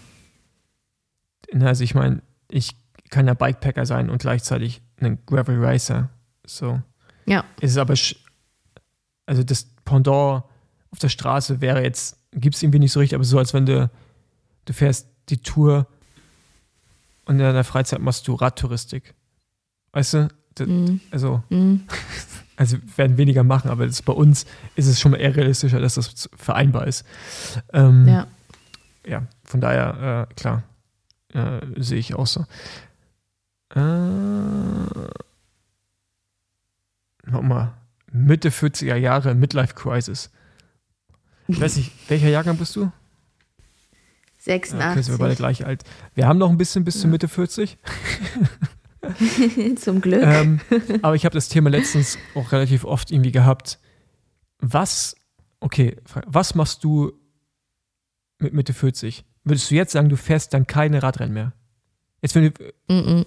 also 1.60 1.84
ich 1.84 1.96
meine, 1.96 2.22
ich 2.50 2.76
kann 3.10 3.26
ja 3.28 3.34
Bikepacker 3.34 3.86
sein 3.86 4.10
und 4.10 4.22
gleichzeitig 4.22 4.82
ein 5.00 5.18
Gravel 5.26 5.64
Racer. 5.64 6.10
So. 6.46 6.82
Ja. 7.26 7.44
Es 7.60 7.72
ist 7.72 7.78
aber, 7.78 7.96
also 9.26 9.44
das 9.44 9.66
Pendant 9.86 10.44
auf 10.92 11.00
der 11.02 11.10
Straße 11.10 11.62
wäre 11.62 11.84
jetzt, 11.84 12.18
gibt 12.32 12.56
es 12.56 12.62
irgendwie 12.64 12.80
nicht 12.80 12.92
so 12.92 13.00
richtig, 13.00 13.16
aber 13.16 13.24
so, 13.24 13.40
als 13.40 13.54
wenn 13.54 13.66
du, 13.66 13.90
du 14.66 14.74
fährst 14.74 15.08
die 15.30 15.38
Tour 15.38 15.88
und 17.26 17.36
in 17.36 17.40
deiner 17.42 17.64
Freizeit 17.64 18.02
machst 18.02 18.28
du 18.28 18.36
Radtouristik. 18.36 19.16
Weißt 19.94 20.14
du? 20.14 20.28
Das, 20.56 20.68
Mhm. 20.68 21.02
Also, 21.10 21.42
Mhm. 21.50 21.88
also 22.56 22.78
werden 22.96 23.18
weniger 23.18 23.44
machen, 23.44 23.70
aber 23.70 23.88
bei 24.06 24.14
uns 24.14 24.46
ist 24.76 24.88
es 24.88 25.00
schon 25.00 25.12
mal 25.12 25.18
eher 25.22 25.36
realistischer, 25.36 25.80
dass 25.80 25.96
das 25.96 26.30
vereinbar 26.36 26.88
ist. 26.88 27.06
Ähm, 27.74 28.08
Ja. 28.08 28.28
ja, 29.06 29.24
von 29.44 29.60
daher, 29.62 30.28
äh, 30.30 30.34
klar, 30.36 30.64
äh, 31.34 31.62
sehe 31.82 31.98
ich 32.00 32.14
auch 32.16 32.28
so. 32.28 32.46
Äh, 33.76 33.80
Nochmal, 37.26 37.74
Mitte 38.12 38.50
40er 38.52 38.96
Jahre, 38.96 39.34
Midlife 39.34 39.74
Crisis. 39.74 40.30
Ich 41.48 41.60
weiß 41.60 41.78
nicht, 41.78 41.92
welcher 42.10 42.30
Jahrgang 42.30 42.58
bist 42.58 42.76
du? 42.76 42.92
Ja, 44.46 44.56
Okay, 44.56 44.66
sind 44.68 44.78
wir 44.80 44.94
86. 44.96 45.18
beide 45.20 45.36
gleich 45.36 45.66
alt. 45.66 45.84
Wir 46.16 46.28
haben 46.28 46.38
noch 46.38 46.50
ein 46.50 46.58
bisschen 46.58 46.84
bis 46.84 47.00
zu 47.00 47.08
Ja. 47.08 47.12
Mitte 47.12 47.28
40. 47.30 47.78
Zum 49.78 50.02
Glück. 50.02 50.24
ähm, 50.24 50.60
aber 51.02 51.16
ich 51.16 51.26
habe 51.26 51.34
das 51.34 51.50
Thema 51.50 51.70
letztens 51.70 52.18
auch 52.36 52.52
relativ 52.52 52.86
oft 52.86 53.12
irgendwie 53.12 53.32
gehabt. 53.32 53.80
Was, 54.60 55.16
okay, 55.60 55.98
was 56.26 56.56
machst 56.56 56.84
du 56.84 57.14
mit 58.40 58.54
Mitte 58.54 58.74
40? 58.74 59.26
Würdest 59.44 59.70
du 59.72 59.76
jetzt 59.76 59.92
sagen, 59.92 60.10
du 60.10 60.16
fährst 60.18 60.54
dann 60.54 60.68
keine 60.68 61.04
Radrennen 61.04 61.34
mehr? 61.34 61.54
Jetzt, 62.22 62.36
wenn 62.36 62.52
du, 62.54 62.74
Mhm. 62.88 63.26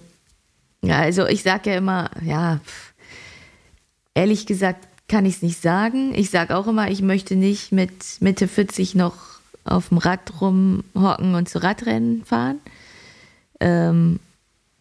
Ja, 0.81 0.99
also 0.99 1.25
ich 1.27 1.43
sage 1.43 1.71
ja 1.71 1.77
immer, 1.77 2.11
ja, 2.23 2.59
ehrlich 4.13 4.45
gesagt 4.45 4.87
kann 5.07 5.25
ich 5.25 5.35
es 5.37 5.41
nicht 5.41 5.61
sagen. 5.61 6.13
Ich 6.15 6.29
sage 6.29 6.55
auch 6.55 6.67
immer, 6.67 6.91
ich 6.91 7.01
möchte 7.01 7.35
nicht 7.35 7.71
mit 7.71 7.91
Mitte 8.19 8.47
40 8.47 8.93
noch 8.93 9.15
auf 9.63 9.89
dem 9.89 9.97
Rad 9.97 10.41
rumhocken 10.41 11.35
und 11.35 11.47
zu 11.47 11.61
Radrennen 11.63 12.25
fahren. 12.25 12.59
Ähm, 13.59 14.19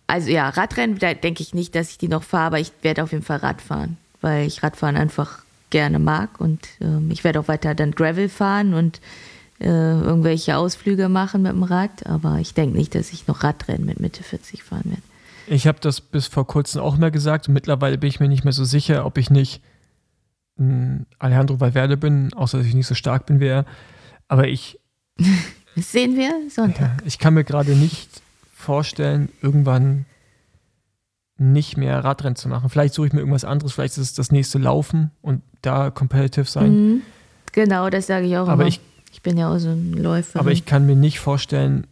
also 0.06 0.30
ja, 0.30 0.48
Radrennen, 0.48 0.98
da 0.98 1.14
denke 1.14 1.42
ich 1.42 1.54
nicht, 1.54 1.74
dass 1.74 1.90
ich 1.90 1.98
die 1.98 2.08
noch 2.08 2.22
fahre, 2.22 2.46
aber 2.46 2.60
ich 2.60 2.72
werde 2.82 3.02
auf 3.02 3.12
jeden 3.12 3.24
Fall 3.24 3.38
Rad 3.38 3.60
fahren, 3.60 3.96
weil 4.20 4.46
ich 4.46 4.62
Radfahren 4.62 4.96
einfach 4.96 5.40
gerne 5.70 5.98
mag 5.98 6.40
und 6.40 6.66
ähm, 6.80 7.10
ich 7.10 7.24
werde 7.24 7.40
auch 7.40 7.48
weiter 7.48 7.74
dann 7.74 7.90
Gravel 7.90 8.28
fahren 8.28 8.74
und 8.74 9.00
äh, 9.58 9.66
irgendwelche 9.66 10.56
Ausflüge 10.56 11.08
machen 11.08 11.42
mit 11.42 11.52
dem 11.52 11.62
Rad, 11.62 12.06
aber 12.06 12.38
ich 12.38 12.54
denke 12.54 12.76
nicht, 12.76 12.94
dass 12.94 13.12
ich 13.12 13.26
noch 13.26 13.42
Radrennen 13.42 13.84
mit 13.84 14.00
Mitte 14.00 14.22
40 14.22 14.62
fahren 14.62 14.84
werde. 14.84 15.02
ich 15.48 15.66
habe 15.66 15.78
das 15.80 16.00
bis 16.00 16.26
vor 16.28 16.46
kurzem 16.46 16.82
auch 16.82 16.96
mal 16.98 17.10
gesagt 17.10 17.48
und 17.48 17.54
mittlerweile 17.54 17.98
bin 17.98 18.08
ich 18.08 18.20
mir 18.20 18.28
nicht 18.28 18.44
mehr 18.44 18.52
so 18.52 18.64
sicher, 18.64 19.06
ob 19.06 19.18
ich 19.18 19.30
nicht 19.30 19.60
ein 20.58 21.06
Alejandro 21.18 21.60
Valverde 21.60 21.96
bin, 21.96 22.32
außer 22.32 22.58
dass 22.58 22.66
ich 22.66 22.74
nicht 22.74 22.86
so 22.86 22.94
stark 22.94 23.26
bin 23.26 23.40
wie 23.40 23.46
er. 23.46 23.66
Aber 24.28 24.48
ich, 24.48 24.78
Das 25.74 25.92
sehen 25.92 26.16
wir 26.16 26.32
Sonntag. 26.48 27.00
ja, 27.02 27.06
ich 27.06 27.18
kann 27.18 27.34
mir 27.34 27.44
gerade 27.44 27.72
nicht 27.72 28.08
vorstellen, 28.66 29.28
irgendwann 29.42 30.04
nicht 31.38 31.76
mehr 31.76 32.02
Radrennen 32.02 32.36
zu 32.36 32.48
machen. 32.48 32.70
Vielleicht 32.70 32.94
suche 32.94 33.06
ich 33.08 33.12
mir 33.12 33.20
irgendwas 33.20 33.44
anderes, 33.44 33.72
vielleicht 33.72 33.92
ist 33.98 34.02
es 34.02 34.14
das 34.14 34.32
nächste 34.32 34.58
Laufen 34.58 35.10
und 35.22 35.42
da 35.62 35.90
competitive 35.90 36.46
sein. 36.46 36.72
Mhm. 36.72 37.02
Genau, 37.52 37.90
das 37.90 38.06
sage 38.06 38.26
ich 38.26 38.36
auch 38.36 38.48
Aber 38.48 38.62
immer. 38.62 38.66
ich- 38.66 38.80
ich 39.12 39.22
bin 39.22 39.36
ja 39.38 39.52
auch 39.52 39.58
so 39.58 39.68
ein 39.70 39.92
Läufer. 39.92 40.40
Aber 40.40 40.50
ich 40.52 40.64
kann 40.66 40.84
mir 40.86 40.96
nicht 40.96 41.20
vorstellen, 41.20 41.86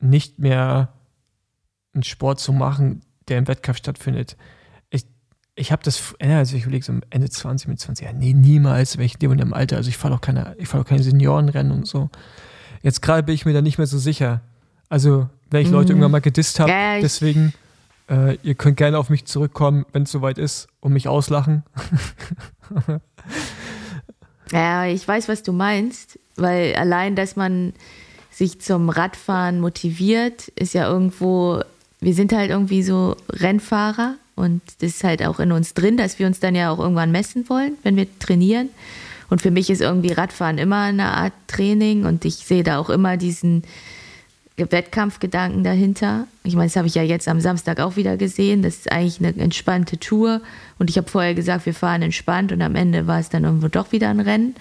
nicht 0.00 0.38
mehr 0.38 0.88
einen 1.94 2.02
Sport 2.02 2.40
zu 2.40 2.52
machen, 2.52 3.02
der 3.28 3.38
im 3.38 3.48
Wettkampf 3.48 3.78
stattfindet. 3.78 4.36
Ich, 4.90 5.04
ich 5.54 5.70
habe 5.72 5.82
das, 5.82 6.14
also 6.18 6.56
ich 6.56 6.62
überlege 6.64 6.84
so 6.84 6.92
Ende 7.10 7.28
20, 7.30 7.68
mit 7.68 7.80
20, 7.80 8.06
ja, 8.06 8.12
nee, 8.12 8.32
niemals, 8.32 8.96
wenn 8.98 9.04
ich 9.04 9.14
in 9.14 9.20
dem 9.20 9.30
und 9.32 9.38
dem 9.38 9.52
Alter, 9.54 9.76
also 9.76 9.88
ich 9.88 9.96
fahre 9.96 10.14
doch 10.14 10.20
keine, 10.20 10.54
ich 10.58 10.68
fahre 10.68 10.82
doch 10.84 10.88
keine 10.88 11.02
Seniorenrennen 11.02 11.72
und 11.72 11.86
so. 11.86 12.10
Jetzt 12.82 13.02
gerade 13.02 13.22
bin 13.22 13.34
ich 13.34 13.44
mir 13.44 13.52
da 13.54 13.60
nicht 13.62 13.78
mehr 13.78 13.86
so 13.86 13.98
sicher. 13.98 14.40
Also, 14.88 15.28
wenn 15.50 15.62
ich 15.62 15.70
Leute 15.70 15.86
Mhm. 15.92 15.98
irgendwann 15.98 16.12
mal 16.12 16.20
gedisst 16.20 16.60
habe, 16.60 16.70
Ja, 16.70 17.00
deswegen, 17.00 17.52
äh, 18.10 18.36
ihr 18.42 18.54
könnt 18.54 18.76
gerne 18.76 18.98
auf 18.98 19.10
mich 19.10 19.24
zurückkommen, 19.26 19.84
wenn 19.92 20.02
es 20.04 20.10
soweit 20.10 20.38
ist, 20.38 20.68
und 20.80 20.92
mich 20.92 21.08
auslachen. 21.08 21.62
Ja, 24.52 24.86
ich 24.86 25.06
weiß, 25.06 25.28
was 25.28 25.42
du 25.42 25.52
meinst, 25.52 26.18
weil 26.36 26.74
allein, 26.76 27.14
dass 27.16 27.36
man 27.36 27.74
sich 28.30 28.60
zum 28.60 28.88
Radfahren 28.88 29.60
motiviert, 29.60 30.48
ist 30.48 30.72
ja 30.74 30.88
irgendwo, 30.88 31.60
wir 32.00 32.14
sind 32.14 32.32
halt 32.32 32.50
irgendwie 32.50 32.82
so 32.82 33.14
Rennfahrer 33.28 34.14
und 34.36 34.62
das 34.80 34.90
ist 34.92 35.04
halt 35.04 35.22
auch 35.26 35.38
in 35.40 35.52
uns 35.52 35.74
drin, 35.74 35.96
dass 35.98 36.18
wir 36.18 36.26
uns 36.26 36.40
dann 36.40 36.54
ja 36.54 36.70
auch 36.70 36.78
irgendwann 36.78 37.10
messen 37.12 37.48
wollen, 37.50 37.72
wenn 37.82 37.96
wir 37.96 38.06
trainieren. 38.20 38.70
Und 39.28 39.42
für 39.42 39.50
mich 39.50 39.68
ist 39.68 39.82
irgendwie 39.82 40.12
Radfahren 40.12 40.56
immer 40.56 40.82
eine 40.84 41.08
Art 41.12 41.34
Training 41.48 42.06
und 42.06 42.24
ich 42.24 42.36
sehe 42.36 42.62
da 42.62 42.78
auch 42.78 42.88
immer 42.88 43.18
diesen 43.18 43.64
Wettkampfgedanken 44.58 45.64
dahinter. 45.64 46.26
Ich 46.44 46.54
meine, 46.54 46.68
das 46.68 46.76
habe 46.76 46.86
ich 46.86 46.94
ja 46.94 47.02
jetzt 47.02 47.28
am 47.28 47.40
Samstag 47.40 47.80
auch 47.80 47.96
wieder 47.96 48.16
gesehen. 48.16 48.62
Das 48.62 48.76
ist 48.76 48.92
eigentlich 48.92 49.18
eine 49.18 49.42
entspannte 49.42 49.98
Tour. 49.98 50.40
Und 50.78 50.90
ich 50.90 50.96
habe 50.96 51.08
vorher 51.08 51.34
gesagt, 51.34 51.66
wir 51.66 51.74
fahren 51.74 52.02
entspannt 52.02 52.52
und 52.52 52.62
am 52.62 52.74
Ende 52.74 53.06
war 53.06 53.20
es 53.20 53.28
dann 53.28 53.44
irgendwo 53.44 53.68
doch 53.68 53.92
wieder 53.92 54.08
ein 54.08 54.20
Rennen. 54.20 54.54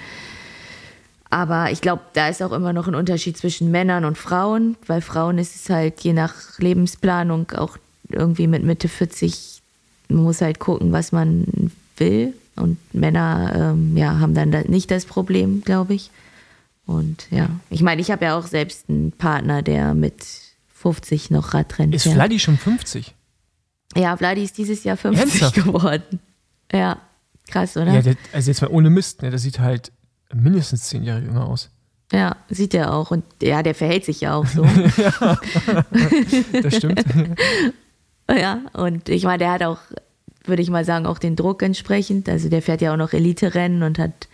Aber 1.30 1.72
ich 1.72 1.82
glaube, 1.82 2.02
da 2.14 2.30
ist 2.30 2.42
auch 2.42 2.54
immer 2.54 2.74
noch 2.74 2.88
ein 2.88 2.96
Unterschied 2.96 3.38
zwischen 3.38 3.72
Männern 3.72 4.06
und 4.06 4.18
Frauen, 4.18 4.78
weil 4.88 5.02
Frauen 5.02 5.38
ist 5.38 5.56
es 5.56 5.70
halt 5.70 6.02
je 6.02 6.14
nach 6.14 6.34
Lebensplanung 6.58 7.52
auch 7.52 7.78
irgendwie 8.10 8.48
mit 8.48 8.64
Mitte 8.64 8.88
40, 8.88 9.62
man 10.10 10.24
muss 10.24 10.42
halt 10.42 10.60
gucken, 10.60 10.92
was 10.92 11.12
man 11.12 11.72
will. 11.98 12.34
Und 12.56 12.78
Männer 12.94 13.74
ähm, 13.74 13.98
ja, 13.98 14.20
haben 14.20 14.34
dann 14.34 14.50
nicht 14.68 14.90
das 14.90 15.06
Problem, 15.06 15.62
glaube 15.64 15.94
ich. 15.94 16.10
Und 16.88 17.28
ja, 17.30 17.50
ich 17.70 17.82
meine, 17.82 18.02
ich 18.02 18.10
habe 18.10 18.26
ja 18.26 18.40
auch 18.40 18.48
selbst 18.48 18.90
einen 18.90 19.12
Partner, 19.12 19.62
der 19.62 19.94
mit 19.94 20.26
50 20.74 21.32
noch 21.32 21.54
Radrennen 21.54 21.94
Ist 21.94 22.08
Vladi 22.08 22.40
schon 22.40 22.58
50? 22.58 23.14
Ja, 23.96 24.16
Vladi 24.16 24.44
ist 24.44 24.58
dieses 24.58 24.84
Jahr 24.84 24.98
50 24.98 25.22
Ernsthaft? 25.22 25.56
geworden. 25.56 26.20
Ja, 26.72 27.02
krass, 27.50 27.78
oder? 27.78 27.94
Ja, 27.94 28.02
der, 28.02 28.16
also 28.32 28.50
jetzt 28.50 28.62
mal 28.62 28.72
ohne 28.72 28.90
Mist, 28.90 29.22
ne, 29.22 29.30
der 29.30 29.40
sieht 29.40 29.60
halt 29.60 29.92
mindestens 30.34 30.84
zehn 30.84 31.04
Jahre 31.04 31.22
jünger 31.22 31.46
aus. 31.46 31.70
Ja, 32.12 32.38
sieht 32.50 32.74
er 32.74 32.94
auch. 32.94 33.12
Und 33.12 33.26
ja, 33.42 33.64
der 33.64 33.76
verhält 33.76 34.06
sich 34.06 34.22
ja 34.22 34.36
auch 34.36 34.46
so. 34.46 34.64
ja, 34.98 35.38
das 36.62 36.76
stimmt. 36.76 37.04
ja, 38.30 38.62
und 38.74 39.10
ich 39.10 39.24
meine, 39.24 39.40
der 39.40 39.52
hat 39.52 39.64
auch 39.64 39.80
würde 40.48 40.62
ich 40.62 40.70
mal 40.70 40.86
sagen, 40.86 41.06
auch 41.06 41.20
den 41.20 41.36
Druck 41.36 41.62
entsprechend. 41.62 42.30
Also 42.30 42.50
der 42.50 42.62
fährt 42.62 42.82
ja 42.82 42.94
auch 42.94 42.98
noch 42.98 43.14
Elite-Rennen 43.14 43.84
und 43.84 44.00
hat 44.00 44.28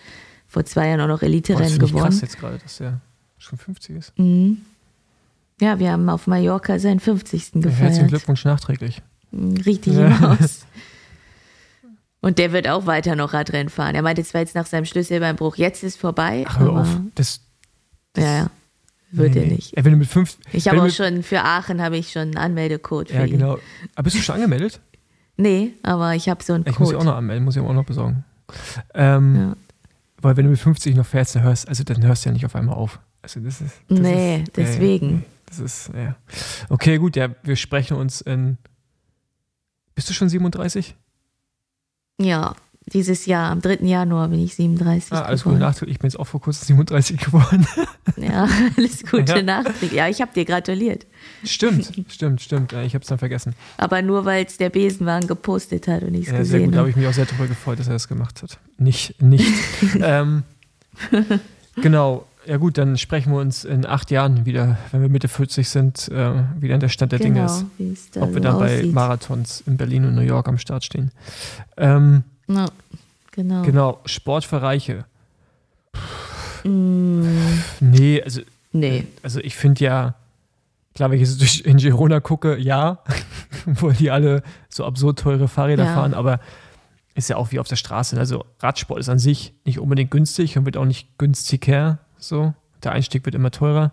vor 0.54 0.66
zwei 0.66 0.88
Jahren 0.88 1.02
auch 1.02 1.08
noch 1.08 1.24
Elite-Rennen 1.24 1.80
gewonnen. 1.80 2.04
Das 2.06 2.12
krass 2.14 2.22
jetzt 2.22 2.40
gerade, 2.40 2.60
dass 2.60 2.80
er 2.80 3.02
schon 3.40 3.58
50 3.58 3.96
ist. 3.96 4.20
Mhm. 4.20 4.60
Ja, 5.60 5.80
wir 5.80 5.92
haben 5.92 6.08
auf 6.10 6.28
Mallorca 6.28 6.78
seinen 6.78 7.00
50. 7.00 7.54
gefeiert. 7.54 7.80
Herzlichen 7.80 8.08
Glückwunsch 8.08 8.46
nachträglich. 8.46 9.02
Mhm, 9.32 9.58
richtig 9.58 9.96
ja. 9.96 10.38
aus. 10.40 10.66
Und 12.22 12.38
der 12.38 12.54
wird 12.54 12.70
auch 12.70 12.86
weiter 12.86 13.16
noch 13.16 13.34
Radrennen 13.34 13.70
fahren. 13.70 13.96
Er 13.96 14.02
meinte 14.02 14.24
zwar 14.24 14.42
jetzt 14.42 14.56
nach 14.56 14.68
seinem 14.68 14.86
Schlüsselbeinbruch, 14.86 15.58
jetzt 15.58 15.84
ist 15.84 16.00
vorbei. 16.00 16.46
Ach, 16.48 16.60
hör 16.60 16.70
auf. 16.82 17.00
Das, 17.16 17.42
das, 18.14 18.24
ja, 18.24 18.38
ja. 18.38 18.52
Wird 19.12 19.36
nee, 19.36 19.42
er 19.42 19.48
nicht. 19.48 19.74
Er 19.76 19.86
will 19.86 19.96
mit 19.96 20.08
fünf, 20.08 20.38
ich 20.54 20.68
habe 20.68 20.84
auch 20.84 20.90
schon, 20.90 21.24
für 21.24 21.42
Aachen 21.42 21.82
habe 21.82 21.98
ich 21.98 22.12
schon 22.12 22.22
einen 22.22 22.38
Anmeldecode 22.38 23.10
für 23.10 23.16
ja, 23.16 23.26
ihn. 23.26 23.32
genau. 23.32 23.58
Aber 23.96 24.04
bist 24.04 24.16
du 24.16 24.22
schon 24.22 24.36
angemeldet? 24.36 24.80
Nee, 25.36 25.74
aber 25.84 26.16
ich 26.16 26.30
habe 26.30 26.44
so 26.44 26.54
einen 26.54 26.64
ich 26.66 26.76
Code. 26.76 26.76
Ich 26.76 26.80
muss 26.80 26.92
ja 26.92 26.98
auch 27.00 27.04
noch 27.04 27.18
anmelden, 27.18 27.44
muss 27.44 27.56
ich 27.56 27.62
auch 27.62 27.74
noch 27.74 27.86
besorgen. 27.86 28.24
Ähm, 28.94 29.36
ja. 29.36 29.56
Weil 30.24 30.38
wenn 30.38 30.46
du 30.46 30.52
mit 30.52 30.60
50 30.60 30.96
noch 30.96 31.06
fährst, 31.06 31.36
dann 31.36 31.44
hörst, 31.44 31.68
also 31.68 31.84
dann 31.84 32.02
hörst 32.04 32.24
du 32.24 32.30
ja 32.30 32.34
nicht 32.34 32.46
auf 32.46 32.56
einmal 32.56 32.76
auf. 32.76 33.00
Also 33.22 33.42
das 33.42 33.60
ist. 33.60 33.82
Das 33.90 34.00
nee, 34.00 34.38
ist, 34.38 34.58
deswegen. 34.58 35.20
Äh, 35.20 35.24
das 35.46 35.60
ist, 35.60 35.92
ja. 35.94 36.16
Okay, 36.70 36.98
gut, 36.98 37.18
ja, 37.18 37.30
wir 37.44 37.58
sprechen 37.58 37.98
uns 37.98 38.22
in. 38.22 38.58
Bist 39.96 40.10
du 40.10 40.14
schon 40.14 40.30
37? 40.30 40.96
Ja, 42.22 42.56
dieses 42.92 43.26
Jahr, 43.26 43.52
am 43.52 43.62
3. 43.62 43.86
Januar 43.86 44.28
bin 44.28 44.44
ich 44.44 44.56
37. 44.56 45.14
Ah, 45.14 45.22
alles 45.22 45.44
Gute 45.44 45.58
nachträglich. 45.58 45.96
Ich 45.96 46.00
bin 46.00 46.10
jetzt 46.10 46.20
auch 46.20 46.28
vor 46.28 46.42
kurzem 46.42 46.68
37 46.68 47.18
geworden. 47.18 47.68
Ja, 48.16 48.48
alles 48.78 49.04
Gute 49.10 49.38
ja. 49.38 49.42
nachträglich. 49.42 49.94
Ja, 49.94 50.08
ich 50.08 50.22
habe 50.22 50.32
dir 50.34 50.46
gratuliert. 50.46 51.08
Stimmt, 51.44 51.90
stimmt, 52.10 52.42
stimmt. 52.42 52.72
Ja, 52.72 52.84
ich 52.84 52.94
habe 52.94 53.02
es 53.02 53.08
dann 53.08 53.18
vergessen. 53.18 53.56
Aber 53.78 54.02
nur, 54.02 54.26
weil 54.26 54.46
es 54.46 54.58
der 54.58 54.70
Besenwagen 54.70 55.28
gepostet 55.28 55.88
hat 55.88 56.04
und 56.04 56.14
ich 56.14 56.28
es 56.28 56.32
ja, 56.32 56.38
gesehen 56.38 56.52
Sehr 56.52 56.66
gut, 56.66 56.76
da 56.76 56.80
habe 56.80 56.90
ich 56.90 56.96
mich 56.96 57.08
auch 57.08 57.14
sehr 57.14 57.26
darüber 57.26 57.48
gefreut, 57.48 57.80
dass 57.80 57.88
er 57.88 57.94
das 57.94 58.08
gemacht 58.08 58.44
hat. 58.44 58.60
Nicht, 58.78 59.20
nicht. 59.22 59.52
ähm, 60.02 60.44
genau. 61.76 62.28
Ja 62.46 62.58
gut, 62.58 62.78
dann 62.78 62.98
sprechen 62.98 63.32
wir 63.32 63.40
uns 63.40 63.64
in 63.64 63.86
acht 63.86 64.12
Jahren 64.12 64.46
wieder, 64.46 64.78
wenn 64.92 65.02
wir 65.02 65.10
Mitte 65.10 65.30
40 65.30 65.68
sind, 65.68 66.10
äh, 66.10 66.44
wie 66.60 66.68
dann 66.68 66.82
der 66.82 66.90
Stand 66.90 67.14
der 67.14 67.20
genau, 67.20 67.48
Dinge 67.78 67.94
ist. 67.94 68.18
Ob 68.18 68.34
wir 68.34 68.42
dann 68.42 68.60
bei 68.60 68.84
Marathons 68.84 69.64
in 69.66 69.78
Berlin 69.78 70.06
und 70.06 70.16
New 70.16 70.22
York 70.22 70.48
am 70.50 70.58
Start 70.58 70.84
stehen. 70.84 71.12
Ähm, 71.78 72.24
ja, 72.48 72.68
genau. 73.32 73.62
Genau, 73.64 74.00
Sport 74.06 74.46
für 74.46 74.62
Reiche. 74.62 75.06
Mm. 76.64 77.26
Nee, 77.80 78.22
also, 78.24 78.42
nee. 78.72 79.06
also 79.22 79.40
ich 79.40 79.56
finde 79.56 79.84
ja, 79.84 80.16
klar, 80.96 81.12
wenn 81.12 81.22
ich 81.22 81.30
jetzt 81.30 81.62
in 81.62 81.78
Girona 81.78 82.20
gucke, 82.20 82.58
ja, 82.58 83.00
wo 83.66 83.92
die 83.92 84.12
alle 84.12 84.44
so 84.70 84.86
absurd 84.86 85.20
teure 85.20 85.48
Fahrräder 85.48 85.86
ja. 85.86 85.94
fahren, 85.94 86.14
aber 86.14 86.40
ist 87.16 87.30
ja 87.30 87.38
auch 87.38 87.52
wie 87.52 87.60
auf 87.60 87.68
der 87.68 87.76
Straße. 87.76 88.18
Also 88.18 88.46
Radsport 88.60 89.00
ist 89.00 89.10
an 89.10 89.20
sich 89.20 89.54
nicht 89.66 89.80
unbedingt 89.80 90.12
günstig 90.12 90.58
und 90.58 90.66
wird 90.66 90.78
auch 90.78 90.86
nicht 90.86 91.18
günstiger. 91.18 92.00
So, 92.18 92.54
der 92.84 92.94
Einstieg 92.94 93.26
wird 93.26 93.36
immer 93.36 93.52
teurer. 93.52 93.92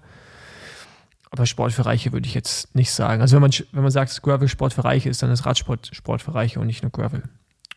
Aber 1.30 1.46
Sport 1.46 1.72
für 1.72 1.86
Reiche 1.86 2.12
würde 2.12 2.26
ich 2.26 2.34
jetzt 2.34 2.74
nicht 2.74 2.90
sagen. 2.90 3.20
Also 3.20 3.36
wenn 3.36 3.42
man, 3.42 3.52
wenn 3.72 3.82
man 3.82 3.92
sagt, 3.92 4.20
Gravel 4.22 4.48
Sport 4.48 4.72
für 4.72 4.84
Reiche 4.84 5.08
ist, 5.08 5.22
dann 5.22 5.30
ist 5.30 5.46
Radsport 5.46 5.90
Sport 5.92 6.22
für 6.22 6.34
Reiche 6.34 6.60
und 6.60 6.66
nicht 6.66 6.82
nur 6.82 6.90
Gravel. 6.90 7.22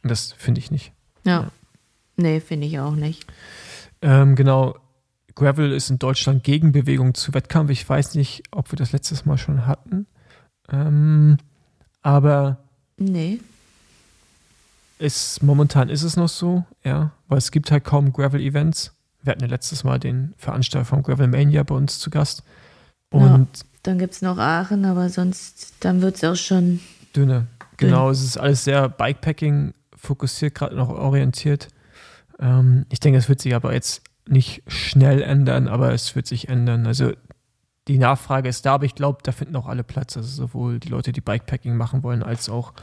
Und 0.04 0.10
das 0.10 0.34
finde 0.34 0.60
ich 0.60 0.70
nicht. 0.70 0.92
Ja. 1.24 1.42
ja. 1.42 1.52
Nee, 2.16 2.40
finde 2.40 2.68
ich 2.68 2.80
auch 2.80 2.96
nicht. 2.96 3.26
Ähm, 4.02 4.36
genau. 4.36 4.76
Gravel 5.36 5.72
ist 5.72 5.90
in 5.90 5.98
Deutschland 5.98 6.44
Gegenbewegung 6.44 7.16
zu 7.16 7.34
Wettkampf. 7.34 7.72
Ich 7.72 7.88
weiß 7.88 8.16
nicht, 8.16 8.44
ob 8.52 8.72
wir 8.72 8.78
das 8.78 8.92
letztes 8.92 9.26
Mal 9.26 9.38
schon 9.38 9.66
hatten. 9.66 10.06
Ähm, 10.70 11.38
aber. 12.02 12.58
Nee. 12.98 13.40
Ist, 15.00 15.42
momentan 15.42 15.90
ist 15.90 16.04
es 16.04 16.16
noch 16.16 16.30
so, 16.30 16.64
ja, 16.84 17.12
weil 17.28 17.40
es 17.40 17.52
gibt 17.52 17.72
halt 17.72 17.84
kaum 17.84 18.14
Gravel-Events. 18.14 18.94
Wir 19.24 19.32
hatten 19.32 19.42
ja 19.42 19.48
letztes 19.48 19.84
Mal 19.84 20.00
den 20.00 20.34
Veranstalter 20.38 20.86
von 20.86 21.02
Gravel 21.02 21.28
Mania 21.28 21.64
bei 21.64 21.76
uns 21.76 22.00
zu 22.00 22.10
Gast. 22.10 22.44
Und 23.10 23.58
ja, 23.58 23.66
dann 23.84 24.00
gibt 24.00 24.14
es 24.14 24.22
noch 24.22 24.38
Aachen, 24.38 24.86
aber 24.86 25.10
sonst, 25.10 25.74
dann 25.80 26.02
wird 26.02 26.18
es 26.18 26.24
auch 26.24 26.36
schon. 26.36 26.80
Dünne. 27.16 27.48
Genau, 27.78 28.06
dünn. 28.06 28.12
es 28.14 28.24
ist 28.24 28.38
alles 28.38 28.64
sehr 28.64 28.88
Bikepacking 28.88 29.74
fokussiert, 30.04 30.54
gerade 30.54 30.76
noch 30.76 30.90
orientiert. 30.90 31.70
Ähm, 32.40 32.86
ich 32.90 33.00
denke, 33.00 33.18
es 33.18 33.30
wird 33.30 33.42
sich 33.42 33.56
aber 33.56 33.74
jetzt 33.74 34.04
nicht 34.28 34.64
schnell 34.68 35.22
ändern, 35.22 35.68
aber 35.68 35.94
es 35.94 36.16
wird 36.16 36.28
sich 36.28 36.50
ändern. 36.50 36.86
Also 36.86 37.14
die 37.88 37.98
Nachfrage 37.98 38.50
ist 38.50 38.66
da, 38.66 38.76
aber 38.76 38.86
ich 38.86 38.96
glaube, 38.96 39.20
da 39.24 39.32
finden 39.32 39.56
auch 39.56 39.68
alle 39.68 39.84
Platz. 39.84 40.16
Also 40.18 40.30
sowohl 40.30 40.80
die 40.80 40.90
Leute, 40.90 41.12
die 41.12 41.22
Bikepacking 41.22 41.76
machen 41.76 42.04
wollen, 42.04 42.22
als 42.22 42.50
auch 42.50 42.74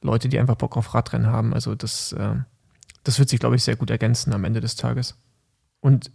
Leute, 0.00 0.28
die 0.28 0.38
einfach 0.38 0.56
Bock 0.56 0.76
auf 0.76 0.94
Radrennen 0.94 1.28
haben. 1.28 1.54
Also 1.54 1.74
das, 1.74 2.12
äh, 2.12 2.36
das 3.04 3.18
wird 3.18 3.28
sich, 3.28 3.40
glaube 3.40 3.56
ich, 3.56 3.62
sehr 3.62 3.76
gut 3.76 3.90
ergänzen 3.90 4.32
am 4.32 4.44
Ende 4.44 4.60
des 4.60 4.76
Tages. 4.76 5.16
Und 5.80 6.10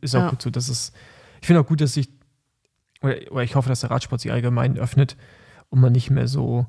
ist 0.00 0.16
auch 0.16 0.20
ja. 0.20 0.30
gut 0.30 0.42
so, 0.42 0.50
dass 0.50 0.68
es, 0.68 0.92
ich 1.40 1.46
finde 1.46 1.60
auch 1.60 1.66
gut, 1.66 1.80
dass 1.80 1.94
sich, 1.94 2.08
oder, 3.00 3.16
oder 3.30 3.42
ich 3.42 3.54
hoffe, 3.54 3.68
dass 3.68 3.80
der 3.80 3.90
Radsport 3.90 4.20
sich 4.20 4.32
allgemein 4.32 4.78
öffnet 4.78 5.16
und 5.68 5.80
man 5.80 5.92
nicht 5.92 6.10
mehr 6.10 6.26
so, 6.26 6.66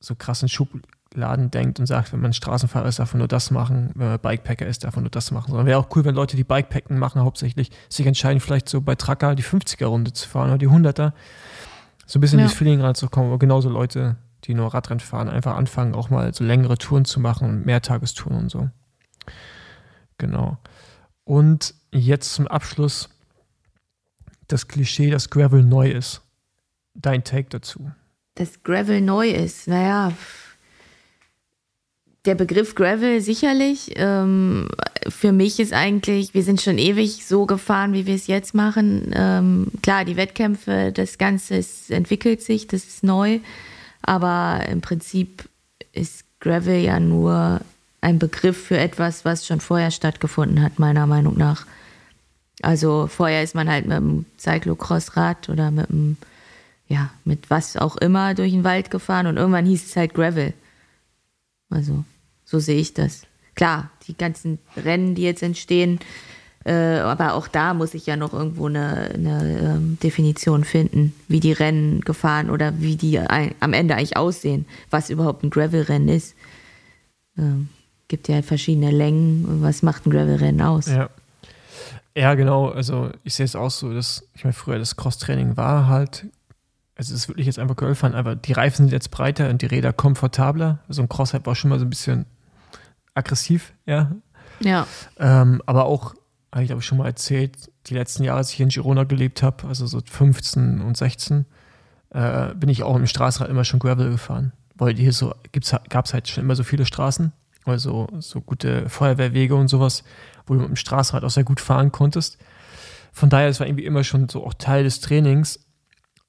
so 0.00 0.14
krassen 0.14 0.48
Schub, 0.48 0.68
Laden 1.14 1.50
denkt 1.50 1.80
und 1.80 1.86
sagt, 1.86 2.12
wenn 2.12 2.20
man 2.20 2.32
Straßenfahrer 2.32 2.88
ist, 2.88 2.98
darf 2.98 3.12
man 3.14 3.18
nur 3.18 3.28
das 3.28 3.50
machen, 3.50 3.90
wenn 3.94 4.08
man 4.08 4.18
Bikepacker 4.18 4.66
ist, 4.66 4.84
darf 4.84 4.96
man 4.96 5.04
nur 5.04 5.10
das 5.10 5.30
machen. 5.30 5.48
Sondern 5.48 5.66
wäre 5.66 5.78
auch 5.78 5.88
cool, 5.94 6.04
wenn 6.04 6.14
Leute, 6.14 6.36
die 6.36 6.44
Bikepacken 6.44 6.98
machen, 6.98 7.22
hauptsächlich 7.22 7.70
sich 7.88 8.06
entscheiden, 8.06 8.40
vielleicht 8.40 8.68
so 8.68 8.80
bei 8.80 8.94
Tracker 8.94 9.34
die 9.34 9.44
50er-Runde 9.44 10.12
zu 10.12 10.28
fahren 10.28 10.50
oder 10.50 10.58
die 10.58 10.68
100er. 10.68 11.12
So 12.06 12.18
ein 12.18 12.20
bisschen 12.20 12.38
ja. 12.38 12.44
in 12.44 12.50
das 12.50 12.58
Feeling 12.58 12.80
reinzukommen. 12.80 13.30
Aber 13.30 13.38
genauso 13.38 13.68
Leute, 13.68 14.16
die 14.44 14.54
nur 14.54 14.74
Radrennen 14.74 15.00
fahren, 15.00 15.28
einfach 15.28 15.56
anfangen, 15.56 15.94
auch 15.94 16.10
mal 16.10 16.34
so 16.34 16.44
längere 16.44 16.76
Touren 16.76 17.04
zu 17.04 17.20
machen 17.20 17.48
und 17.48 17.66
Mehrtagestouren 17.66 18.36
und 18.36 18.50
so. 18.50 18.68
Genau. 20.18 20.58
Und 21.24 21.74
jetzt 21.92 22.34
zum 22.34 22.46
Abschluss 22.46 23.08
das 24.48 24.68
Klischee, 24.68 25.10
dass 25.10 25.30
Gravel 25.30 25.62
neu 25.62 25.90
ist. 25.90 26.20
Dein 26.94 27.24
Take 27.24 27.48
dazu. 27.48 27.90
Dass 28.34 28.62
Gravel 28.62 29.00
neu 29.00 29.30
ist, 29.30 29.68
naja, 29.68 30.12
der 32.24 32.34
Begriff 32.34 32.74
Gravel 32.74 33.20
sicherlich. 33.20 33.92
Ähm, 33.96 34.68
für 35.08 35.32
mich 35.32 35.60
ist 35.60 35.72
eigentlich, 35.72 36.34
wir 36.34 36.42
sind 36.42 36.62
schon 36.62 36.78
ewig 36.78 37.26
so 37.26 37.46
gefahren, 37.46 37.92
wie 37.92 38.06
wir 38.06 38.14
es 38.14 38.26
jetzt 38.26 38.54
machen. 38.54 39.12
Ähm, 39.14 39.66
klar, 39.82 40.04
die 40.04 40.16
Wettkämpfe, 40.16 40.90
das 40.92 41.18
Ganze 41.18 41.56
ist, 41.56 41.90
entwickelt 41.90 42.42
sich, 42.42 42.66
das 42.66 42.84
ist 42.84 43.04
neu. 43.04 43.40
Aber 44.02 44.64
im 44.68 44.80
Prinzip 44.80 45.48
ist 45.92 46.24
Gravel 46.40 46.80
ja 46.80 46.98
nur 47.00 47.60
ein 48.00 48.18
Begriff 48.18 48.66
für 48.66 48.78
etwas, 48.78 49.24
was 49.24 49.46
schon 49.46 49.60
vorher 49.60 49.90
stattgefunden 49.90 50.62
hat, 50.62 50.78
meiner 50.78 51.06
Meinung 51.06 51.36
nach. 51.36 51.66
Also 52.62 53.06
vorher 53.06 53.42
ist 53.42 53.54
man 53.54 53.68
halt 53.68 53.86
mit 53.86 53.96
einem 53.96 54.26
Cyclocross-Rad 54.38 55.48
oder 55.48 55.70
mit 55.70 55.90
einem, 55.90 56.16
ja, 56.88 57.10
mit 57.24 57.50
was 57.50 57.76
auch 57.76 57.96
immer 57.96 58.34
durch 58.34 58.52
den 58.52 58.64
Wald 58.64 58.90
gefahren 58.90 59.26
und 59.26 59.36
irgendwann 59.36 59.66
hieß 59.66 59.86
es 59.86 59.96
halt 59.96 60.14
Gravel. 60.14 60.54
Also 61.70 62.04
so 62.44 62.58
sehe 62.58 62.80
ich 62.80 62.94
das. 62.94 63.22
Klar, 63.54 63.90
die 64.06 64.16
ganzen 64.16 64.58
Rennen, 64.76 65.14
die 65.14 65.22
jetzt 65.22 65.42
entstehen, 65.42 66.00
Äh, 66.66 67.00
aber 67.00 67.34
auch 67.34 67.46
da 67.46 67.74
muss 67.74 67.92
ich 67.92 68.06
ja 68.06 68.16
noch 68.16 68.32
irgendwo 68.32 68.68
eine, 68.68 69.10
eine 69.12 69.58
ähm, 69.58 69.98
Definition 70.02 70.64
finden, 70.64 71.14
wie 71.28 71.40
die 71.40 71.52
Rennen 71.52 72.00
gefahren 72.00 72.48
oder 72.48 72.80
wie 72.80 72.96
die 72.96 73.18
ein, 73.18 73.54
am 73.60 73.74
Ende 73.74 73.96
eigentlich 73.96 74.16
aussehen, 74.16 74.64
was 74.88 75.10
überhaupt 75.10 75.44
ein 75.44 75.50
Gravel-Rennen 75.50 76.08
ist. 76.08 76.34
Ähm, 77.36 77.68
gibt 78.08 78.28
ja 78.28 78.40
verschiedene 78.40 78.90
Längen. 78.90 79.60
Was 79.60 79.82
macht 79.82 80.06
ein 80.06 80.10
Gravel-Rennen 80.10 80.62
aus? 80.62 80.86
Ja. 80.86 81.10
Ja, 82.16 82.34
genau. 82.34 82.68
Also 82.68 83.10
ich 83.24 83.34
sehe 83.34 83.44
es 83.44 83.56
auch 83.56 83.70
so, 83.70 83.92
dass 83.92 84.26
ich 84.34 84.44
meine, 84.44 84.54
früher 84.54 84.78
das 84.78 84.96
Cross-Training 84.96 85.56
war 85.58 85.88
halt, 85.88 86.26
also 86.96 87.12
es 87.12 87.20
ist 87.22 87.28
wirklich 87.28 87.46
jetzt 87.46 87.58
einfach 87.58 87.76
Gravel-Fahren, 87.76 88.14
aber 88.14 88.36
die 88.36 88.52
Reifen 88.52 88.86
sind 88.86 88.92
jetzt 88.92 89.10
breiter 89.10 89.50
und 89.50 89.60
die 89.60 89.66
Räder 89.66 89.92
komfortabler. 89.92 90.78
So 90.84 90.88
also 90.88 91.02
ein 91.02 91.08
Cross-Hype 91.10 91.44
war 91.44 91.56
schon 91.56 91.68
mal 91.70 91.78
so 91.78 91.84
ein 91.84 91.90
bisschen 91.90 92.24
aggressiv, 93.14 93.72
ja. 93.86 94.12
Ja. 94.60 94.86
Ähm, 95.18 95.62
aber 95.66 95.86
auch, 95.86 96.14
habe 96.52 96.62
ich 96.62 96.68
glaube 96.68 96.80
ich 96.80 96.86
schon 96.86 96.98
mal 96.98 97.06
erzählt, 97.06 97.70
die 97.86 97.94
letzten 97.94 98.24
Jahre, 98.24 98.38
als 98.38 98.52
ich 98.52 98.60
in 98.60 98.68
Girona 98.68 99.04
gelebt 99.04 99.42
habe, 99.42 99.66
also 99.66 99.86
so 99.86 100.00
15 100.04 100.80
und 100.80 100.96
16, 100.96 101.44
äh, 102.10 102.54
bin 102.54 102.68
ich 102.68 102.82
auch 102.82 102.96
im 102.96 103.06
Straßenrad 103.06 103.50
immer 103.50 103.64
schon 103.64 103.80
Gravel 103.80 104.10
gefahren. 104.10 104.52
Weil 104.76 104.94
hier 104.94 105.12
so 105.12 105.34
gab 105.88 106.06
es 106.06 106.14
halt 106.14 106.28
schon 106.28 106.44
immer 106.44 106.56
so 106.56 106.64
viele 106.64 106.86
Straßen, 106.86 107.32
also 107.64 108.08
so 108.18 108.40
gute 108.40 108.88
Feuerwehrwege 108.88 109.54
und 109.54 109.68
sowas 109.68 110.04
wo 110.46 110.54
du 110.54 110.60
mit 110.60 110.68
dem 110.68 110.76
Straßenrad 110.76 111.24
auch 111.24 111.30
sehr 111.30 111.44
gut 111.44 111.60
fahren 111.60 111.92
konntest. 111.92 112.38
Von 113.12 113.28
daher, 113.28 113.48
es 113.48 113.60
war 113.60 113.66
irgendwie 113.66 113.84
immer 113.84 114.04
schon 114.04 114.28
so 114.28 114.44
auch 114.44 114.54
Teil 114.54 114.84
des 114.84 115.00
Trainings. 115.00 115.60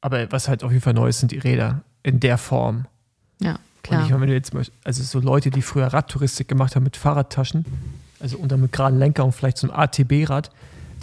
Aber 0.02 0.32
was 0.32 0.48
halt 0.48 0.64
auf 0.64 0.72
jeden 0.72 0.84
Fall 0.84 0.94
neu 0.94 1.10
ist, 1.10 1.20
sind 1.20 1.32
die 1.32 1.40
Räder 1.40 1.82
in 2.04 2.20
der 2.20 2.38
Form. 2.38 2.86
Ja, 3.42 3.60
klar. 3.86 4.00
Und 4.00 4.06
ich 4.06 4.12
meine, 4.12 4.22
wenn 4.22 4.30
du 4.30 4.36
jetzt 4.36 4.54
also 4.84 5.04
so 5.04 5.20
Leute, 5.20 5.50
die 5.50 5.62
früher 5.62 5.88
Radtouristik 5.88 6.48
gemacht 6.48 6.76
haben 6.76 6.84
mit 6.84 6.98
Fahrradtaschen, 6.98 7.66
also 8.20 8.38
unter 8.38 8.58
mit 8.58 8.72
geraden 8.72 9.00
Lenker 9.00 9.26
und 9.26 9.34
vielleicht 9.34 9.58
so 9.58 9.70
einem 9.70 9.80
ATB-Rad, 9.80 10.52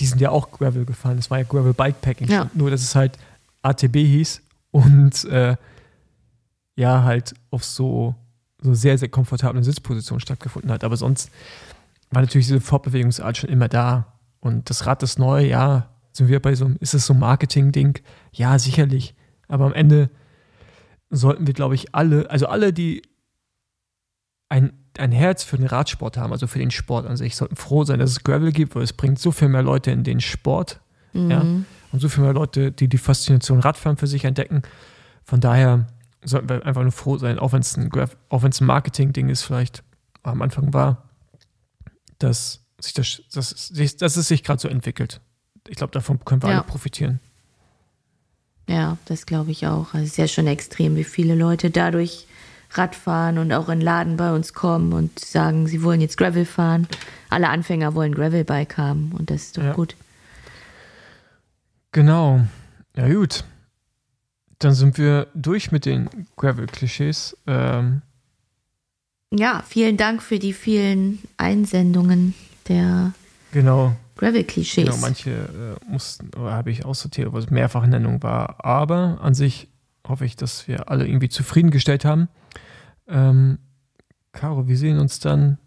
die 0.01 0.07
sind 0.07 0.21
ja 0.21 0.31
auch 0.31 0.51
Gravel 0.51 0.85
gefahren. 0.85 1.17
Das 1.17 1.31
war 1.31 1.39
ja 1.39 1.45
Gravel 1.45 1.75
Bikepacking. 1.75 2.29
Ja. 2.29 2.51
Nur, 2.55 2.71
dass 2.71 2.83
es 2.83 2.95
halt 2.95 3.19
ATB 3.63 3.97
hieß 3.97 4.43
und 4.71 5.25
äh, 5.27 5.57
ja, 6.77 7.05
halt 7.05 7.35
auf 7.51 7.65
so, 7.65 8.15
so 8.61 8.75
sehr, 8.75 8.99
sehr 8.99 9.09
komfortablen 9.09 9.63
Sitzpositionen 9.63 10.21
stattgefunden 10.21 10.71
hat. 10.71 10.85
Aber 10.85 10.97
sonst 10.97 11.31
war 12.11 12.23
natürlich 12.23 12.47
diese 12.47 12.61
Fortbewegungsart 12.61 13.37
schon 13.37 13.51
immer 13.51 13.69
da. 13.69 14.07
Und 14.41 14.71
das 14.71 14.87
Rad 14.87 15.03
ist 15.03 15.19
neu, 15.19 15.45
ja, 15.47 15.89
sind 16.13 16.29
wir 16.29 16.41
bei 16.41 16.55
so 16.55 16.65
einem, 16.65 16.77
ist 16.81 16.95
es 16.95 17.07
so 17.07 17.15
ein 17.15 17.21
Marketing-Ding? 17.21 18.01
Ja, 18.33 18.59
sicherlich. 18.59 19.15
Aber 19.49 19.67
am 19.67 19.73
Ende 19.73 20.11
sollten 21.13 21.47
wir, 21.47 21.55
glaube 21.55 21.75
ich, 21.75 21.95
alle, 21.95 22.29
also 22.31 22.47
alle, 22.47 22.73
die 22.73 23.03
ein, 24.49 24.73
ein 24.99 25.13
Herz 25.13 25.45
für 25.45 25.57
den 25.57 25.67
Radsport 25.67 26.17
haben, 26.17 26.33
also 26.33 26.47
für 26.47 26.59
den 26.59 26.71
Sport 26.71 27.07
an 27.07 27.17
sich, 27.17 27.37
sollten 27.37 27.57
froh 27.57 27.85
sein, 27.85 27.99
dass 27.99 28.11
es 28.11 28.25
Gravel 28.25 28.53
gibt, 28.53 28.75
weil 28.75 28.83
es 28.83 28.93
bringt 28.93 29.19
so 29.19 29.31
viel 29.31 29.49
mehr 29.49 29.63
Leute 29.63 29.91
in 29.91 30.05
den 30.05 30.21
Sport. 30.21 30.81
Mhm. 31.13 31.31
Ja, 31.31 31.41
und 31.41 32.01
so 32.01 32.09
viel 32.09 32.25
mehr 32.25 32.33
Leute, 32.33 32.73
die 32.73 32.89
die 32.89 32.99
Faszination 32.99 33.61
Radfahren 33.61 33.99
für 33.99 34.07
sich 34.07 34.25
entdecken. 34.25 34.63
Von 35.25 35.41
daher 35.41 35.87
sollten 36.25 36.49
wir 36.49 36.65
einfach 36.65 36.83
nur 36.83 36.93
froh 36.93 37.19
sein, 37.19 37.39
auch 37.39 37.53
wenn 37.53 37.61
es 37.61 37.77
ein, 37.77 37.91
ein 37.93 38.53
Marketing-Ding 38.61 39.29
ist, 39.29 39.43
vielleicht 39.43 39.85
am 40.23 40.41
Anfang 40.41 40.73
war, 40.73 41.11
dass, 42.19 42.65
sich 42.81 42.95
das, 42.95 43.23
dass, 43.33 43.73
dass 43.99 44.17
es 44.17 44.29
sich 44.29 44.43
gerade 44.43 44.61
so 44.61 44.69
entwickelt. 44.69 45.21
Ich 45.69 45.77
glaube, 45.77 45.93
davon 45.93 46.25
können 46.25 46.43
wir 46.43 46.51
ja. 46.51 46.57
alle 46.57 46.65
profitieren. 46.65 47.21
Ja, 48.69 48.97
das 49.07 49.27
glaube 49.27 49.51
ich 49.51 49.67
auch. 49.67 49.95
Also 49.95 50.05
es 50.05 50.13
ist 50.13 50.17
ja 50.19 50.29
schon 50.29 50.47
extrem, 50.47 50.97
wie 50.97 51.05
viele 51.05 51.35
Leute 51.35 51.71
dadurch 51.71 52.27
Rad 52.75 52.95
fahren 52.95 53.39
und 53.39 53.53
auch 53.53 53.69
in 53.69 53.81
Laden 53.81 54.17
bei 54.17 54.33
uns 54.33 54.55
kommen 54.55 54.93
und 54.93 55.19
sagen, 55.19 55.67
sie 55.67 55.83
wollen 55.83 56.01
jetzt 56.01 56.17
Gravel 56.17 56.45
fahren. 56.45 56.89
Alle 57.29 57.49
Anfänger 57.49 57.95
wollen 57.95 58.15
Gravelbike 58.15 58.79
haben 58.79 59.13
und 59.19 59.31
das 59.31 59.43
ist 59.43 59.59
doch 59.59 59.65
ja. 59.65 59.73
gut. 59.73 59.95
Genau. 61.93 62.41
Ja, 62.97 63.09
gut. 63.09 63.45
Dann 64.59 64.73
sind 64.73 64.97
wir 64.97 65.27
durch 65.35 65.73
mit 65.73 65.85
den 65.85 66.09
Gravel-Klischees. 66.37 67.37
Ähm, 67.47 68.03
ja, 69.31 69.63
vielen 69.67 69.97
Dank 69.97 70.23
für 70.23 70.39
die 70.39 70.53
vielen 70.53 71.19
Einsendungen 71.37 72.35
der 72.69 73.13
genau. 73.51 73.97
Gravel-Klischees. 74.17 74.85
Genau, 74.85 74.97
manche 74.99 75.31
äh, 75.31 75.91
mussten, 75.91 76.31
habe 76.37 76.71
ich 76.71 76.85
aussortiert, 76.85 77.33
was 77.33 77.51
Mehrfachnennung 77.51 78.23
war. 78.23 78.65
Aber 78.65 79.19
an 79.23 79.35
sich 79.35 79.69
hoffe 80.07 80.25
ich, 80.25 80.37
dass 80.37 80.69
wir 80.69 80.91
alle 80.91 81.07
irgendwie 81.07 81.29
zufriedengestellt 81.29 82.05
haben. 82.05 82.29
Ähm, 83.09 83.59
Caro, 84.33 84.69
wir 84.69 84.77
sehen 84.77 84.99
uns 84.99 85.21
dann 85.21 85.59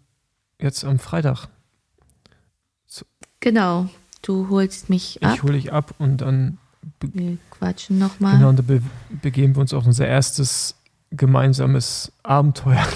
jetzt 0.60 0.84
am 0.84 0.98
Freitag. 0.98 1.48
So. 2.86 3.04
Genau, 3.40 3.88
du 4.22 4.48
holst 4.48 4.90
mich 4.90 5.22
ab. 5.22 5.34
Ich 5.34 5.42
hole 5.42 5.54
dich 5.54 5.72
ab 5.72 5.94
und 5.98 6.18
dann. 6.18 6.58
Wir 7.00 7.38
quatschen 7.50 7.98
nochmal. 7.98 8.36
Genau, 8.36 8.50
und 8.50 8.58
dann 8.58 8.66
be 8.66 8.82
begeben 9.22 9.54
wir 9.56 9.60
uns 9.60 9.74
auf 9.74 9.86
unser 9.86 10.06
erstes 10.06 10.76
gemeinsames 11.10 12.12
Abenteuer. 12.22 12.86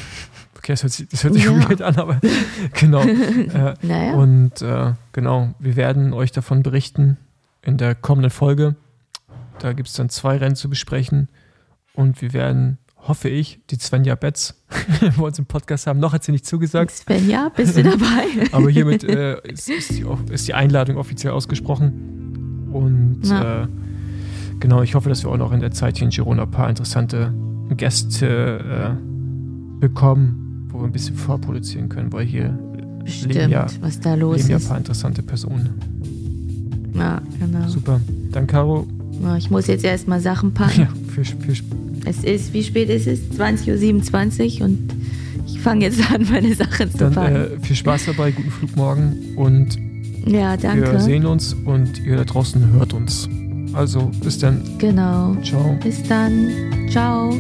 Okay, 0.71 0.75
das 0.75 0.83
hört 0.83 0.93
sich, 0.93 1.09
das 1.09 1.25
hört 1.25 1.35
sich 1.35 1.45
ja. 1.45 1.69
weird 1.69 1.83
an, 1.83 1.97
aber 1.97 2.21
genau. 2.75 3.03
Äh, 3.51 3.75
naja. 3.83 4.15
Und 4.15 4.63
äh, 4.63 4.93
genau, 5.13 5.55
wir 5.59 5.77
werden 5.77 6.13
euch 6.13 6.31
davon 6.31 6.63
berichten 6.63 7.17
in 7.63 7.79
der 7.79 7.95
kommenden 7.95 8.31
Folge. 8.31 8.77
Da 9.59 9.73
gibt 9.73 9.89
es 9.89 9.95
dann 9.95 10.09
zwei 10.09 10.37
Rennen 10.37 10.57
zu 10.57 10.69
besprechen 10.69 11.29
und 11.95 12.23
wir 12.23 12.33
werden, 12.33 12.79
hoffe 12.97 13.29
ich, 13.29 13.61
die 13.71 13.77
Svenja 13.77 14.15
Betz 14.15 14.55
bei 15.17 15.23
uns 15.23 15.39
im 15.39 15.47
Podcast 15.47 15.87
haben. 15.87 15.99
Noch 16.01 16.13
hat 16.13 16.23
sie 16.23 16.33
nicht 16.33 16.47
zugesagt. 16.47 16.93
Svenja, 16.93 17.51
bist 17.55 17.77
du 17.77 17.83
dabei? 17.83 18.27
aber 18.53 18.71
hiermit 18.71 19.05
äh, 19.05 19.41
ist, 19.49 19.69
ist, 19.69 19.91
die, 19.91 20.07
ist, 20.31 20.47
die, 20.47 20.55
Einladung 20.55 20.97
offiziell 20.97 21.33
ausgesprochen. 21.33 22.69
Und 22.73 23.31
äh, 23.31 23.67
genau, 24.61 24.83
ich 24.83 24.95
hoffe, 24.95 25.09
dass 25.09 25.25
wir 25.25 25.31
auch 25.31 25.37
noch 25.37 25.53
in 25.53 25.61
der 25.61 25.73
Zeit 25.73 25.97
hier 25.97 26.05
in 26.05 26.11
Girona 26.11 26.43
ein 26.43 26.51
paar 26.51 26.69
interessante 26.69 27.35
Gäste 27.71 28.97
äh, 28.97 29.81
bekommen 29.81 30.50
wo 30.81 30.85
wir 30.85 30.89
ein 30.89 30.93
bisschen 30.93 31.17
vorproduzieren 31.17 31.89
können, 31.91 32.11
weil 32.13 32.25
hier 32.25 32.59
Bestimmt, 33.05 33.35
leben 33.35 33.53
ja, 33.53 33.67
was 33.81 34.01
da 34.01 34.15
los 34.15 34.37
leben 34.39 34.45
ist. 34.45 34.49
ja 34.49 34.57
ein 34.57 34.69
paar 34.69 34.79
interessante 34.79 35.23
Personen. 35.23 35.71
Ja, 36.95 37.21
genau. 37.39 37.69
Super. 37.69 38.01
Dann, 38.33 38.47
Caro. 38.47 38.87
Ja, 39.23 39.37
ich 39.37 39.51
muss 39.51 39.67
jetzt 39.67 39.85
erstmal 39.85 40.21
Sachen 40.21 40.55
packen. 40.55 40.81
Ja, 40.83 40.89
für, 41.13 41.25
für 41.25 41.53
es 42.07 42.25
ist, 42.25 42.55
wie 42.55 42.63
spät 42.63 42.89
ist 42.89 43.07
es? 43.07 43.21
20.27 43.39 44.61
Uhr 44.61 44.67
und 44.67 44.79
ich 45.47 45.61
fange 45.61 45.85
jetzt 45.85 46.01
an, 46.11 46.27
meine 46.31 46.55
Sachen 46.55 46.91
zu 46.91 46.99
Dann, 46.99 47.13
packen. 47.13 47.37
Äh, 47.37 47.49
viel 47.61 47.77
Spaß 47.77 48.07
dabei, 48.07 48.31
guten 48.31 48.51
Flug 48.51 48.75
morgen 48.77 49.17
und 49.37 49.79
ja, 50.27 50.57
danke. 50.57 50.93
wir 50.93 51.01
sehen 51.01 51.27
uns 51.27 51.55
und 51.55 52.03
ihr 52.05 52.17
da 52.17 52.25
draußen 52.25 52.73
hört 52.73 52.95
uns. 52.95 53.29
Also, 53.73 54.11
bis 54.23 54.39
dann. 54.39 54.63
Genau. 54.79 55.37
Ciao. 55.43 55.79
Bis 55.83 56.03
dann. 56.03 56.49
Ciao. 56.91 57.33